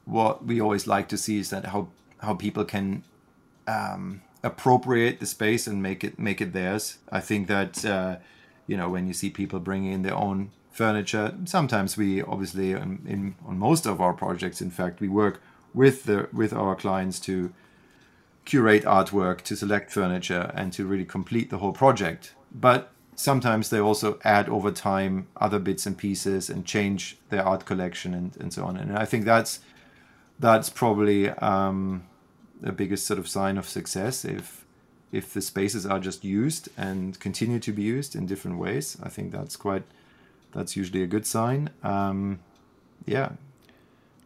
what 0.06 0.44
we 0.44 0.60
always 0.60 0.86
like 0.86 1.08
to 1.08 1.16
see 1.16 1.38
is 1.38 1.50
that 1.50 1.66
how 1.66 1.88
how 2.24 2.34
people 2.34 2.64
can 2.64 3.04
um, 3.66 4.22
appropriate 4.42 5.20
the 5.20 5.26
space 5.26 5.66
and 5.66 5.82
make 5.82 6.04
it 6.04 6.18
make 6.18 6.40
it 6.40 6.52
theirs. 6.52 6.98
I 7.10 7.20
think 7.20 7.48
that 7.48 7.84
uh, 7.84 8.16
you 8.66 8.76
know 8.76 8.88
when 8.88 9.06
you 9.06 9.14
see 9.14 9.30
people 9.30 9.60
bringing 9.60 9.92
in 9.92 10.02
their 10.02 10.16
own 10.16 10.50
furniture, 10.70 11.34
sometimes 11.44 11.96
we 11.96 12.22
obviously 12.22 12.72
in, 12.72 13.00
in 13.06 13.34
on 13.46 13.58
most 13.58 13.86
of 13.86 14.00
our 14.00 14.12
projects, 14.12 14.60
in 14.60 14.70
fact, 14.70 15.00
we 15.00 15.08
work 15.08 15.40
with 15.72 16.04
the 16.04 16.28
with 16.32 16.52
our 16.52 16.74
clients 16.74 17.18
to 17.20 17.52
curate 18.44 18.84
artwork, 18.84 19.40
to 19.42 19.56
select 19.56 19.90
furniture, 19.90 20.50
and 20.54 20.72
to 20.72 20.84
really 20.86 21.04
complete 21.04 21.50
the 21.50 21.58
whole 21.58 21.72
project. 21.72 22.34
But 22.52 22.92
sometimes 23.16 23.70
they 23.70 23.78
also 23.78 24.18
add 24.24 24.48
over 24.48 24.70
time 24.70 25.26
other 25.36 25.58
bits 25.58 25.86
and 25.86 25.96
pieces 25.96 26.50
and 26.50 26.64
change 26.64 27.16
their 27.30 27.42
art 27.42 27.64
collection 27.64 28.12
and, 28.14 28.36
and 28.38 28.52
so 28.52 28.64
on. 28.64 28.76
And 28.76 28.98
I 28.98 29.04
think 29.04 29.24
that's 29.24 29.60
that's 30.38 30.68
probably 30.68 31.30
um, 31.30 32.04
the 32.60 32.72
biggest 32.72 33.06
sort 33.06 33.18
of 33.18 33.28
sign 33.28 33.58
of 33.58 33.68
success 33.68 34.24
if 34.24 34.64
if 35.12 35.32
the 35.32 35.40
spaces 35.40 35.86
are 35.86 36.00
just 36.00 36.24
used 36.24 36.68
and 36.76 37.20
continue 37.20 37.60
to 37.60 37.72
be 37.72 37.82
used 37.82 38.16
in 38.16 38.26
different 38.26 38.58
ways. 38.58 38.96
I 39.00 39.08
think 39.08 39.30
that's 39.30 39.54
quite 39.54 39.84
that's 40.52 40.76
usually 40.76 41.02
a 41.02 41.06
good 41.06 41.24
sign. 41.24 41.70
Um, 41.82 42.40
yeah. 43.06 43.30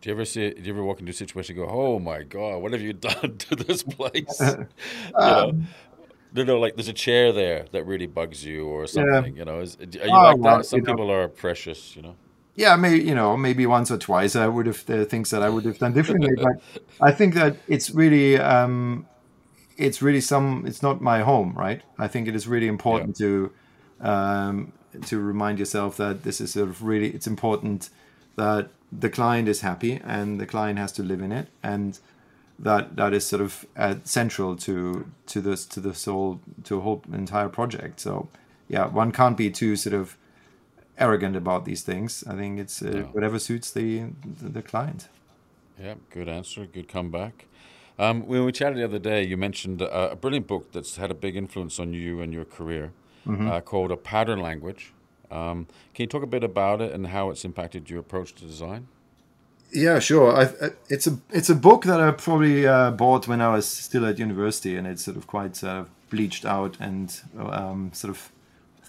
Do 0.01 0.09
you 0.09 0.15
ever 0.15 0.25
see? 0.25 0.51
Do 0.51 0.63
you 0.63 0.73
ever 0.73 0.83
walk 0.83 1.01
into 1.01 1.11
a 1.11 1.15
situation 1.15 1.59
and 1.59 1.67
go, 1.67 1.73
"Oh 1.73 1.99
my 1.99 2.23
god, 2.23 2.63
what 2.63 2.73
have 2.73 2.81
you 2.81 2.93
done 3.11 3.37
to 3.37 3.57
this 3.57 3.83
place?" 3.83 4.41
you 4.41 4.47
know, 4.47 5.49
um, 5.49 5.67
you 6.33 6.45
know, 6.45 6.59
like 6.59 6.77
there's 6.77 6.89
a 6.89 6.93
chair 6.93 7.33
there 7.33 7.67
that 7.73 7.85
really 7.85 8.07
bugs 8.07 8.45
you 8.45 8.67
or 8.67 8.87
something. 8.87 9.35
Yeah. 9.35 9.41
You 9.41 9.45
know, 9.45 9.61
is, 9.61 9.77
are 9.81 9.85
you 9.85 10.01
oh, 10.05 10.35
like 10.35 10.43
that? 10.43 10.67
Some 10.67 10.83
people 10.83 11.09
know. 11.09 11.15
are 11.15 11.29
precious. 11.29 11.97
You 11.97 12.03
know 12.03 12.17
yeah, 12.59 12.75
maybe 12.75 13.05
you 13.05 13.15
know, 13.15 13.37
maybe 13.37 13.67
once 13.67 13.89
or 13.89 13.99
twice 13.99 14.35
I 14.35 14.49
would 14.49 14.67
have 14.67 14.85
the 14.87 15.05
things 15.05 15.31
that 15.31 15.45
I 15.45 15.49
would 15.49 15.65
have 15.65 15.79
done 15.79 15.93
differently. 15.93 16.35
but 16.37 16.83
I 17.01 17.13
think 17.13 17.35
that 17.35 17.57
it's 17.69 17.91
really, 17.91 18.37
um, 18.37 19.07
it's 19.77 20.03
really 20.03 20.21
some. 20.21 20.65
It's 20.67 20.83
not 20.83 21.01
my 21.01 21.21
home, 21.21 21.55
right? 21.57 21.83
I 21.99 22.09
think 22.09 22.27
it 22.27 22.35
is 22.35 22.49
really 22.49 22.67
important 22.67 23.21
yeah. 23.21 23.27
to 23.27 23.53
um, 24.01 24.73
to 25.07 25.21
remind 25.21 25.61
yourself 25.61 25.97
that 25.99 26.25
this 26.25 26.41
is 26.41 26.55
sort 26.55 26.69
of 26.69 26.83
really. 26.83 27.11
It's 27.11 27.29
important 27.29 27.91
that 28.35 28.71
the 28.91 29.09
client 29.09 29.47
is 29.49 29.61
happy 29.61 30.01
and 30.05 30.41
the 30.41 30.47
client 30.47 30.81
has 30.81 30.91
to 30.93 31.05
live 31.05 31.23
in 31.23 31.31
it, 31.31 31.47
and 31.63 31.97
that 32.59 32.97
that 32.97 33.15
is 33.15 33.25
sort 33.25 33.41
of 33.41 33.67
uh, 33.77 33.95
central 34.03 34.57
to 34.57 35.07
to 35.27 35.41
this 35.41 35.65
to 35.67 35.79
this 35.79 36.07
whole 36.07 36.41
to 36.65 36.79
a 36.79 36.81
whole 36.81 37.05
entire 37.13 37.49
project. 37.49 38.01
So 38.01 38.29
yeah, 38.67 38.87
one 38.87 39.13
can't 39.13 39.37
be 39.37 39.49
too 39.49 39.77
sort 39.77 39.95
of 39.95 40.17
arrogant 40.99 41.37
about 41.37 41.65
these 41.65 41.83
things. 41.83 42.25
I 42.27 42.35
think 42.35 42.59
it's 42.59 42.83
uh, 42.83 42.91
no. 42.91 43.03
whatever 43.13 43.39
suits 43.39 43.71
the, 43.71 44.05
the, 44.41 44.49
the 44.49 44.63
client. 44.63 45.09
Yeah, 45.81 45.95
good 46.11 46.29
answer, 46.29 46.67
good 46.67 46.89
comeback. 46.89 47.47
Um, 47.99 48.27
when 48.27 48.45
we 48.45 48.53
chatted 48.53 48.79
the 48.79 48.85
other 48.85 48.99
day, 48.99 49.25
you 49.25 49.37
mentioned 49.37 49.83
a, 49.83 50.13
a, 50.13 50.17
brilliant 50.17 50.47
book 50.47 50.73
that's 50.73 50.97
had 50.97 51.11
a 51.11 51.15
big 51.15 51.35
influence 51.35 51.81
on 51.81 51.93
you 51.93 52.21
and 52.21 52.33
your 52.33 52.45
career, 52.45 52.93
mm-hmm. 53.27 53.49
uh, 53.49 53.61
called 53.61 53.91
A 53.91 53.97
Pattern 53.97 54.41
Language. 54.41 54.93
Um, 55.31 55.67
can 55.95 56.05
you 56.05 56.07
talk 56.07 56.23
a 56.23 56.27
bit 56.27 56.45
about 56.45 56.81
it 56.81 56.93
and 56.93 57.09
how 57.09 57.31
it's 57.31 57.45
impacted 57.45 57.91
your 57.91 57.99
approach 58.01 58.35
to 58.37 58.45
design? 58.45 58.87
Yeah, 59.73 59.99
sure. 59.99 60.35
I, 60.35 60.45
I, 60.45 60.71
it's 60.89 61.07
a 61.07 61.19
it's 61.31 61.51
a 61.51 61.55
book 61.55 61.85
that 61.85 62.01
I 62.01 62.11
probably 62.13 62.67
uh, 62.67 62.91
bought 62.93 63.29
when 63.29 63.43
I 63.43 63.53
was 63.53 63.67
still 63.67 64.07
at 64.07 64.19
university, 64.19 64.77
and 64.77 64.87
it's 64.87 65.05
sort 65.05 65.17
of 65.17 65.27
quite 65.27 65.63
uh, 65.63 65.85
bleached 66.09 66.47
out 66.47 66.79
and 66.81 67.21
um, 67.39 67.91
sort 67.93 68.11
of 68.11 68.33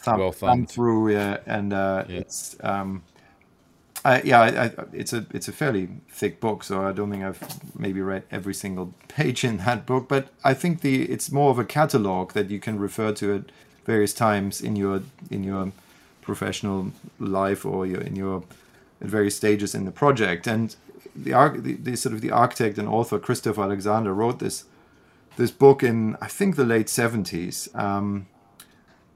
thumb, 0.03 0.19
Well 0.19 0.31
thumb 0.31 0.65
through. 0.65 1.13
Yeah, 1.13 1.37
and 1.45 1.73
uh, 1.73 2.05
Yeah. 2.07 2.19
it's 2.19 2.55
um, 2.63 3.03
I, 4.05 4.21
yeah, 4.21 4.39
I, 4.41 4.47
I, 4.65 4.71
it's 4.93 5.11
a 5.13 5.25
it's 5.33 5.47
a 5.47 5.51
fairly 5.51 5.89
thick 6.09 6.39
book, 6.39 6.63
so 6.63 6.87
I 6.87 6.93
don't 6.93 7.11
think 7.11 7.23
I've 7.23 7.41
maybe 7.77 8.01
read 8.01 8.23
every 8.31 8.53
single 8.53 8.93
page 9.07 9.43
in 9.43 9.57
that 9.57 9.85
book. 9.85 10.07
But 10.07 10.29
I 10.43 10.53
think 10.53 10.81
the 10.81 11.03
it's 11.03 11.31
more 11.31 11.51
of 11.51 11.59
a 11.59 11.65
catalog 11.65 12.33
that 12.33 12.49
you 12.49 12.59
can 12.59 12.79
refer 12.79 13.11
to 13.13 13.35
at 13.35 13.43
various 13.85 14.13
times 14.13 14.61
in 14.61 14.75
your 14.75 15.01
in 15.29 15.43
your 15.43 15.71
professional 16.21 16.91
life 17.19 17.65
or 17.65 17.85
your 17.85 18.01
in 18.01 18.15
your 18.15 18.43
at 19.01 19.07
various 19.07 19.35
stages 19.35 19.75
in 19.75 19.85
the 19.85 19.91
project. 19.91 20.47
And 20.47 20.75
the, 21.15 21.31
the, 21.61 21.73
the 21.73 21.95
sort 21.97 22.13
of 22.13 22.21
the 22.21 22.31
architect 22.31 22.77
and 22.77 22.87
author 22.87 23.19
Christopher 23.19 23.63
Alexander 23.63 24.13
wrote 24.13 24.39
this 24.39 24.63
this 25.35 25.51
book 25.51 25.83
in 25.83 26.15
I 26.21 26.27
think 26.27 26.55
the 26.55 26.65
late 26.65 26.87
seventies. 26.89 27.67
Um, 27.75 28.27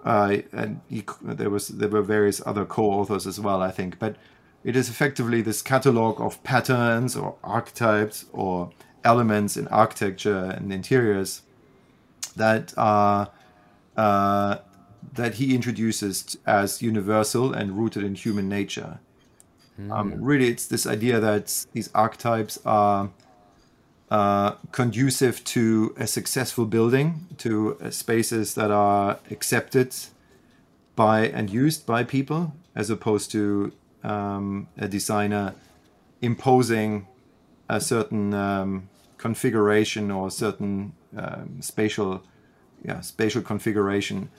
uh, 0.04 0.38
and 0.52 0.82
he, 0.90 1.04
there 1.22 1.50
was 1.50 1.70
there 1.70 1.90
were 1.90 2.02
various 2.02 2.42
other 2.46 2.66
co-authors 2.66 3.26
as 3.26 3.40
well, 3.40 3.62
I 3.62 3.72
think. 3.72 4.00
But 4.00 4.16
it 4.64 4.76
is 4.76 4.90
effectively 4.90 5.42
this 5.42 5.62
catalog 5.62 6.22
of 6.22 6.44
patterns 6.44 7.16
or 7.16 7.36
archetypes 7.44 8.26
or 8.32 8.72
elements 9.04 9.58
in 9.58 9.68
architecture 9.68 10.54
and 10.58 10.72
interiors 10.72 11.42
that 12.36 12.74
are 12.78 13.30
uh, 13.98 14.58
that 15.14 15.36
he 15.36 15.54
introduces 15.54 16.38
as 16.46 16.82
universal 16.82 17.54
and 17.54 17.78
rooted 17.78 18.04
in 18.04 18.16
human 18.16 18.50
nature. 18.50 19.00
Um, 19.92 20.24
really, 20.24 20.50
it's 20.50 20.68
this 20.68 20.86
idea 20.86 21.20
that 21.20 21.66
these 21.74 21.90
archetypes 21.96 22.60
are 22.66 23.10
uh, 24.14 24.52
conducive 24.72 25.44
to 25.44 25.96
a 25.98 26.06
successful 26.06 26.66
building, 26.66 27.26
to 27.40 27.76
uh, 27.82 27.90
spaces 27.90 28.54
that 28.54 28.70
are 28.70 29.18
accepted 29.32 29.92
by 30.96 31.26
and 31.26 31.50
used 31.50 31.88
by 31.88 32.04
people, 32.04 32.54
as 32.76 32.92
opposed 32.92 33.32
to 33.32 33.72
um, 34.04 34.68
a 34.78 34.88
designer 34.88 35.56
imposing 36.22 37.08
a 37.68 37.82
certain 37.82 38.36
um, 38.36 38.88
configuration 39.18 40.12
or 40.12 40.28
a 40.28 40.32
certain 40.32 40.94
um, 41.18 41.60
spatial, 41.60 42.22
yeah, 42.86 43.02
spatial 43.02 43.42
configuration 43.42 44.30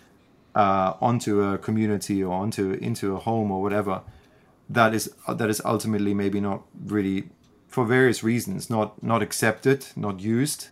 uh, 0.55 0.93
onto 1.01 1.43
a 1.43 1.59
community 1.59 2.23
or 2.23 2.33
onto 2.33 2.75
into 2.75 3.17
a 3.17 3.19
home 3.19 3.51
or 3.51 3.61
whatever. 3.61 4.03
That 4.71 4.95
is 4.95 5.13
that 5.29 5.51
is 5.51 5.61
ultimately 5.65 6.15
maybe 6.15 6.41
not 6.41 6.63
really 6.87 7.25
for 7.75 7.85
various 7.85 8.23
reasons 8.23 8.71
not 8.71 9.03
not 9.03 9.21
accepted, 9.21 9.87
not 9.97 10.21
used, 10.21 10.69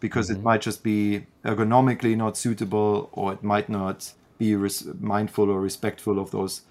because 0.00 0.30
it 0.30 0.42
might 0.42 0.62
just 0.62 0.82
be 0.82 1.26
ergonomically 1.44 2.16
not 2.16 2.34
suitable, 2.38 3.10
or 3.12 3.34
it 3.34 3.42
might 3.42 3.68
not 3.68 4.14
be 4.38 4.56
res- 4.56 4.86
mindful 5.00 5.50
or 5.50 5.60
respectful 5.60 6.18
of 6.18 6.30
those 6.30 6.62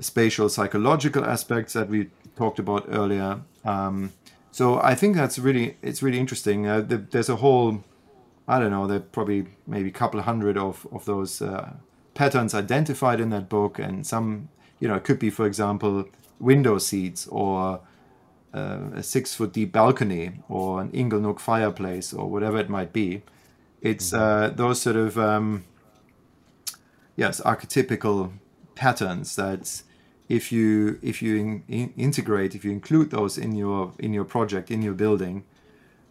spatial 0.00 0.48
psychological 0.48 1.24
aspects 1.24 1.72
that 1.74 1.88
we 1.88 2.10
talked 2.34 2.58
about 2.58 2.84
earlier. 2.88 3.40
Um, 3.64 4.12
so 4.50 4.80
I 4.82 4.96
think 4.96 5.14
that's 5.14 5.38
really 5.38 5.76
it's 5.82 6.02
really 6.02 6.18
interesting. 6.18 6.66
Uh, 6.66 6.80
the, 6.80 6.96
there's 6.96 7.28
a 7.28 7.36
whole 7.36 7.84
I 8.48 8.58
don't 8.58 8.72
know 8.72 8.88
there 8.88 8.96
are 8.96 9.08
probably 9.16 9.46
maybe 9.68 9.88
a 9.90 9.98
couple 10.00 10.20
hundred 10.20 10.56
of 10.56 10.84
of 10.90 11.04
those 11.04 11.40
uh, 11.40 11.74
patterns 12.14 12.54
identified 12.54 13.20
in 13.20 13.30
that 13.30 13.48
book, 13.48 13.78
and 13.78 14.04
some 14.04 14.48
you 14.80 14.88
know 14.88 14.96
it 14.96 15.04
could 15.04 15.20
be 15.20 15.30
for 15.30 15.46
example 15.46 16.08
window 16.40 16.78
seats 16.78 17.28
or 17.28 17.80
uh, 18.52 18.78
a 18.94 19.02
six 19.02 19.34
foot 19.34 19.52
deep 19.52 19.72
balcony 19.72 20.32
or 20.48 20.80
an 20.80 20.90
inglenook 20.90 21.38
fireplace 21.38 22.12
or 22.12 22.28
whatever 22.28 22.58
it 22.58 22.68
might 22.68 22.92
be. 22.92 23.22
It's 23.80 24.12
uh, 24.12 24.52
those 24.54 24.82
sort 24.82 24.96
of 24.96 25.18
um, 25.18 25.64
yes 27.16 27.40
archetypical 27.42 28.32
patterns 28.74 29.36
that 29.36 29.82
if 30.28 30.52
you 30.52 30.98
if 31.02 31.20
you 31.20 31.36
in, 31.36 31.64
in- 31.68 31.92
integrate 31.96 32.54
if 32.54 32.64
you 32.64 32.70
include 32.70 33.10
those 33.10 33.36
in 33.36 33.54
your 33.54 33.92
in 33.98 34.14
your 34.14 34.24
project 34.24 34.70
in 34.70 34.80
your 34.80 34.94
building 34.94 35.44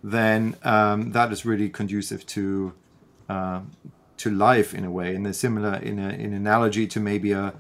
then 0.04 0.56
um, 0.64 1.12
that 1.12 1.32
is 1.32 1.46
really 1.46 1.70
conducive 1.70 2.26
to 2.26 2.74
uh, 3.28 3.62
to 4.18 4.30
life 4.30 4.74
in 4.74 4.84
a 4.86 4.92
way 4.92 5.16
in 5.16 5.26
a 5.26 5.34
similar 5.34 5.76
in 5.76 5.98
a 6.00 6.10
in 6.10 6.34
analogy 6.34 6.86
to 6.86 7.00
maybe 7.00 7.32
a 7.32 7.54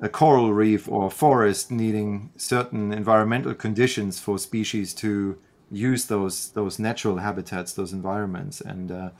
a 0.00 0.08
coral 0.08 0.52
reef 0.52 0.88
or 0.88 1.10
forest 1.10 1.70
needing 1.70 2.30
certain 2.36 2.92
environmental 2.92 3.54
conditions 3.54 4.20
for 4.20 4.38
species 4.38 4.94
to 4.94 5.36
use 5.70 6.06
those 6.06 6.50
those 6.50 6.78
natural 6.78 7.18
habitats 7.18 7.72
those 7.72 7.92
environments. 7.92 8.60
And 8.60 8.90
uh, 8.90 9.10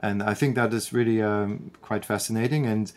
and 0.00 0.22
I 0.22 0.34
think 0.34 0.54
that 0.54 0.72
is 0.72 0.92
really 0.92 1.22
um, 1.22 1.70
quite 1.82 2.04
fascinating. 2.04 2.66
And 2.66 2.92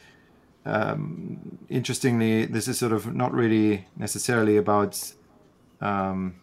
um, 0.65 1.59
interestingly 1.70 2.45
this 2.45 2.67
is 2.67 2.80
sort 2.80 2.93
of 2.93 3.13
not 3.13 3.34
really 3.34 3.88
necessarily 3.97 4.57
about 4.57 5.13
um, 5.82 6.36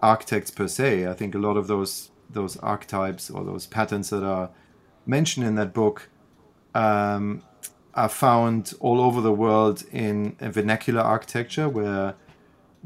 architects 0.00 0.50
per 0.50 0.68
se. 0.68 1.06
I 1.06 1.14
think 1.14 1.34
a 1.34 1.38
lot 1.38 1.56
of 1.56 1.66
those 1.66 2.10
those 2.30 2.56
archetypes 2.58 3.30
or 3.30 3.44
those 3.44 3.66
patterns 3.66 4.10
that 4.10 4.22
are 4.24 4.50
mentioned 5.04 5.46
in 5.46 5.54
that 5.56 5.72
book 5.72 6.08
um, 6.74 7.42
are 7.96 8.08
found 8.10 8.74
all 8.78 9.00
over 9.00 9.20
the 9.20 9.32
world 9.32 9.82
in 9.90 10.36
a 10.40 10.50
vernacular 10.50 11.00
architecture 11.00 11.68
where 11.68 12.14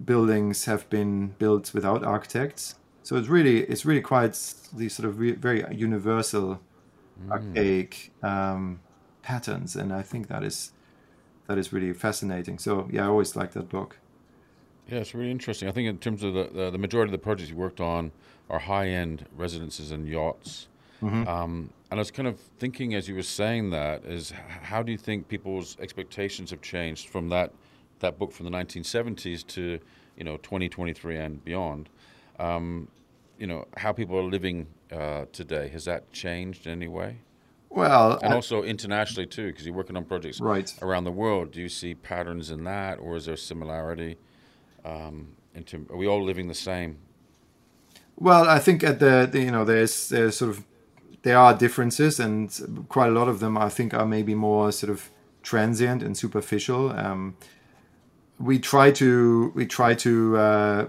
buildings 0.02 0.64
have 0.66 0.88
been 0.88 1.34
built 1.38 1.74
without 1.74 2.04
architects. 2.04 2.76
So 3.02 3.16
it's 3.16 3.28
really 3.28 3.62
it's 3.62 3.84
really 3.84 4.00
quite 4.00 4.38
these 4.72 4.94
sort 4.94 5.08
of 5.08 5.18
re- 5.18 5.32
very 5.32 5.64
universal 5.74 6.60
archaic 7.28 8.12
um, 8.22 8.80
patterns, 9.22 9.76
and 9.76 9.92
I 9.92 10.02
think 10.02 10.28
that 10.28 10.44
is 10.44 10.72
that 11.48 11.58
is 11.58 11.72
really 11.72 11.92
fascinating. 11.92 12.58
So 12.58 12.88
yeah, 12.90 13.04
I 13.04 13.08
always 13.08 13.34
like 13.34 13.52
that 13.52 13.68
book. 13.68 13.98
Yeah, 14.88 14.98
it's 14.98 15.14
really 15.14 15.30
interesting. 15.30 15.68
I 15.68 15.72
think 15.72 15.88
in 15.88 15.98
terms 15.98 16.22
of 16.22 16.34
the, 16.34 16.50
the, 16.52 16.70
the 16.70 16.78
majority 16.78 17.08
of 17.08 17.12
the 17.12 17.18
projects 17.22 17.50
you 17.50 17.56
worked 17.56 17.80
on 17.80 18.12
are 18.48 18.58
high-end 18.58 19.26
residences 19.36 19.90
and 19.92 20.08
yachts. 20.08 20.66
Um, 21.02 21.70
and 21.90 21.98
I 21.98 22.00
was 22.00 22.10
kind 22.10 22.28
of 22.28 22.38
thinking 22.58 22.94
as 22.94 23.08
you 23.08 23.14
were 23.14 23.22
saying 23.22 23.70
that 23.70 24.04
is 24.04 24.32
how 24.62 24.82
do 24.82 24.92
you 24.92 24.98
think 24.98 25.28
people's 25.28 25.76
expectations 25.80 26.50
have 26.50 26.60
changed 26.62 27.08
from 27.08 27.28
that 27.30 27.52
that 28.00 28.18
book 28.18 28.32
from 28.32 28.46
the 28.46 28.52
1970s 28.52 29.46
to 29.48 29.78
you 30.16 30.24
know 30.24 30.36
2023 30.38 31.16
and 31.16 31.44
beyond? 31.44 31.88
Um, 32.38 32.88
you 33.38 33.46
know 33.46 33.66
how 33.76 33.92
people 33.92 34.16
are 34.18 34.22
living 34.22 34.66
uh, 34.92 35.24
today 35.32 35.68
has 35.68 35.84
that 35.86 36.10
changed 36.12 36.66
in 36.66 36.72
any 36.72 36.88
way? 36.88 37.18
Well, 37.70 38.18
And 38.22 38.32
I- 38.32 38.36
also 38.36 38.62
internationally 38.64 39.26
too, 39.26 39.46
because 39.46 39.64
you're 39.64 39.74
working 39.74 39.96
on 39.96 40.04
projects 40.04 40.40
Right. 40.40 40.72
around 40.82 41.04
the 41.04 41.12
world. 41.12 41.52
Do 41.52 41.60
you 41.60 41.68
see 41.68 41.94
patterns 41.94 42.50
in 42.50 42.64
that, 42.64 42.98
or 42.98 43.14
is 43.16 43.26
there 43.26 43.36
similarity? 43.36 44.16
Um, 44.84 45.28
in 45.54 45.62
term, 45.64 45.86
are 45.90 45.96
we 45.96 46.06
all 46.08 46.22
living 46.24 46.48
the 46.48 46.54
same? 46.54 46.98
Well, 48.16 48.48
I 48.48 48.58
think 48.58 48.82
at 48.84 48.98
the, 48.98 49.28
the 49.30 49.40
you 49.40 49.50
know 49.50 49.64
there's 49.64 50.08
there's 50.08 50.36
sort 50.38 50.50
of 50.50 50.64
there 51.22 51.38
are 51.38 51.54
differences, 51.54 52.18
and 52.18 52.86
quite 52.88 53.08
a 53.08 53.12
lot 53.12 53.28
of 53.28 53.40
them 53.40 53.58
I 53.58 53.68
think 53.68 53.94
are 53.94 54.06
maybe 54.06 54.34
more 54.34 54.72
sort 54.72 54.90
of 54.90 55.10
transient 55.42 56.02
and 56.02 56.16
superficial. 56.16 56.90
Um, 56.90 57.36
we 58.38 58.58
try 58.58 58.90
to 58.92 59.52
we 59.54 59.66
try 59.66 59.94
to 59.94 60.36
uh, 60.36 60.88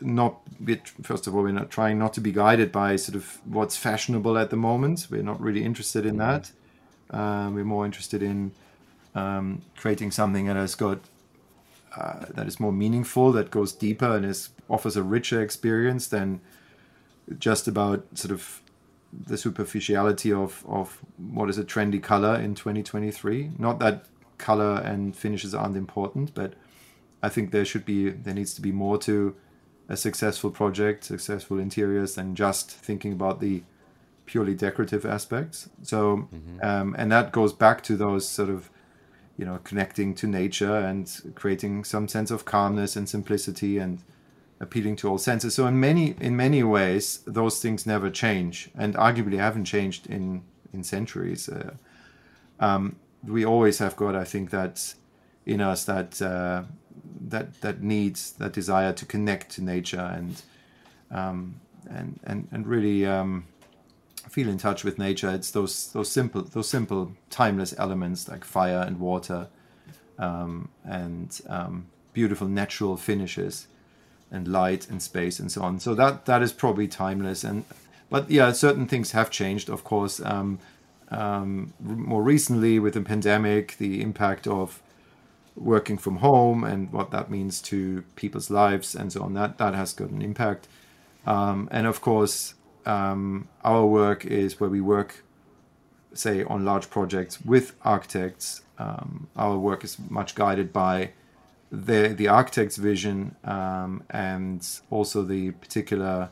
not 0.00 0.40
be, 0.64 0.80
first 1.02 1.26
of 1.26 1.34
all 1.34 1.42
we're 1.42 1.52
not 1.52 1.70
trying 1.70 1.98
not 1.98 2.14
to 2.14 2.20
be 2.20 2.32
guided 2.32 2.72
by 2.72 2.96
sort 2.96 3.16
of 3.16 3.38
what's 3.44 3.76
fashionable 3.76 4.38
at 4.38 4.50
the 4.50 4.56
moment. 4.56 5.08
We're 5.10 5.22
not 5.22 5.40
really 5.40 5.64
interested 5.64 6.06
in 6.06 6.16
that. 6.18 6.52
Um, 7.10 7.54
we're 7.54 7.64
more 7.64 7.84
interested 7.84 8.22
in 8.22 8.52
um, 9.14 9.62
creating 9.76 10.10
something 10.10 10.46
that 10.46 10.56
has 10.56 10.74
got 10.74 11.00
uh, 11.96 12.24
that 12.30 12.46
is 12.46 12.58
more 12.58 12.72
meaningful, 12.72 13.30
that 13.32 13.50
goes 13.50 13.72
deeper, 13.72 14.16
and 14.16 14.24
is 14.24 14.50
offers 14.68 14.96
a 14.96 15.02
richer 15.02 15.42
experience 15.42 16.08
than 16.08 16.40
just 17.38 17.68
about 17.68 18.04
sort 18.14 18.32
of 18.32 18.60
the 19.26 19.36
superficiality 19.38 20.32
of 20.32 20.64
of 20.66 21.00
what 21.16 21.48
is 21.48 21.58
a 21.58 21.64
trendy 21.64 22.02
color 22.02 22.36
in 22.36 22.54
2023. 22.54 23.52
Not 23.58 23.78
that 23.78 24.06
color 24.38 24.80
and 24.84 25.16
finishes 25.16 25.54
aren't 25.54 25.76
important, 25.76 26.34
but 26.34 26.54
I 27.22 27.28
think 27.28 27.50
there 27.50 27.64
should 27.64 27.84
be 27.84 28.10
there 28.10 28.34
needs 28.34 28.54
to 28.54 28.60
be 28.60 28.72
more 28.72 28.98
to 28.98 29.34
a 29.88 29.96
successful 29.96 30.50
project, 30.50 31.04
successful 31.04 31.58
interiors 31.58 32.14
than 32.14 32.34
just 32.34 32.70
thinking 32.70 33.12
about 33.12 33.40
the 33.40 33.62
purely 34.26 34.54
decorative 34.54 35.04
aspects. 35.04 35.68
So, 35.82 36.28
um, 36.62 36.94
and 36.98 37.12
that 37.12 37.32
goes 37.32 37.52
back 37.52 37.82
to 37.84 37.96
those 37.96 38.26
sort 38.28 38.48
of 38.48 38.70
you 39.36 39.44
know 39.44 39.58
connecting 39.64 40.14
to 40.14 40.26
nature 40.26 40.76
and 40.76 41.32
creating 41.34 41.84
some 41.84 42.08
sense 42.08 42.30
of 42.30 42.44
calmness 42.44 42.96
and 42.96 43.08
simplicity 43.08 43.78
and 43.78 44.02
appealing 44.60 44.96
to 44.96 45.08
all 45.08 45.18
senses. 45.18 45.54
So 45.54 45.66
in 45.66 45.78
many 45.80 46.14
in 46.20 46.36
many 46.36 46.62
ways 46.62 47.20
those 47.26 47.60
things 47.60 47.86
never 47.86 48.10
change 48.10 48.70
and 48.76 48.94
arguably 48.94 49.38
haven't 49.38 49.64
changed 49.64 50.06
in 50.06 50.42
in 50.72 50.84
centuries. 50.84 51.48
Uh, 51.48 51.74
um, 52.60 52.96
we 53.26 53.44
always 53.44 53.78
have 53.78 53.96
got 53.96 54.14
i 54.14 54.22
think 54.22 54.50
that 54.50 54.94
in 55.46 55.60
us 55.60 55.84
that 55.84 56.20
uh, 56.22 56.62
that 57.20 57.60
that 57.60 57.82
needs 57.82 58.32
that 58.32 58.52
desire 58.52 58.92
to 58.92 59.04
connect 59.06 59.50
to 59.50 59.62
nature 59.62 60.00
and 60.00 60.42
um, 61.10 61.60
and 61.88 62.18
and 62.24 62.48
and 62.50 62.66
really 62.66 63.06
um, 63.06 63.46
feel 64.28 64.48
in 64.48 64.58
touch 64.58 64.84
with 64.84 64.98
nature. 64.98 65.30
It's 65.30 65.50
those 65.50 65.92
those 65.92 66.10
simple 66.10 66.42
those 66.42 66.68
simple 66.68 67.12
timeless 67.30 67.74
elements 67.78 68.28
like 68.28 68.44
fire 68.44 68.84
and 68.86 68.98
water 68.98 69.48
um, 70.18 70.68
and 70.84 71.40
um, 71.48 71.86
beautiful 72.12 72.48
natural 72.48 72.96
finishes 72.96 73.66
and 74.30 74.48
light 74.48 74.88
and 74.88 75.02
space 75.02 75.38
and 75.38 75.50
so 75.50 75.62
on. 75.62 75.78
So 75.80 75.94
that 75.94 76.26
that 76.26 76.42
is 76.42 76.52
probably 76.52 76.88
timeless. 76.88 77.44
And 77.44 77.64
but 78.10 78.30
yeah, 78.30 78.52
certain 78.52 78.86
things 78.86 79.12
have 79.12 79.30
changed, 79.30 79.68
of 79.68 79.84
course. 79.84 80.20
Um, 80.20 80.58
um, 81.10 81.72
more 81.80 82.22
recently, 82.22 82.78
with 82.78 82.94
the 82.94 83.02
pandemic, 83.02 83.76
the 83.78 84.00
impact 84.02 84.46
of 84.46 84.80
working 85.56 85.98
from 85.98 86.16
home 86.16 86.64
and 86.64 86.92
what 86.92 87.10
that 87.12 87.30
means 87.30 87.60
to 87.62 88.02
people's 88.16 88.50
lives 88.50 88.94
and 88.94 89.12
so 89.12 89.22
on. 89.22 89.34
That 89.34 89.58
that 89.58 89.74
has 89.74 89.92
got 89.92 90.10
an 90.10 90.22
impact. 90.22 90.68
Um, 91.26 91.68
and 91.70 91.86
of 91.86 92.00
course, 92.00 92.54
um, 92.86 93.48
our 93.62 93.86
work 93.86 94.24
is 94.24 94.60
where 94.60 94.70
we 94.70 94.80
work, 94.80 95.24
say, 96.12 96.44
on 96.44 96.64
large 96.64 96.90
projects 96.90 97.40
with 97.40 97.74
architects. 97.82 98.62
Um, 98.78 99.28
our 99.36 99.56
work 99.56 99.84
is 99.84 99.96
much 100.10 100.34
guided 100.34 100.72
by 100.72 101.10
the 101.74 102.08
the 102.08 102.28
architect's 102.28 102.76
vision 102.76 103.36
um, 103.44 104.02
and 104.10 104.66
also 104.90 105.22
the 105.22 105.50
particular 105.52 106.30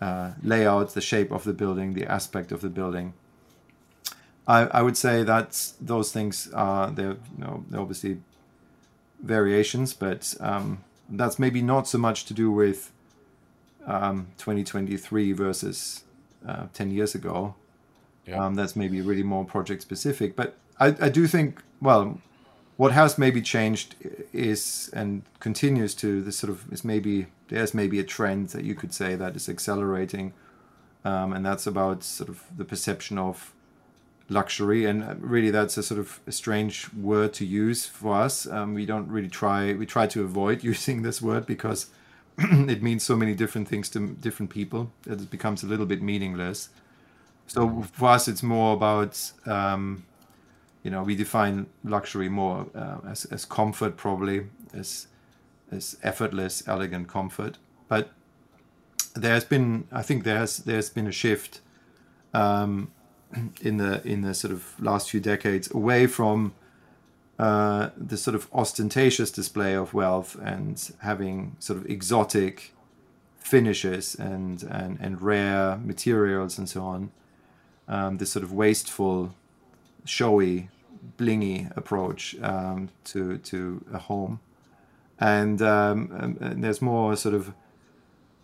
uh, 0.00 0.32
layout, 0.42 0.94
the 0.94 1.00
shape 1.00 1.30
of 1.30 1.44
the 1.44 1.52
building, 1.52 1.94
the 1.94 2.06
aspect 2.06 2.52
of 2.52 2.60
the 2.60 2.68
building. 2.68 3.12
I, 4.46 4.62
I 4.62 4.82
would 4.82 4.96
say 4.96 5.22
that 5.22 5.72
those 5.80 6.10
things 6.12 6.50
are 6.52 6.90
they're, 6.90 7.12
you 7.12 7.38
know, 7.38 7.64
they're 7.68 7.80
obviously 7.80 8.18
variations, 9.20 9.94
but 9.94 10.34
um, 10.40 10.82
that's 11.08 11.38
maybe 11.38 11.62
not 11.62 11.86
so 11.86 11.98
much 11.98 12.24
to 12.26 12.34
do 12.34 12.50
with 12.50 12.90
um, 13.86 14.28
2023 14.38 15.32
versus 15.32 16.04
uh, 16.46 16.66
10 16.72 16.90
years 16.90 17.14
ago. 17.14 17.54
Yeah. 18.26 18.44
Um, 18.44 18.54
that's 18.54 18.76
maybe 18.76 19.00
really 19.00 19.22
more 19.22 19.44
project 19.44 19.82
specific. 19.82 20.36
But 20.36 20.56
I, 20.78 20.88
I 21.00 21.08
do 21.08 21.26
think, 21.26 21.62
well, 21.80 22.20
what 22.82 22.90
has 22.90 23.16
maybe 23.16 23.40
changed 23.40 23.94
is 24.32 24.90
and 24.92 25.22
continues 25.38 25.94
to 25.94 26.20
the 26.20 26.32
sort 26.32 26.50
of 26.50 26.72
is 26.72 26.84
maybe 26.84 27.28
there's 27.46 27.74
maybe 27.74 28.00
a 28.00 28.02
trend 28.02 28.48
that 28.48 28.64
you 28.64 28.74
could 28.74 28.92
say 28.92 29.14
that 29.14 29.36
is 29.36 29.48
accelerating, 29.48 30.32
um, 31.04 31.32
and 31.32 31.46
that's 31.46 31.64
about 31.64 32.02
sort 32.02 32.28
of 32.28 32.42
the 32.56 32.64
perception 32.64 33.18
of 33.18 33.52
luxury. 34.28 34.84
And 34.84 35.22
really 35.22 35.52
that's 35.52 35.76
a 35.76 35.82
sort 35.84 36.00
of 36.00 36.18
a 36.26 36.32
strange 36.32 36.92
word 36.92 37.32
to 37.34 37.44
use 37.44 37.86
for 37.86 38.16
us. 38.16 38.48
Um, 38.48 38.74
we 38.74 38.84
don't 38.84 39.06
really 39.06 39.28
try 39.28 39.74
we 39.74 39.86
try 39.86 40.08
to 40.08 40.22
avoid 40.24 40.64
using 40.72 41.02
this 41.02 41.22
word 41.22 41.46
because 41.46 41.86
it 42.38 42.82
means 42.82 43.04
so 43.04 43.14
many 43.14 43.34
different 43.36 43.68
things 43.68 43.88
to 43.90 43.98
different 44.26 44.50
people. 44.50 44.90
That 45.04 45.20
it 45.20 45.30
becomes 45.30 45.62
a 45.62 45.68
little 45.68 45.86
bit 45.86 46.02
meaningless. 46.02 46.68
So 47.46 47.82
for 47.92 48.08
us, 48.08 48.26
it's 48.26 48.42
more 48.42 48.74
about 48.74 49.32
um, 49.46 50.02
you 50.82 50.90
know 50.90 51.02
we 51.02 51.14
define 51.14 51.66
luxury 51.84 52.28
more 52.28 52.66
uh, 52.74 52.98
as 53.08 53.24
as 53.26 53.44
comfort 53.44 53.96
probably 53.96 54.46
as 54.74 55.06
as 55.70 55.96
effortless, 56.02 56.62
elegant 56.66 57.08
comfort. 57.08 57.58
But 57.88 58.10
there's 59.14 59.44
been 59.44 59.86
I 59.92 60.02
think 60.02 60.24
there's 60.24 60.58
there's 60.58 60.90
been 60.90 61.06
a 61.06 61.12
shift 61.12 61.60
um, 62.34 62.90
in 63.60 63.78
the 63.78 64.06
in 64.06 64.22
the 64.22 64.34
sort 64.34 64.52
of 64.52 64.74
last 64.80 65.10
few 65.10 65.20
decades 65.20 65.70
away 65.70 66.06
from 66.06 66.54
uh, 67.38 67.90
the 67.96 68.16
sort 68.16 68.34
of 68.34 68.48
ostentatious 68.52 69.30
display 69.30 69.74
of 69.74 69.94
wealth 69.94 70.36
and 70.42 70.92
having 71.00 71.56
sort 71.58 71.78
of 71.78 71.86
exotic 71.86 72.72
finishes 73.38 74.14
and, 74.14 74.62
and, 74.62 74.98
and 75.00 75.20
rare 75.20 75.76
materials 75.78 76.58
and 76.58 76.68
so 76.68 76.82
on. 76.82 77.10
Um, 77.88 78.18
this 78.18 78.30
sort 78.30 78.44
of 78.44 78.52
wasteful, 78.52 79.34
showy, 80.04 80.68
blingy 81.18 81.74
approach 81.76 82.36
um, 82.40 82.88
to 83.04 83.38
to 83.38 83.84
a 83.92 83.98
home, 83.98 84.40
and, 85.18 85.62
um, 85.62 86.36
and 86.40 86.64
there's 86.64 86.82
more 86.82 87.16
sort 87.16 87.34
of 87.34 87.52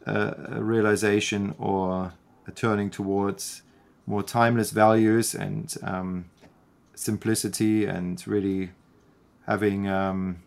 a, 0.07 0.57
a, 0.57 0.63
realization 0.63 1.55
or 1.59 2.13
a 2.47 2.51
turning 2.53 2.91
towards 2.91 3.63
more 4.07 4.23
timeless 4.23 4.71
values 4.71 5.35
and 5.35 5.77
um, 5.83 6.27
simplicity 6.95 7.85
and 7.85 8.27
really 8.27 8.71
having 9.47 9.89
um, 9.89 10.43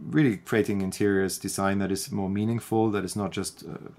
really 0.00 0.36
creating 0.36 0.80
interiors 0.80 1.38
design 1.38 1.78
that 1.78 1.92
is 1.92 2.10
more 2.10 2.28
meaningful, 2.28 2.90
that 2.90 3.04
is 3.04 3.16
not 3.16 3.30
just 3.30 3.64
uh, 3.64 3.90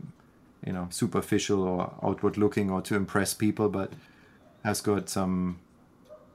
you 0.65 0.73
know 0.73 0.87
superficial 0.89 1.63
or 1.63 1.93
outward 2.03 2.37
looking 2.37 2.69
or 2.69 2.81
to 2.81 2.95
impress 2.95 3.33
people, 3.33 3.69
but 3.69 3.93
has 4.63 4.81
got 4.81 5.09
some 5.09 5.59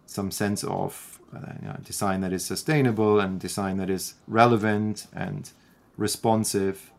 some 0.09 0.31
sense 0.31 0.65
of 0.65 1.21
uh, 1.35 1.53
you 1.63 1.69
know, 1.69 1.77
design 1.85 2.21
that 2.23 2.33
is 2.33 2.45
sustainable 2.45 3.21
and 3.21 3.39
design 3.39 3.77
that 3.77 3.91
is 3.91 4.15
relevant 4.27 5.07
and 5.15 5.51
responsive 5.97 6.91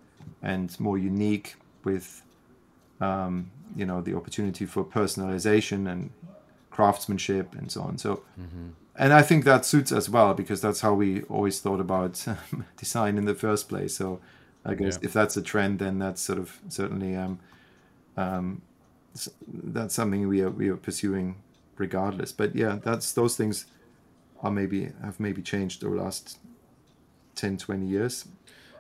and 0.41 0.79
more 0.79 0.97
unique 0.97 1.55
with 1.83 2.21
um, 3.01 3.51
you 3.75 3.85
know 3.85 4.01
the 4.01 4.15
opportunity 4.15 4.65
for 4.65 4.83
personalization 4.83 5.91
and 5.91 6.11
craftsmanship 6.71 7.53
and 7.55 7.71
so 7.71 7.81
on. 7.81 7.97
So 7.97 8.23
mm-hmm 8.39 8.69
and 8.99 9.13
I 9.13 9.21
think 9.21 9.45
that 9.45 9.65
suits 9.65 9.93
us 9.93 10.09
well 10.09 10.33
because 10.33 10.59
that's 10.59 10.81
how 10.81 10.93
we 10.93 11.21
always 11.23 11.61
thought 11.61 11.79
about 11.79 12.23
design 12.77 13.17
in 13.17 13.23
the 13.23 13.33
first 13.33 13.69
place. 13.69 13.95
So 13.95 14.19
I 14.65 14.73
guess 14.73 14.99
yeah. 15.01 15.07
if 15.07 15.13
that's 15.13 15.37
a 15.37 15.41
trend, 15.41 15.79
then 15.79 15.99
that's 15.99 16.21
sort 16.21 16.37
of 16.37 16.59
certainly 16.67 17.15
um, 17.15 17.39
um, 18.17 18.61
that's 19.47 19.95
something 19.95 20.27
we 20.27 20.41
are 20.41 20.49
we 20.49 20.67
are 20.67 20.75
pursuing 20.75 21.37
regardless. 21.79 22.31
But 22.31 22.55
yeah, 22.55 22.77
that's 22.83 23.13
those 23.13 23.35
things 23.35 23.65
are 24.43 24.51
maybe 24.51 24.91
have 25.03 25.19
maybe 25.19 25.41
changed 25.41 25.83
over 25.83 25.95
the 25.95 26.03
last 26.03 26.37
10, 27.35 27.57
20 27.57 27.87
years. 27.87 28.27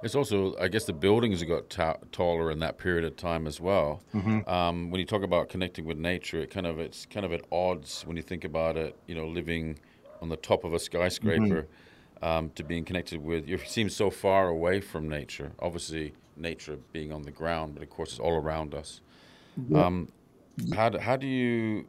It's 0.01 0.15
also, 0.15 0.55
I 0.57 0.69
guess, 0.69 0.85
the 0.85 0.93
buildings 0.93 1.39
have 1.39 1.49
got 1.49 1.69
ta- 1.69 1.97
taller 2.11 2.51
in 2.51 2.59
that 2.59 2.77
period 2.77 3.03
of 3.03 3.17
time 3.17 3.47
as 3.47 3.59
well. 3.59 4.01
Mm-hmm. 4.13 4.49
Um, 4.49 4.91
when 4.91 4.99
you 4.99 5.05
talk 5.05 5.23
about 5.23 5.49
connecting 5.49 5.85
with 5.85 5.97
nature, 5.97 6.39
it 6.39 6.51
kind 6.51 6.65
of 6.65 6.79
it's 6.79 7.05
kind 7.05 7.25
of 7.25 7.33
at 7.33 7.41
odds 7.51 8.03
when 8.05 8.15
you 8.15 8.23
think 8.23 8.45
about 8.45 8.77
it. 8.77 8.95
You 9.07 9.15
know, 9.15 9.27
living 9.27 9.79
on 10.21 10.29
the 10.29 10.37
top 10.37 10.63
of 10.63 10.73
a 10.73 10.79
skyscraper 10.79 11.67
mm-hmm. 12.21 12.25
um, 12.25 12.49
to 12.51 12.63
being 12.63 12.85
connected 12.85 13.21
with. 13.21 13.47
You 13.47 13.57
seem 13.57 13.89
so 13.89 14.09
far 14.09 14.47
away 14.47 14.79
from 14.79 15.09
nature. 15.09 15.51
Obviously, 15.59 16.13
nature 16.37 16.77
being 16.93 17.11
on 17.11 17.23
the 17.23 17.31
ground, 17.31 17.73
but 17.73 17.83
of 17.83 17.89
course, 17.89 18.11
it's 18.11 18.19
all 18.19 18.35
around 18.35 18.73
us. 18.73 19.01
Yeah. 19.67 19.85
Um, 19.85 20.07
how, 20.73 20.89
do, 20.89 20.97
how 20.97 21.15
do 21.17 21.27
you 21.27 21.85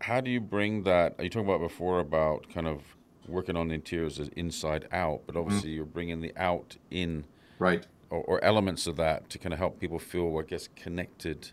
how 0.00 0.20
do 0.20 0.30
you 0.30 0.40
bring 0.40 0.84
that? 0.84 1.14
You 1.22 1.28
talked 1.28 1.46
about 1.46 1.60
before 1.60 2.00
about 2.00 2.46
kind 2.52 2.66
of 2.66 2.82
working 3.26 3.56
on 3.56 3.68
the 3.68 3.74
interiors 3.74 4.18
as 4.18 4.28
inside 4.28 4.88
out, 4.92 5.22
but 5.26 5.36
obviously 5.36 5.70
mm-hmm. 5.70 5.76
you're 5.76 5.84
bringing 5.84 6.20
the 6.20 6.32
out 6.36 6.76
in, 6.90 7.24
right? 7.58 7.86
Or, 8.10 8.22
or, 8.22 8.44
elements 8.44 8.86
of 8.86 8.96
that 8.96 9.28
to 9.30 9.38
kind 9.38 9.52
of 9.52 9.58
help 9.58 9.78
people 9.80 9.98
feel, 9.98 10.38
I 10.38 10.42
guess, 10.42 10.68
connected 10.76 11.50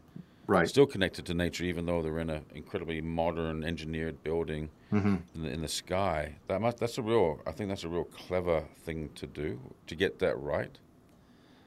right 0.47 0.67
still 0.67 0.85
connected 0.85 1.25
to 1.25 1.33
nature 1.33 1.63
even 1.63 1.85
though 1.85 2.01
they're 2.01 2.19
in 2.19 2.29
an 2.29 2.45
incredibly 2.53 3.01
modern 3.01 3.63
engineered 3.63 4.23
building 4.23 4.69
mm-hmm. 4.91 5.15
in, 5.35 5.43
the, 5.43 5.49
in, 5.49 5.61
the, 5.61 5.67
sky 5.67 6.35
that 6.47 6.61
must, 6.61 6.77
that's 6.77 6.97
a 6.97 7.01
real 7.01 7.41
i 7.45 7.51
think 7.51 7.69
that's 7.69 7.83
a 7.83 7.89
real 7.89 8.03
clever 8.03 8.63
thing 8.83 9.09
to 9.15 9.25
do 9.25 9.59
to 9.87 9.95
get 9.95 10.19
that 10.19 10.37
right 10.39 10.77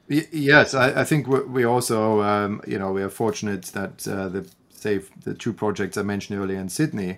y- 0.09 0.27
yes 0.31 0.73
I, 0.73 1.01
I, 1.01 1.03
think 1.03 1.27
we 1.27 1.63
also 1.63 2.21
um, 2.21 2.61
you 2.67 2.79
know 2.79 2.91
we 2.91 3.01
are 3.01 3.09
fortunate 3.09 3.63
that 3.63 4.07
uh, 4.07 4.29
the 4.29 4.49
say 4.81 5.01
the 5.23 5.33
two 5.33 5.53
projects 5.53 5.97
i 5.97 6.01
mentioned 6.01 6.39
earlier 6.39 6.59
in 6.59 6.69
sydney 6.69 7.17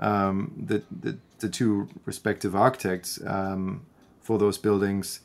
um, 0.00 0.52
the, 0.56 0.82
the, 0.90 1.16
the 1.38 1.48
two 1.48 1.88
respective 2.04 2.56
architects 2.56 3.20
um, 3.26 3.86
for 4.20 4.38
those 4.38 4.58
buildings 4.58 5.20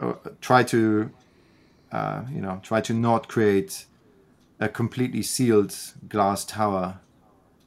uh, 0.00 0.14
try 0.40 0.62
to 0.62 1.10
uh, 1.92 2.22
you 2.32 2.40
know 2.40 2.58
try 2.62 2.80
to 2.80 2.94
not 2.94 3.28
create 3.28 3.84
a 4.60 4.68
completely 4.68 5.22
sealed 5.22 5.76
glass 6.08 6.44
tower 6.44 7.00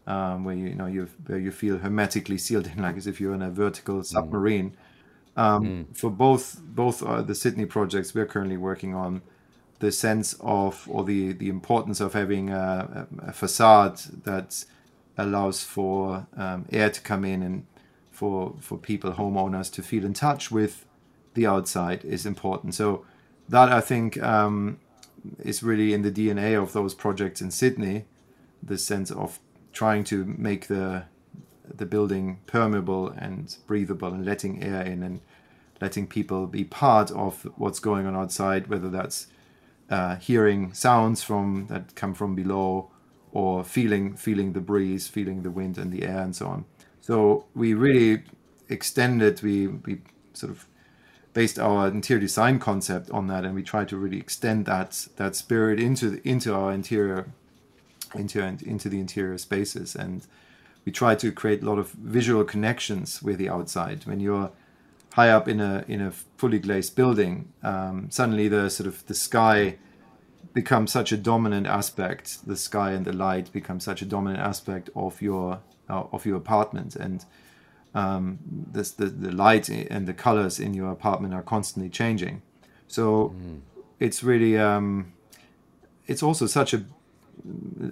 um, 0.08 0.44
where 0.44 0.56
you, 0.56 0.68
you 0.68 0.76
know 0.76 0.86
you 0.86 1.08
where 1.28 1.40
you 1.40 1.52
feel 1.52 1.78
hermetically 1.78 2.38
sealed 2.38 2.68
in, 2.68 2.82
like 2.82 2.98
as 2.98 3.08
if 3.08 3.20
you're 3.20 3.34
in 3.34 3.42
a 3.42 3.52
vertical 3.52 4.00
mm. 4.00 4.06
submarine. 4.06 4.72
Mm. 4.72 5.42
Um, 5.42 5.66
mm. 5.66 5.98
For 5.98 6.10
both 6.10 6.62
both 6.62 7.04
uh, 7.04 7.22
the 7.22 7.36
Sydney 7.36 7.66
projects 7.66 8.14
we're 8.14 8.26
currently 8.26 8.58
working 8.58 8.96
on, 8.96 9.22
the 9.80 9.92
sense 9.92 10.36
of 10.40 10.88
or 10.90 11.04
the 11.04 11.34
the 11.34 11.50
importance 11.50 12.00
of 12.00 12.14
having 12.14 12.50
a, 12.50 13.08
a 13.20 13.34
facade 13.34 13.98
that 14.24 14.66
allows 15.18 15.64
for 15.64 16.28
um, 16.38 16.66
air 16.72 16.90
to 16.90 17.02
come 17.02 17.26
in 17.26 17.44
and 17.44 17.66
for 18.12 18.56
for 18.60 18.78
people 18.78 19.14
homeowners 19.14 19.72
to 19.74 19.82
feel 19.82 20.06
in 20.06 20.14
touch 20.14 20.52
with 20.52 20.86
the 21.34 21.46
outside 21.46 22.04
is 22.06 22.26
important. 22.26 22.74
So 22.74 23.06
that 23.50 23.72
I 23.72 23.82
think 23.82 24.22
um, 24.24 24.80
is 25.40 25.62
really 25.62 25.94
in 25.94 26.02
the 26.02 26.12
DNA 26.12 26.62
of 26.62 26.74
those 26.74 26.94
projects 26.94 27.42
in 27.42 27.52
Sydney, 27.52 28.06
the 28.64 28.78
sense 28.78 29.12
of 29.12 29.40
trying 29.74 30.04
to 30.06 30.26
make 30.26 30.68
the 30.68 31.04
the 31.74 31.86
building 31.86 32.40
permeable 32.46 33.10
and 33.10 33.58
breathable 33.68 34.10
and 34.14 34.26
letting 34.26 34.64
air 34.64 34.82
in 34.82 35.04
and 35.04 35.20
letting 35.82 36.08
people 36.08 36.48
be 36.48 36.64
part 36.64 37.12
of 37.12 37.48
what's 37.58 37.80
going 37.80 38.06
on 38.06 38.16
outside, 38.16 38.68
whether 38.68 38.90
that's 38.90 39.28
uh, 39.90 40.16
hearing 40.16 40.74
sounds 40.74 41.24
from 41.24 41.68
that 41.68 41.96
come 41.96 42.14
from 42.14 42.36
below, 42.36 42.92
or 43.32 43.64
feeling 43.64 44.16
feeling 44.16 44.54
the 44.54 44.62
breeze, 44.62 45.08
feeling 45.08 45.44
the 45.44 45.52
wind 45.52 45.78
and 45.78 45.92
the 45.92 46.04
air, 46.04 46.22
and 46.22 46.36
so 46.36 46.48
on. 46.48 46.66
So 47.02 47.46
we 47.54 47.74
really 47.74 48.24
extended. 48.70 49.42
We 49.42 49.68
we 49.68 50.02
sort 50.34 50.52
of 50.52 50.68
based 51.34 51.60
our 51.60 51.88
interior 51.88 52.22
design 52.22 52.60
concept 52.60 53.10
on 53.12 53.28
that, 53.28 53.46
and 53.46 53.54
we 53.54 53.64
try 53.64 53.86
to 53.86 53.98
really 53.98 54.18
extend 54.18 54.66
that 54.66 55.08
that 55.18 55.36
spirit 55.36 55.80
into 55.80 56.12
the, 56.12 56.28
into 56.28 56.54
our 56.54 56.72
interior 56.72 57.28
into 58.14 58.42
into 58.44 58.90
the 58.90 59.00
interior 59.00 59.38
spaces 59.38 59.96
and 59.96 60.26
we 60.86 60.92
try 60.92 61.16
to 61.16 61.32
create 61.32 61.64
a 61.64 61.66
lot 61.66 61.80
of 61.80 61.92
visual 61.92 62.44
connections 62.44 63.22
with 63.22 63.38
the 63.38 63.50
outside. 63.50 64.06
When 64.06 64.20
you're 64.20 64.52
high 65.16 65.30
up 65.30 65.47
in 65.47 65.61
a 65.61 65.86
in 65.88 66.01
a 66.01 66.11
fully 66.11 66.59
glazed 66.59 66.93
building, 66.95 67.53
um, 67.63 68.07
suddenly 68.11 68.49
the 68.49 68.70
sort 68.70 68.88
of 68.88 69.05
the 69.07 69.13
sky 69.13 69.78
becomes 70.53 70.91
such 70.91 71.13
a 71.13 71.18
dominant 71.18 71.68
aspect. 71.68 72.45
The 72.45 72.57
sky 72.57 72.91
and 72.91 73.05
the 73.05 73.13
light 73.13 73.51
become 73.53 73.80
such 73.80 74.01
a 74.01 74.05
dominant 74.05 74.43
aspect 74.43 74.89
of 74.93 75.22
your 75.22 75.61
uh, 75.89 76.03
of 76.11 76.26
your 76.26 76.36
apartment, 76.36 76.97
and 76.97 77.24
um, 77.93 78.39
this, 78.74 78.91
the 78.91 79.05
the 79.05 79.32
light 79.32 79.70
and 79.70 80.05
the 80.05 80.13
colors 80.13 80.59
in 80.59 80.74
your 80.74 80.91
apartment 80.91 81.34
are 81.34 81.43
constantly 81.43 81.89
changing. 81.89 82.41
So 82.88 83.30
mm. 83.30 83.61
it's 84.01 84.22
really 84.22 84.57
um, 84.57 85.13
it's 86.07 86.24
also 86.24 86.45
such 86.45 86.74
a 86.74 86.84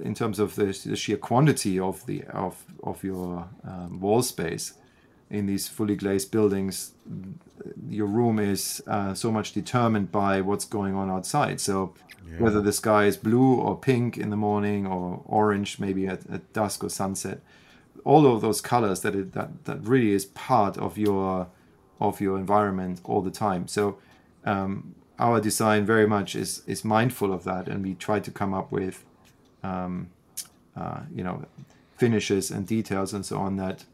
in 0.04 0.14
terms 0.14 0.40
of 0.40 0.56
the, 0.56 0.66
the, 0.86 0.96
sheer 0.96 1.18
quantity 1.18 1.80
of 1.80 2.06
the 2.06 2.24
of 2.26 2.66
of 2.82 3.02
your 3.04 3.48
um, 3.64 4.02
wall 4.02 4.24
space 4.24 4.74
in 5.34 5.48
these 5.48 5.68
fully 5.68 5.96
glazed 5.96 6.32
buildings, 6.32 6.92
your 7.90 8.06
room 8.06 8.38
is 8.38 8.84
uh, 8.88 9.14
so 9.16 9.32
much 9.32 9.52
determined 9.52 10.12
by 10.12 10.40
what's 10.42 10.64
going 10.64 10.94
on 10.94 11.10
outside. 11.10 11.60
So 11.60 11.96
yeah. 12.30 12.38
whether 12.38 12.62
the 12.62 12.72
sky 12.72 13.06
is 13.06 13.18
blue 13.18 13.56
or 13.56 13.78
pink 13.78 14.16
in 14.18 14.30
the 14.30 14.38
morning 14.38 14.86
or 14.86 15.22
orange 15.26 15.80
maybe 15.80 16.06
at, 16.08 16.30
at 16.30 16.54
dusk 16.54 16.84
or 16.84 16.90
sunset, 16.90 17.40
all 18.06 18.28
of 18.28 18.42
those 18.42 18.62
colors 18.62 19.02
that 19.02 19.16
it, 19.16 19.34
that 19.34 19.66
that 19.66 19.80
really 19.82 20.12
is 20.12 20.26
part 20.26 20.78
of 20.78 20.98
your 20.98 21.48
of 22.00 22.22
your 22.22 22.38
environment 22.38 23.02
all 23.04 23.22
the 23.22 23.32
time. 23.32 23.68
So 23.68 23.98
um, 24.46 24.94
our 25.18 25.42
design 25.42 25.86
very 25.86 26.08
much 26.08 26.36
is 26.36 26.62
is 26.68 26.86
mindful 26.86 27.34
of 27.34 27.44
that, 27.44 27.68
and 27.68 27.84
we 27.84 27.96
try 27.96 28.20
to 28.20 28.30
come 28.32 28.54
up 28.54 28.72
with 28.72 29.04
um, 29.64 30.10
uh, 30.76 31.02
you 31.12 31.24
know 31.24 31.46
finishes 31.98 32.52
and 32.52 32.68
details 32.68 33.14
and 33.14 33.26
so 33.26 33.38
on 33.38 33.56
that 33.56 33.86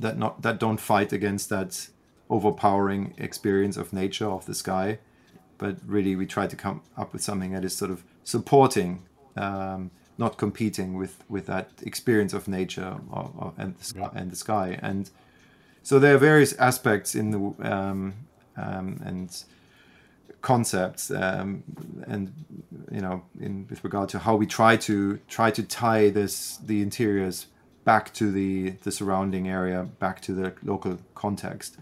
that 0.00 0.18
not 0.18 0.42
that 0.42 0.58
don't 0.58 0.80
fight 0.80 1.12
against 1.12 1.48
that 1.48 1.88
overpowering 2.30 3.14
experience 3.18 3.76
of 3.76 3.92
nature 3.92 4.26
of 4.26 4.46
the 4.46 4.54
sky 4.54 4.98
but 5.56 5.76
really 5.86 6.14
we 6.14 6.26
try 6.26 6.46
to 6.46 6.56
come 6.56 6.80
up 6.96 7.12
with 7.12 7.22
something 7.22 7.52
that 7.52 7.64
is 7.64 7.76
sort 7.76 7.90
of 7.90 8.04
supporting 8.24 9.02
um, 9.36 9.90
not 10.16 10.36
competing 10.36 10.94
with 10.94 11.24
with 11.28 11.46
that 11.46 11.70
experience 11.82 12.32
of 12.32 12.48
nature 12.48 12.96
or, 13.10 13.30
or, 13.38 13.52
and 13.56 13.76
the 13.76 13.84
sky, 13.84 14.00
yeah. 14.00 14.20
and 14.20 14.30
the 14.30 14.36
sky 14.36 14.78
and 14.82 15.10
so 15.82 15.98
there 15.98 16.14
are 16.14 16.18
various 16.18 16.52
aspects 16.54 17.14
in 17.14 17.30
the 17.30 17.70
um, 17.70 18.14
um, 18.56 19.00
and 19.04 19.44
concepts 20.40 21.10
um, 21.10 21.62
and 22.06 22.32
you 22.92 23.00
know 23.00 23.22
in 23.40 23.66
with 23.68 23.82
regard 23.82 24.08
to 24.08 24.18
how 24.18 24.36
we 24.36 24.46
try 24.46 24.76
to 24.76 25.18
try 25.28 25.50
to 25.50 25.62
tie 25.62 26.10
this 26.10 26.58
the 26.58 26.82
interiors 26.82 27.46
back 27.88 28.12
to 28.12 28.30
the 28.30 28.70
the 28.84 28.92
surrounding 28.92 29.48
area 29.48 29.88
back 29.98 30.20
to 30.20 30.34
the 30.34 30.52
local 30.62 30.98
context. 31.14 31.78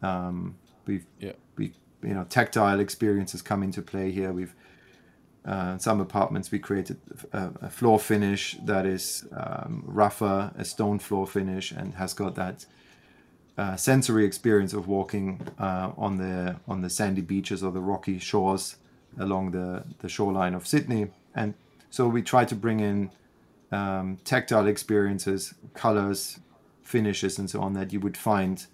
Um, 0.00 0.54
we've 0.86 1.06
yeah. 1.18 1.32
we 1.56 1.64
you 2.08 2.14
know 2.14 2.24
tactile 2.38 2.78
experiences 2.78 3.42
come 3.42 3.64
into 3.64 3.82
play 3.82 4.12
here. 4.12 4.30
We've 4.32 4.54
uh, 5.44 5.76
some 5.78 6.00
apartments 6.00 6.52
we 6.52 6.60
created 6.60 6.98
a, 7.32 7.50
a 7.62 7.70
floor 7.78 7.98
finish 7.98 8.58
that 8.62 8.86
is 8.86 9.26
um, 9.42 9.82
rougher 9.86 10.52
a 10.56 10.64
stone 10.64 11.00
floor 11.00 11.26
finish 11.26 11.72
and 11.72 11.94
has 11.94 12.14
got 12.14 12.36
that 12.36 12.66
uh, 13.58 13.74
sensory 13.74 14.24
experience 14.24 14.72
of 14.72 14.86
walking 14.86 15.40
uh, 15.58 15.90
on 15.96 16.18
the 16.18 16.60
on 16.68 16.80
the 16.80 16.90
sandy 16.90 17.22
beaches 17.22 17.64
or 17.64 17.72
the 17.72 17.80
rocky 17.92 18.20
shores 18.20 18.76
along 19.18 19.50
the 19.50 19.82
the 19.98 20.08
shoreline 20.08 20.54
of 20.54 20.64
Sydney, 20.64 21.08
and 21.34 21.54
so 21.90 22.06
we 22.06 22.22
try 22.22 22.44
to 22.44 22.54
bring 22.54 22.78
in 22.78 23.10
um, 23.72 24.18
tactile 24.24 24.66
experiences, 24.66 25.54
colors, 25.74 26.40
finishes, 26.82 27.38
and 27.38 27.48
so 27.48 27.60
on 27.60 27.72
that 27.74 27.92
you 27.92 28.00
would 28.00 28.16
find 28.16 28.66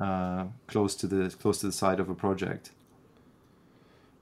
uh, 0.00 0.46
close 0.66 0.94
to 0.96 1.06
the 1.06 1.30
close 1.30 1.58
to 1.60 1.66
the 1.66 1.72
site 1.72 2.00
of 2.00 2.08
a 2.08 2.14
project. 2.14 2.70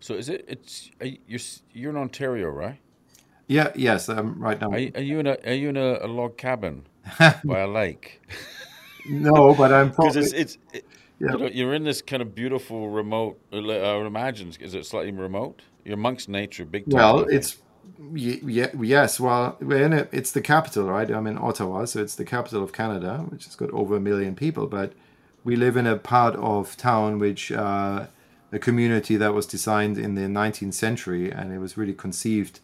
So 0.00 0.14
is 0.14 0.28
it? 0.28 0.44
It's 0.48 0.90
you're 1.00 1.40
you're 1.72 1.90
in 1.90 1.96
Ontario, 1.96 2.48
right? 2.48 2.78
Yeah. 3.46 3.72
Yes. 3.74 4.08
Um, 4.08 4.38
right 4.38 4.60
now. 4.60 4.70
Are, 4.70 4.76
are 4.94 5.02
you 5.02 5.18
in 5.18 5.26
a 5.26 5.36
Are 5.44 5.54
you 5.54 5.68
in 5.70 5.76
a, 5.76 5.98
a 6.02 6.08
log 6.08 6.36
cabin 6.36 6.86
by 7.44 7.60
a 7.60 7.68
lake? 7.68 8.22
no, 9.08 9.54
but 9.54 9.72
I'm 9.72 9.88
because 9.96 10.16
it's 10.16 10.32
it's 10.32 10.58
it, 10.72 10.84
yeah. 11.18 11.48
you're 11.52 11.74
in 11.74 11.84
this 11.84 12.02
kind 12.02 12.22
of 12.22 12.34
beautiful 12.34 12.88
remote. 12.88 13.40
Uh, 13.52 13.58
I 13.58 13.96
would 13.96 14.06
imagine 14.06 14.52
is 14.60 14.74
it 14.74 14.86
slightly 14.86 15.12
remote? 15.12 15.62
You're 15.84 15.94
amongst 15.94 16.28
nature, 16.28 16.64
big. 16.64 16.90
Time, 16.90 16.98
well, 16.98 17.20
it's 17.20 17.58
yeah, 18.14 18.68
yes. 18.78 19.20
Well, 19.20 19.56
we're 19.60 19.84
in. 19.84 19.92
It's 20.12 20.32
the 20.32 20.40
capital, 20.40 20.84
right? 20.84 21.10
I'm 21.10 21.26
in 21.26 21.38
Ottawa, 21.38 21.84
so 21.84 22.00
it's 22.00 22.14
the 22.14 22.24
capital 22.24 22.62
of 22.62 22.72
Canada, 22.72 23.26
which 23.28 23.44
has 23.44 23.56
got 23.56 23.70
over 23.70 23.96
a 23.96 24.00
million 24.00 24.34
people. 24.34 24.66
But 24.66 24.92
we 25.44 25.56
live 25.56 25.76
in 25.76 25.86
a 25.86 25.96
part 25.96 26.36
of 26.36 26.76
town 26.76 27.18
which 27.18 27.52
uh, 27.52 28.06
a 28.52 28.58
community 28.58 29.16
that 29.16 29.34
was 29.34 29.46
designed 29.46 29.98
in 29.98 30.14
the 30.14 30.22
19th 30.22 30.74
century, 30.74 31.30
and 31.30 31.52
it 31.52 31.58
was 31.58 31.76
really 31.76 31.94
conceived 31.94 32.60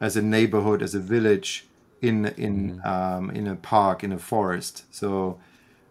as 0.00 0.16
a 0.16 0.22
neighborhood, 0.22 0.82
as 0.82 0.94
a 0.94 1.00
village 1.00 1.66
in 2.00 2.26
in 2.36 2.80
mm. 2.80 2.86
um, 2.86 3.30
in 3.30 3.46
a 3.46 3.56
park, 3.56 4.02
in 4.04 4.12
a 4.12 4.18
forest. 4.18 4.84
So 4.90 5.38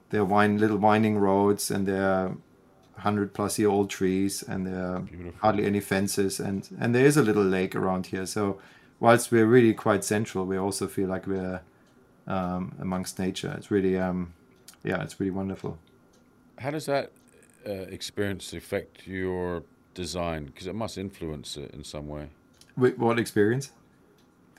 there 0.09 0.22
are 0.22 0.26
wine, 0.26 0.57
little 0.57 0.78
winding 0.78 1.17
roads, 1.17 1.72
and 1.72 1.88
there 1.88 2.03
are 2.03 2.38
100 3.02 3.34
plus 3.34 3.58
year 3.58 3.70
old 3.70 3.89
trees 3.89 4.43
and 4.43 4.68
there 4.68 4.86
are 4.86 4.99
Beautiful. 4.99 5.34
hardly 5.41 5.66
any 5.66 5.80
fences 5.80 6.39
and 6.39 6.70
and 6.80 6.93
there 6.93 7.06
is 7.06 7.18
a 7.18 7.24
little 7.24 7.43
lake 7.43 7.76
around 7.76 8.08
here. 8.08 8.26
So 8.26 8.60
whilst 8.99 9.32
we're 9.32 9.47
really 9.47 9.74
quite 9.74 10.04
central 10.04 10.45
we 10.45 10.58
also 10.58 10.88
feel 10.88 11.10
like 11.10 11.26
we're 11.26 11.62
um, 12.28 12.76
amongst 12.80 13.18
nature. 13.18 13.54
It's 13.58 13.72
really 13.72 13.97
um, 13.97 14.34
yeah 14.84 15.02
it's 15.02 15.20
really 15.20 15.32
wonderful. 15.32 15.80
How 16.60 16.70
does 16.70 16.86
that 16.86 17.12
uh, 17.68 17.72
experience 17.97 18.54
affect 18.54 19.08
your 19.08 19.64
design? 19.95 20.45
Because 20.45 20.68
it 20.68 20.76
must 20.76 20.97
influence 20.97 21.58
it 21.58 21.72
in 21.72 21.84
some 21.84 22.08
way. 22.08 22.30
Wait, 22.78 22.99
what 22.99 23.18
experience? 23.18 23.72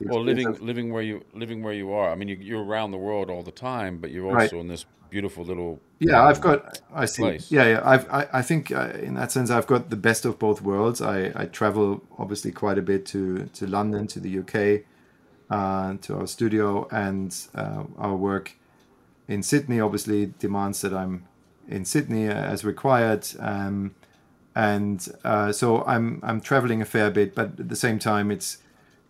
Well 0.01 0.25
living 0.25 0.53
living 0.55 0.93
where 0.93 1.03
you 1.03 1.25
living 1.33 1.63
where 1.63 1.75
you 1.75 1.93
are. 1.93 2.11
I 2.11 2.17
mean 2.17 2.29
you, 2.29 2.59
are 2.59 2.65
around 2.65 2.91
the 2.91 2.99
world 2.99 3.31
all 3.31 3.45
the 3.45 3.53
time 3.53 3.99
but 3.99 4.11
you're 4.11 4.27
also 4.27 4.37
right. 4.37 4.53
in 4.53 4.67
this 4.67 4.85
beautiful 5.13 5.45
little. 5.45 5.81
Yeah, 6.01 6.25
I've 6.25 6.41
got. 6.41 6.81
I 6.93 7.05
see. 7.05 7.23
Place. 7.23 7.53
Yeah, 7.53 7.67
yeah. 7.67 7.81
I've, 7.85 8.11
I, 8.11 8.29
I 8.33 8.43
think 8.43 8.73
uh, 8.73 8.93
in 9.09 9.15
that 9.15 9.31
sense, 9.31 9.51
I've 9.51 9.67
got 9.67 9.91
the 9.91 9.97
best 9.97 10.25
of 10.25 10.39
both 10.39 10.63
worlds. 10.63 11.01
I, 11.01 11.33
I 11.37 11.45
travel 11.45 12.03
obviously 12.19 12.51
quite 12.51 12.79
a 12.79 12.83
bit 12.83 13.05
to 13.07 13.47
to 13.53 13.67
London, 13.67 14.07
to 14.09 14.19
the 14.19 14.39
UK, 14.41 14.85
uh, 15.51 15.99
to 16.01 16.17
our 16.19 16.27
studio, 16.27 16.89
and 16.91 17.31
uh, 17.55 17.85
our 17.99 18.17
work 18.17 18.57
in 19.29 19.43
Sydney 19.43 19.81
obviously 19.81 20.33
demands 20.39 20.81
that 20.81 20.95
I'm 20.95 21.27
in 21.69 21.85
Sydney 21.85 22.27
as 22.27 22.65
required. 22.65 23.29
Um, 23.39 23.95
and 24.57 25.07
uh, 25.25 25.53
so 25.53 25.85
I'm 25.85 26.21
I'm 26.23 26.41
traveling 26.41 26.81
a 26.83 26.87
fair 26.87 27.11
bit, 27.11 27.35
but 27.35 27.61
at 27.61 27.69
the 27.69 27.77
same 27.77 27.99
time, 27.99 28.31
it's 28.31 28.59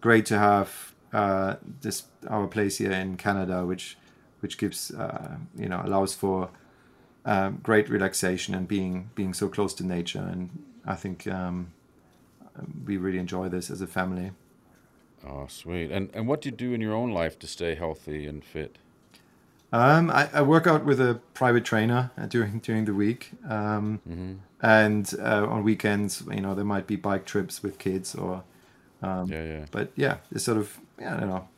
great 0.00 0.26
to 0.26 0.38
have 0.38 0.94
uh, 1.12 1.56
this 1.80 2.04
our 2.28 2.48
place 2.48 2.78
here 2.78 2.92
in 2.92 3.16
Canada, 3.16 3.64
which 3.64 3.96
which 4.42 4.58
gives 4.58 4.90
uh, 4.90 5.36
you 5.56 5.68
know 5.68 5.80
allows 5.84 6.14
for 6.14 6.50
um, 7.24 7.60
great 7.62 7.88
relaxation 7.88 8.54
and 8.54 8.66
being 8.66 9.10
being 9.14 9.32
so 9.34 9.48
close 9.48 9.72
to 9.74 9.86
nature. 9.86 10.18
And 10.18 10.50
I 10.84 10.96
think 10.96 11.26
um, 11.26 11.72
we 12.84 12.96
really 12.96 13.18
enjoy 13.18 13.48
this 13.48 13.70
as 13.70 13.80
a 13.80 13.86
family. 13.86 14.32
Oh, 15.26 15.46
sweet! 15.48 15.90
And 15.90 16.10
and 16.12 16.26
what 16.26 16.42
do 16.42 16.48
you 16.48 16.56
do 16.56 16.72
in 16.74 16.80
your 16.80 16.94
own 16.94 17.12
life 17.12 17.38
to 17.38 17.46
stay 17.46 17.74
healthy 17.74 18.26
and 18.26 18.44
fit? 18.44 18.78
Um, 19.74 20.10
I, 20.10 20.28
I, 20.34 20.42
work 20.42 20.66
out 20.66 20.84
with 20.84 21.00
a 21.00 21.18
private 21.32 21.64
trainer 21.64 22.10
uh, 22.18 22.26
during 22.26 22.58
during 22.58 22.84
the 22.84 22.92
week, 22.92 23.30
um, 23.48 24.00
mm-hmm. 24.06 24.34
and 24.60 25.14
uh, 25.18 25.46
on 25.48 25.64
weekends, 25.64 26.22
you 26.30 26.42
know, 26.42 26.54
there 26.54 26.64
might 26.64 26.86
be 26.86 26.96
bike 26.96 27.24
trips 27.24 27.62
with 27.62 27.78
kids 27.78 28.14
or 28.14 28.42
um, 29.00 29.28
yeah, 29.32 29.44
yeah. 29.44 29.64
But 29.70 29.92
yeah, 29.96 30.16
it's 30.30 30.44
sort 30.44 30.58
of 30.58 30.78
yeah, 31.00 31.16
I 31.16 31.20
don't 31.20 31.28
know. 31.30 31.48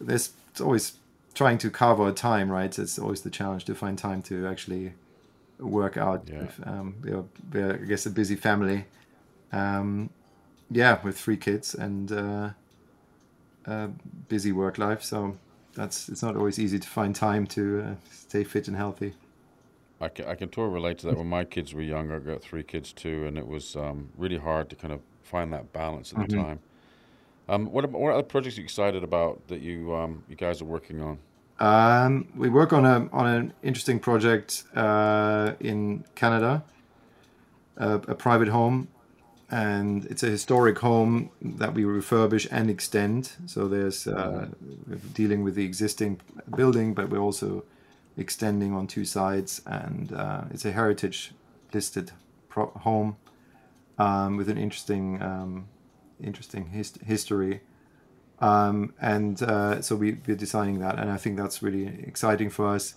There's 0.00 0.32
it's 0.50 0.60
always 0.60 0.94
trying 1.34 1.58
to 1.58 1.70
carve 1.70 2.00
out 2.00 2.16
time, 2.16 2.50
right? 2.50 2.78
It's 2.78 2.98
always 2.98 3.22
the 3.22 3.30
challenge 3.30 3.64
to 3.66 3.74
find 3.74 3.98
time 3.98 4.22
to 4.22 4.46
actually 4.46 4.94
work 5.58 5.96
out. 5.96 6.28
Yeah. 6.28 6.40
With, 6.42 6.60
um, 6.66 6.94
we're, 7.02 7.24
we're, 7.52 7.74
I 7.74 7.86
guess, 7.86 8.06
a 8.06 8.10
busy 8.10 8.36
family. 8.36 8.86
Um, 9.52 10.10
yeah, 10.70 10.98
with 11.02 11.18
three 11.18 11.36
kids 11.36 11.74
and 11.74 12.10
uh, 12.12 12.50
a 13.66 13.88
busy 14.28 14.52
work 14.52 14.78
life, 14.78 15.02
so 15.02 15.36
that's 15.74 16.08
it's 16.08 16.22
not 16.22 16.36
always 16.36 16.58
easy 16.58 16.78
to 16.78 16.88
find 16.88 17.14
time 17.14 17.46
to 17.48 17.80
uh, 17.82 17.94
stay 18.10 18.44
fit 18.44 18.68
and 18.68 18.76
healthy. 18.76 19.14
I 20.00 20.08
can, 20.08 20.26
I 20.26 20.34
can 20.34 20.48
totally 20.48 20.74
relate 20.74 20.98
to 20.98 21.06
that. 21.06 21.16
When 21.16 21.28
my 21.28 21.44
kids 21.44 21.74
were 21.74 21.82
younger, 21.82 22.16
I 22.16 22.18
got 22.18 22.42
three 22.42 22.62
kids 22.64 22.92
too, 22.92 23.24
and 23.26 23.38
it 23.38 23.46
was 23.46 23.76
um, 23.76 24.10
really 24.16 24.38
hard 24.38 24.68
to 24.70 24.76
kind 24.76 24.92
of 24.92 25.00
find 25.22 25.52
that 25.52 25.72
balance 25.72 26.12
at 26.12 26.18
the 26.18 26.24
Mm-hmm. 26.24 26.34
time. 26.34 26.60
Um, 27.52 27.66
what 27.66 27.90
what 27.90 28.14
other 28.14 28.22
projects 28.22 28.56
are 28.56 28.60
you 28.62 28.64
excited 28.64 29.04
about 29.04 29.46
that 29.48 29.60
you 29.60 29.94
um, 29.94 30.24
you 30.26 30.36
guys 30.36 30.62
are 30.62 30.64
working 30.64 31.02
on? 31.02 31.18
Um, 31.60 32.28
we 32.34 32.48
work 32.48 32.72
on 32.72 32.86
a 32.86 33.10
on 33.12 33.26
an 33.26 33.52
interesting 33.62 34.00
project 34.00 34.64
uh, 34.74 35.52
in 35.60 36.04
Canada, 36.14 36.64
a, 37.76 37.94
a 37.96 38.14
private 38.14 38.48
home, 38.48 38.88
and 39.50 40.06
it's 40.06 40.22
a 40.22 40.28
historic 40.28 40.78
home 40.78 41.28
that 41.42 41.74
we 41.74 41.82
refurbish 41.82 42.48
and 42.50 42.70
extend. 42.70 43.32
So 43.44 43.68
there's 43.68 44.06
uh, 44.06 44.48
dealing 45.12 45.44
with 45.44 45.54
the 45.54 45.66
existing 45.66 46.22
building, 46.56 46.94
but 46.94 47.10
we're 47.10 47.26
also 47.28 47.64
extending 48.16 48.72
on 48.72 48.86
two 48.86 49.04
sides, 49.04 49.60
and 49.66 50.10
uh, 50.10 50.44
it's 50.50 50.64
a 50.64 50.72
heritage 50.72 51.32
listed 51.74 52.12
pro- 52.48 52.72
home 52.80 53.18
um, 53.98 54.38
with 54.38 54.48
an 54.48 54.56
interesting 54.56 55.20
um, 55.20 55.68
interesting 56.22 56.66
hist- 56.66 57.02
history 57.02 57.60
um, 58.42 58.92
and 59.00 59.40
uh, 59.40 59.80
so 59.80 59.94
we, 59.94 60.18
we're 60.26 60.36
designing 60.36 60.80
that, 60.80 60.98
and 60.98 61.10
I 61.10 61.16
think 61.16 61.36
that's 61.36 61.62
really 61.62 61.86
exciting 62.02 62.50
for 62.50 62.66
us. 62.74 62.96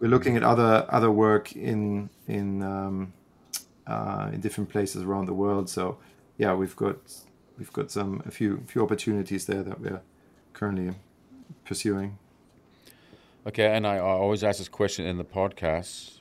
We're 0.00 0.08
looking 0.08 0.36
at 0.36 0.42
other 0.42 0.84
other 0.88 1.12
work 1.12 1.54
in 1.54 2.10
in 2.26 2.60
um, 2.62 3.12
uh, 3.86 4.30
in 4.32 4.40
different 4.40 4.70
places 4.70 5.04
around 5.04 5.26
the 5.26 5.32
world. 5.32 5.70
So 5.70 5.98
yeah, 6.38 6.54
we've 6.54 6.74
got 6.74 6.96
we've 7.56 7.72
got 7.72 7.92
some 7.92 8.20
a 8.26 8.32
few 8.32 8.64
few 8.66 8.82
opportunities 8.82 9.46
there 9.46 9.62
that 9.62 9.80
we're 9.80 10.02
currently 10.52 10.92
pursuing. 11.64 12.18
Okay, 13.46 13.76
and 13.76 13.86
I, 13.86 13.96
I 13.96 14.00
always 14.00 14.42
ask 14.42 14.58
this 14.58 14.68
question 14.68 15.06
in 15.06 15.18
the 15.18 15.24
podcast. 15.24 16.18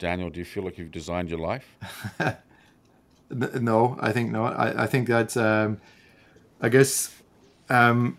Daniel, 0.00 0.30
do 0.30 0.40
you 0.40 0.44
feel 0.44 0.64
like 0.64 0.78
you've 0.78 0.90
designed 0.90 1.30
your 1.30 1.38
life? 1.38 1.76
No, 3.30 3.96
I 4.00 4.12
think 4.12 4.30
not. 4.30 4.58
I, 4.58 4.84
I 4.84 4.86
think 4.86 5.08
that 5.08 5.36
um, 5.36 5.80
I 6.60 6.68
guess 6.68 7.14
um, 7.68 8.18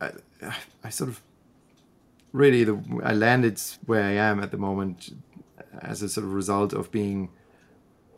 I, 0.00 0.10
I 0.84 0.90
sort 0.90 1.10
of 1.10 1.20
really 2.32 2.64
the 2.64 2.80
I 3.02 3.12
landed 3.14 3.60
where 3.86 4.04
I 4.04 4.12
am 4.12 4.40
at 4.40 4.50
the 4.50 4.56
moment 4.56 5.10
as 5.80 6.02
a 6.02 6.08
sort 6.08 6.26
of 6.26 6.32
result 6.32 6.72
of 6.72 6.90
being 6.92 7.30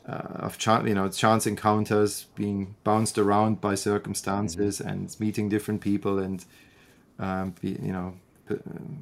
uh, 0.06 0.46
of 0.46 0.58
chance 0.58 0.86
you 0.88 0.94
know 0.94 1.08
chance 1.08 1.46
encounters, 1.46 2.26
being 2.34 2.74
bounced 2.84 3.18
around 3.18 3.60
by 3.60 3.74
circumstances 3.74 4.80
and 4.80 5.14
meeting 5.18 5.48
different 5.48 5.80
people 5.80 6.18
and 6.18 6.44
um, 7.18 7.54
be, 7.60 7.70
you 7.82 7.92
know 7.92 8.14
p- 8.48 8.56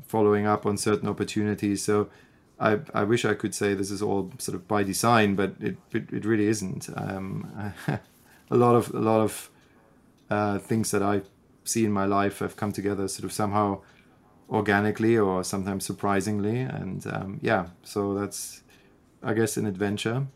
following 0.06 0.46
up 0.46 0.66
on 0.66 0.76
certain 0.76 1.08
opportunities. 1.08 1.82
So. 1.82 2.08
I, 2.60 2.78
I 2.92 3.04
wish 3.04 3.24
I 3.24 3.34
could 3.34 3.54
say 3.54 3.72
this 3.74 3.90
is 3.90 4.02
all 4.02 4.30
sort 4.38 4.54
of 4.54 4.68
by 4.68 4.82
design, 4.82 5.34
but 5.34 5.54
it 5.60 5.76
it, 5.92 6.12
it 6.12 6.24
really 6.24 6.46
isn't. 6.46 6.88
Um, 6.94 7.50
a 8.50 8.56
lot 8.56 8.74
of 8.74 8.94
a 8.94 9.00
lot 9.00 9.20
of 9.20 9.50
uh, 10.28 10.58
things 10.58 10.90
that 10.90 11.02
I 11.02 11.22
see 11.64 11.84
in 11.84 11.92
my 11.92 12.04
life 12.04 12.40
have 12.40 12.56
come 12.56 12.72
together 12.72 13.08
sort 13.08 13.24
of 13.24 13.32
somehow 13.32 13.80
organically 14.50 15.16
or 15.16 15.42
sometimes 15.42 15.86
surprisingly, 15.86 16.60
and 16.60 17.06
um, 17.06 17.38
yeah, 17.42 17.68
so 17.82 18.14
that's 18.14 18.62
I 19.22 19.34
guess 19.34 19.56
an 19.56 19.66
adventure. 19.66 20.26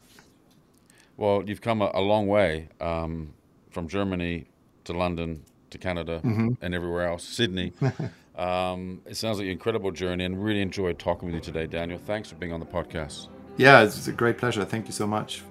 Well, 1.17 1.45
you've 1.47 1.61
come 1.61 1.83
a, 1.83 1.91
a 1.95 2.01
long 2.01 2.27
way 2.27 2.69
um, 2.81 3.35
from 3.71 3.87
Germany 3.87 4.47
to 4.85 4.93
London 4.93 5.45
to 5.71 5.79
Canada 5.79 6.21
and 6.61 6.75
everywhere 6.75 7.07
else, 7.07 7.25
Sydney. 7.25 7.73
um, 8.37 9.01
it 9.07 9.17
sounds 9.17 9.39
like 9.39 9.47
an 9.47 9.53
incredible 9.53 9.93
journey, 9.93 10.25
and 10.25 10.43
really 10.43 10.61
enjoyed 10.61 10.99
talking 10.99 11.27
with 11.27 11.35
you 11.35 11.41
today, 11.41 11.67
Daniel. 11.67 11.99
Thanks 11.99 12.29
for 12.29 12.35
being 12.37 12.53
on 12.53 12.61
the 12.61 12.67
podcast. 12.67 13.29
Yeah, 13.57 13.83
it's, 13.83 13.97
it's 13.97 14.09
a 14.09 14.13
great 14.13 14.39
pleasure. 14.39 14.65
Thank 14.65 14.87
you 14.87 14.93
so 14.93 15.07
much. 15.07 15.43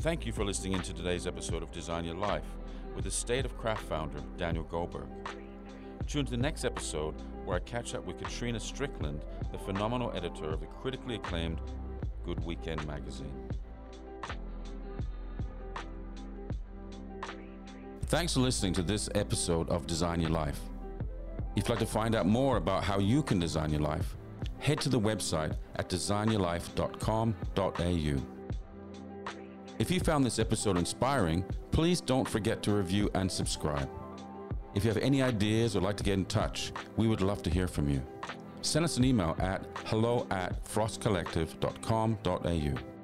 Thank 0.00 0.24
you 0.24 0.32
for 0.32 0.44
listening 0.44 0.72
in 0.72 0.80
to 0.82 0.94
today's 0.94 1.26
episode 1.26 1.62
of 1.62 1.70
Design 1.72 2.06
Your 2.06 2.14
Life 2.14 2.46
with 2.94 3.04
the 3.04 3.10
State 3.10 3.44
of 3.44 3.56
Craft 3.58 3.82
founder, 3.82 4.20
Daniel 4.38 4.64
Goldberg. 4.64 5.08
Tune 6.06 6.24
to 6.24 6.30
the 6.30 6.36
next 6.36 6.64
episode 6.64 7.14
where 7.44 7.58
I 7.58 7.60
catch 7.60 7.94
up 7.94 8.06
with 8.06 8.18
Katrina 8.18 8.58
Strickland, 8.58 9.24
the 9.52 9.58
phenomenal 9.58 10.10
editor 10.14 10.50
of 10.50 10.60
the 10.60 10.66
critically 10.66 11.16
acclaimed 11.16 11.60
Good 12.24 12.42
Weekend 12.44 12.84
magazine. 12.86 13.32
Thanks 18.10 18.34
for 18.34 18.40
listening 18.40 18.72
to 18.72 18.82
this 18.82 19.08
episode 19.14 19.70
of 19.70 19.86
Design 19.86 20.20
Your 20.20 20.30
Life. 20.30 20.58
If 21.54 21.58
you'd 21.58 21.68
like 21.68 21.78
to 21.78 21.86
find 21.86 22.16
out 22.16 22.26
more 22.26 22.56
about 22.56 22.82
how 22.82 22.98
you 22.98 23.22
can 23.22 23.38
design 23.38 23.70
your 23.70 23.82
life, 23.82 24.16
head 24.58 24.80
to 24.80 24.88
the 24.88 24.98
website 24.98 25.56
at 25.76 25.88
designyourlife.com.au. 25.88 28.22
If 29.78 29.92
you 29.92 30.00
found 30.00 30.26
this 30.26 30.40
episode 30.40 30.76
inspiring, 30.76 31.44
please 31.70 32.00
don't 32.00 32.28
forget 32.28 32.64
to 32.64 32.72
review 32.72 33.08
and 33.14 33.30
subscribe. 33.30 33.88
If 34.74 34.84
you 34.84 34.90
have 34.90 35.00
any 35.00 35.22
ideas 35.22 35.76
or 35.76 35.80
like 35.80 35.96
to 35.98 36.02
get 36.02 36.14
in 36.14 36.24
touch, 36.24 36.72
we 36.96 37.06
would 37.06 37.20
love 37.20 37.44
to 37.44 37.50
hear 37.50 37.68
from 37.68 37.88
you. 37.88 38.02
Send 38.62 38.84
us 38.84 38.96
an 38.96 39.04
email 39.04 39.36
at 39.38 39.64
hello 39.84 40.26
at 40.32 40.64
frostcollective.com.au. 40.64 42.99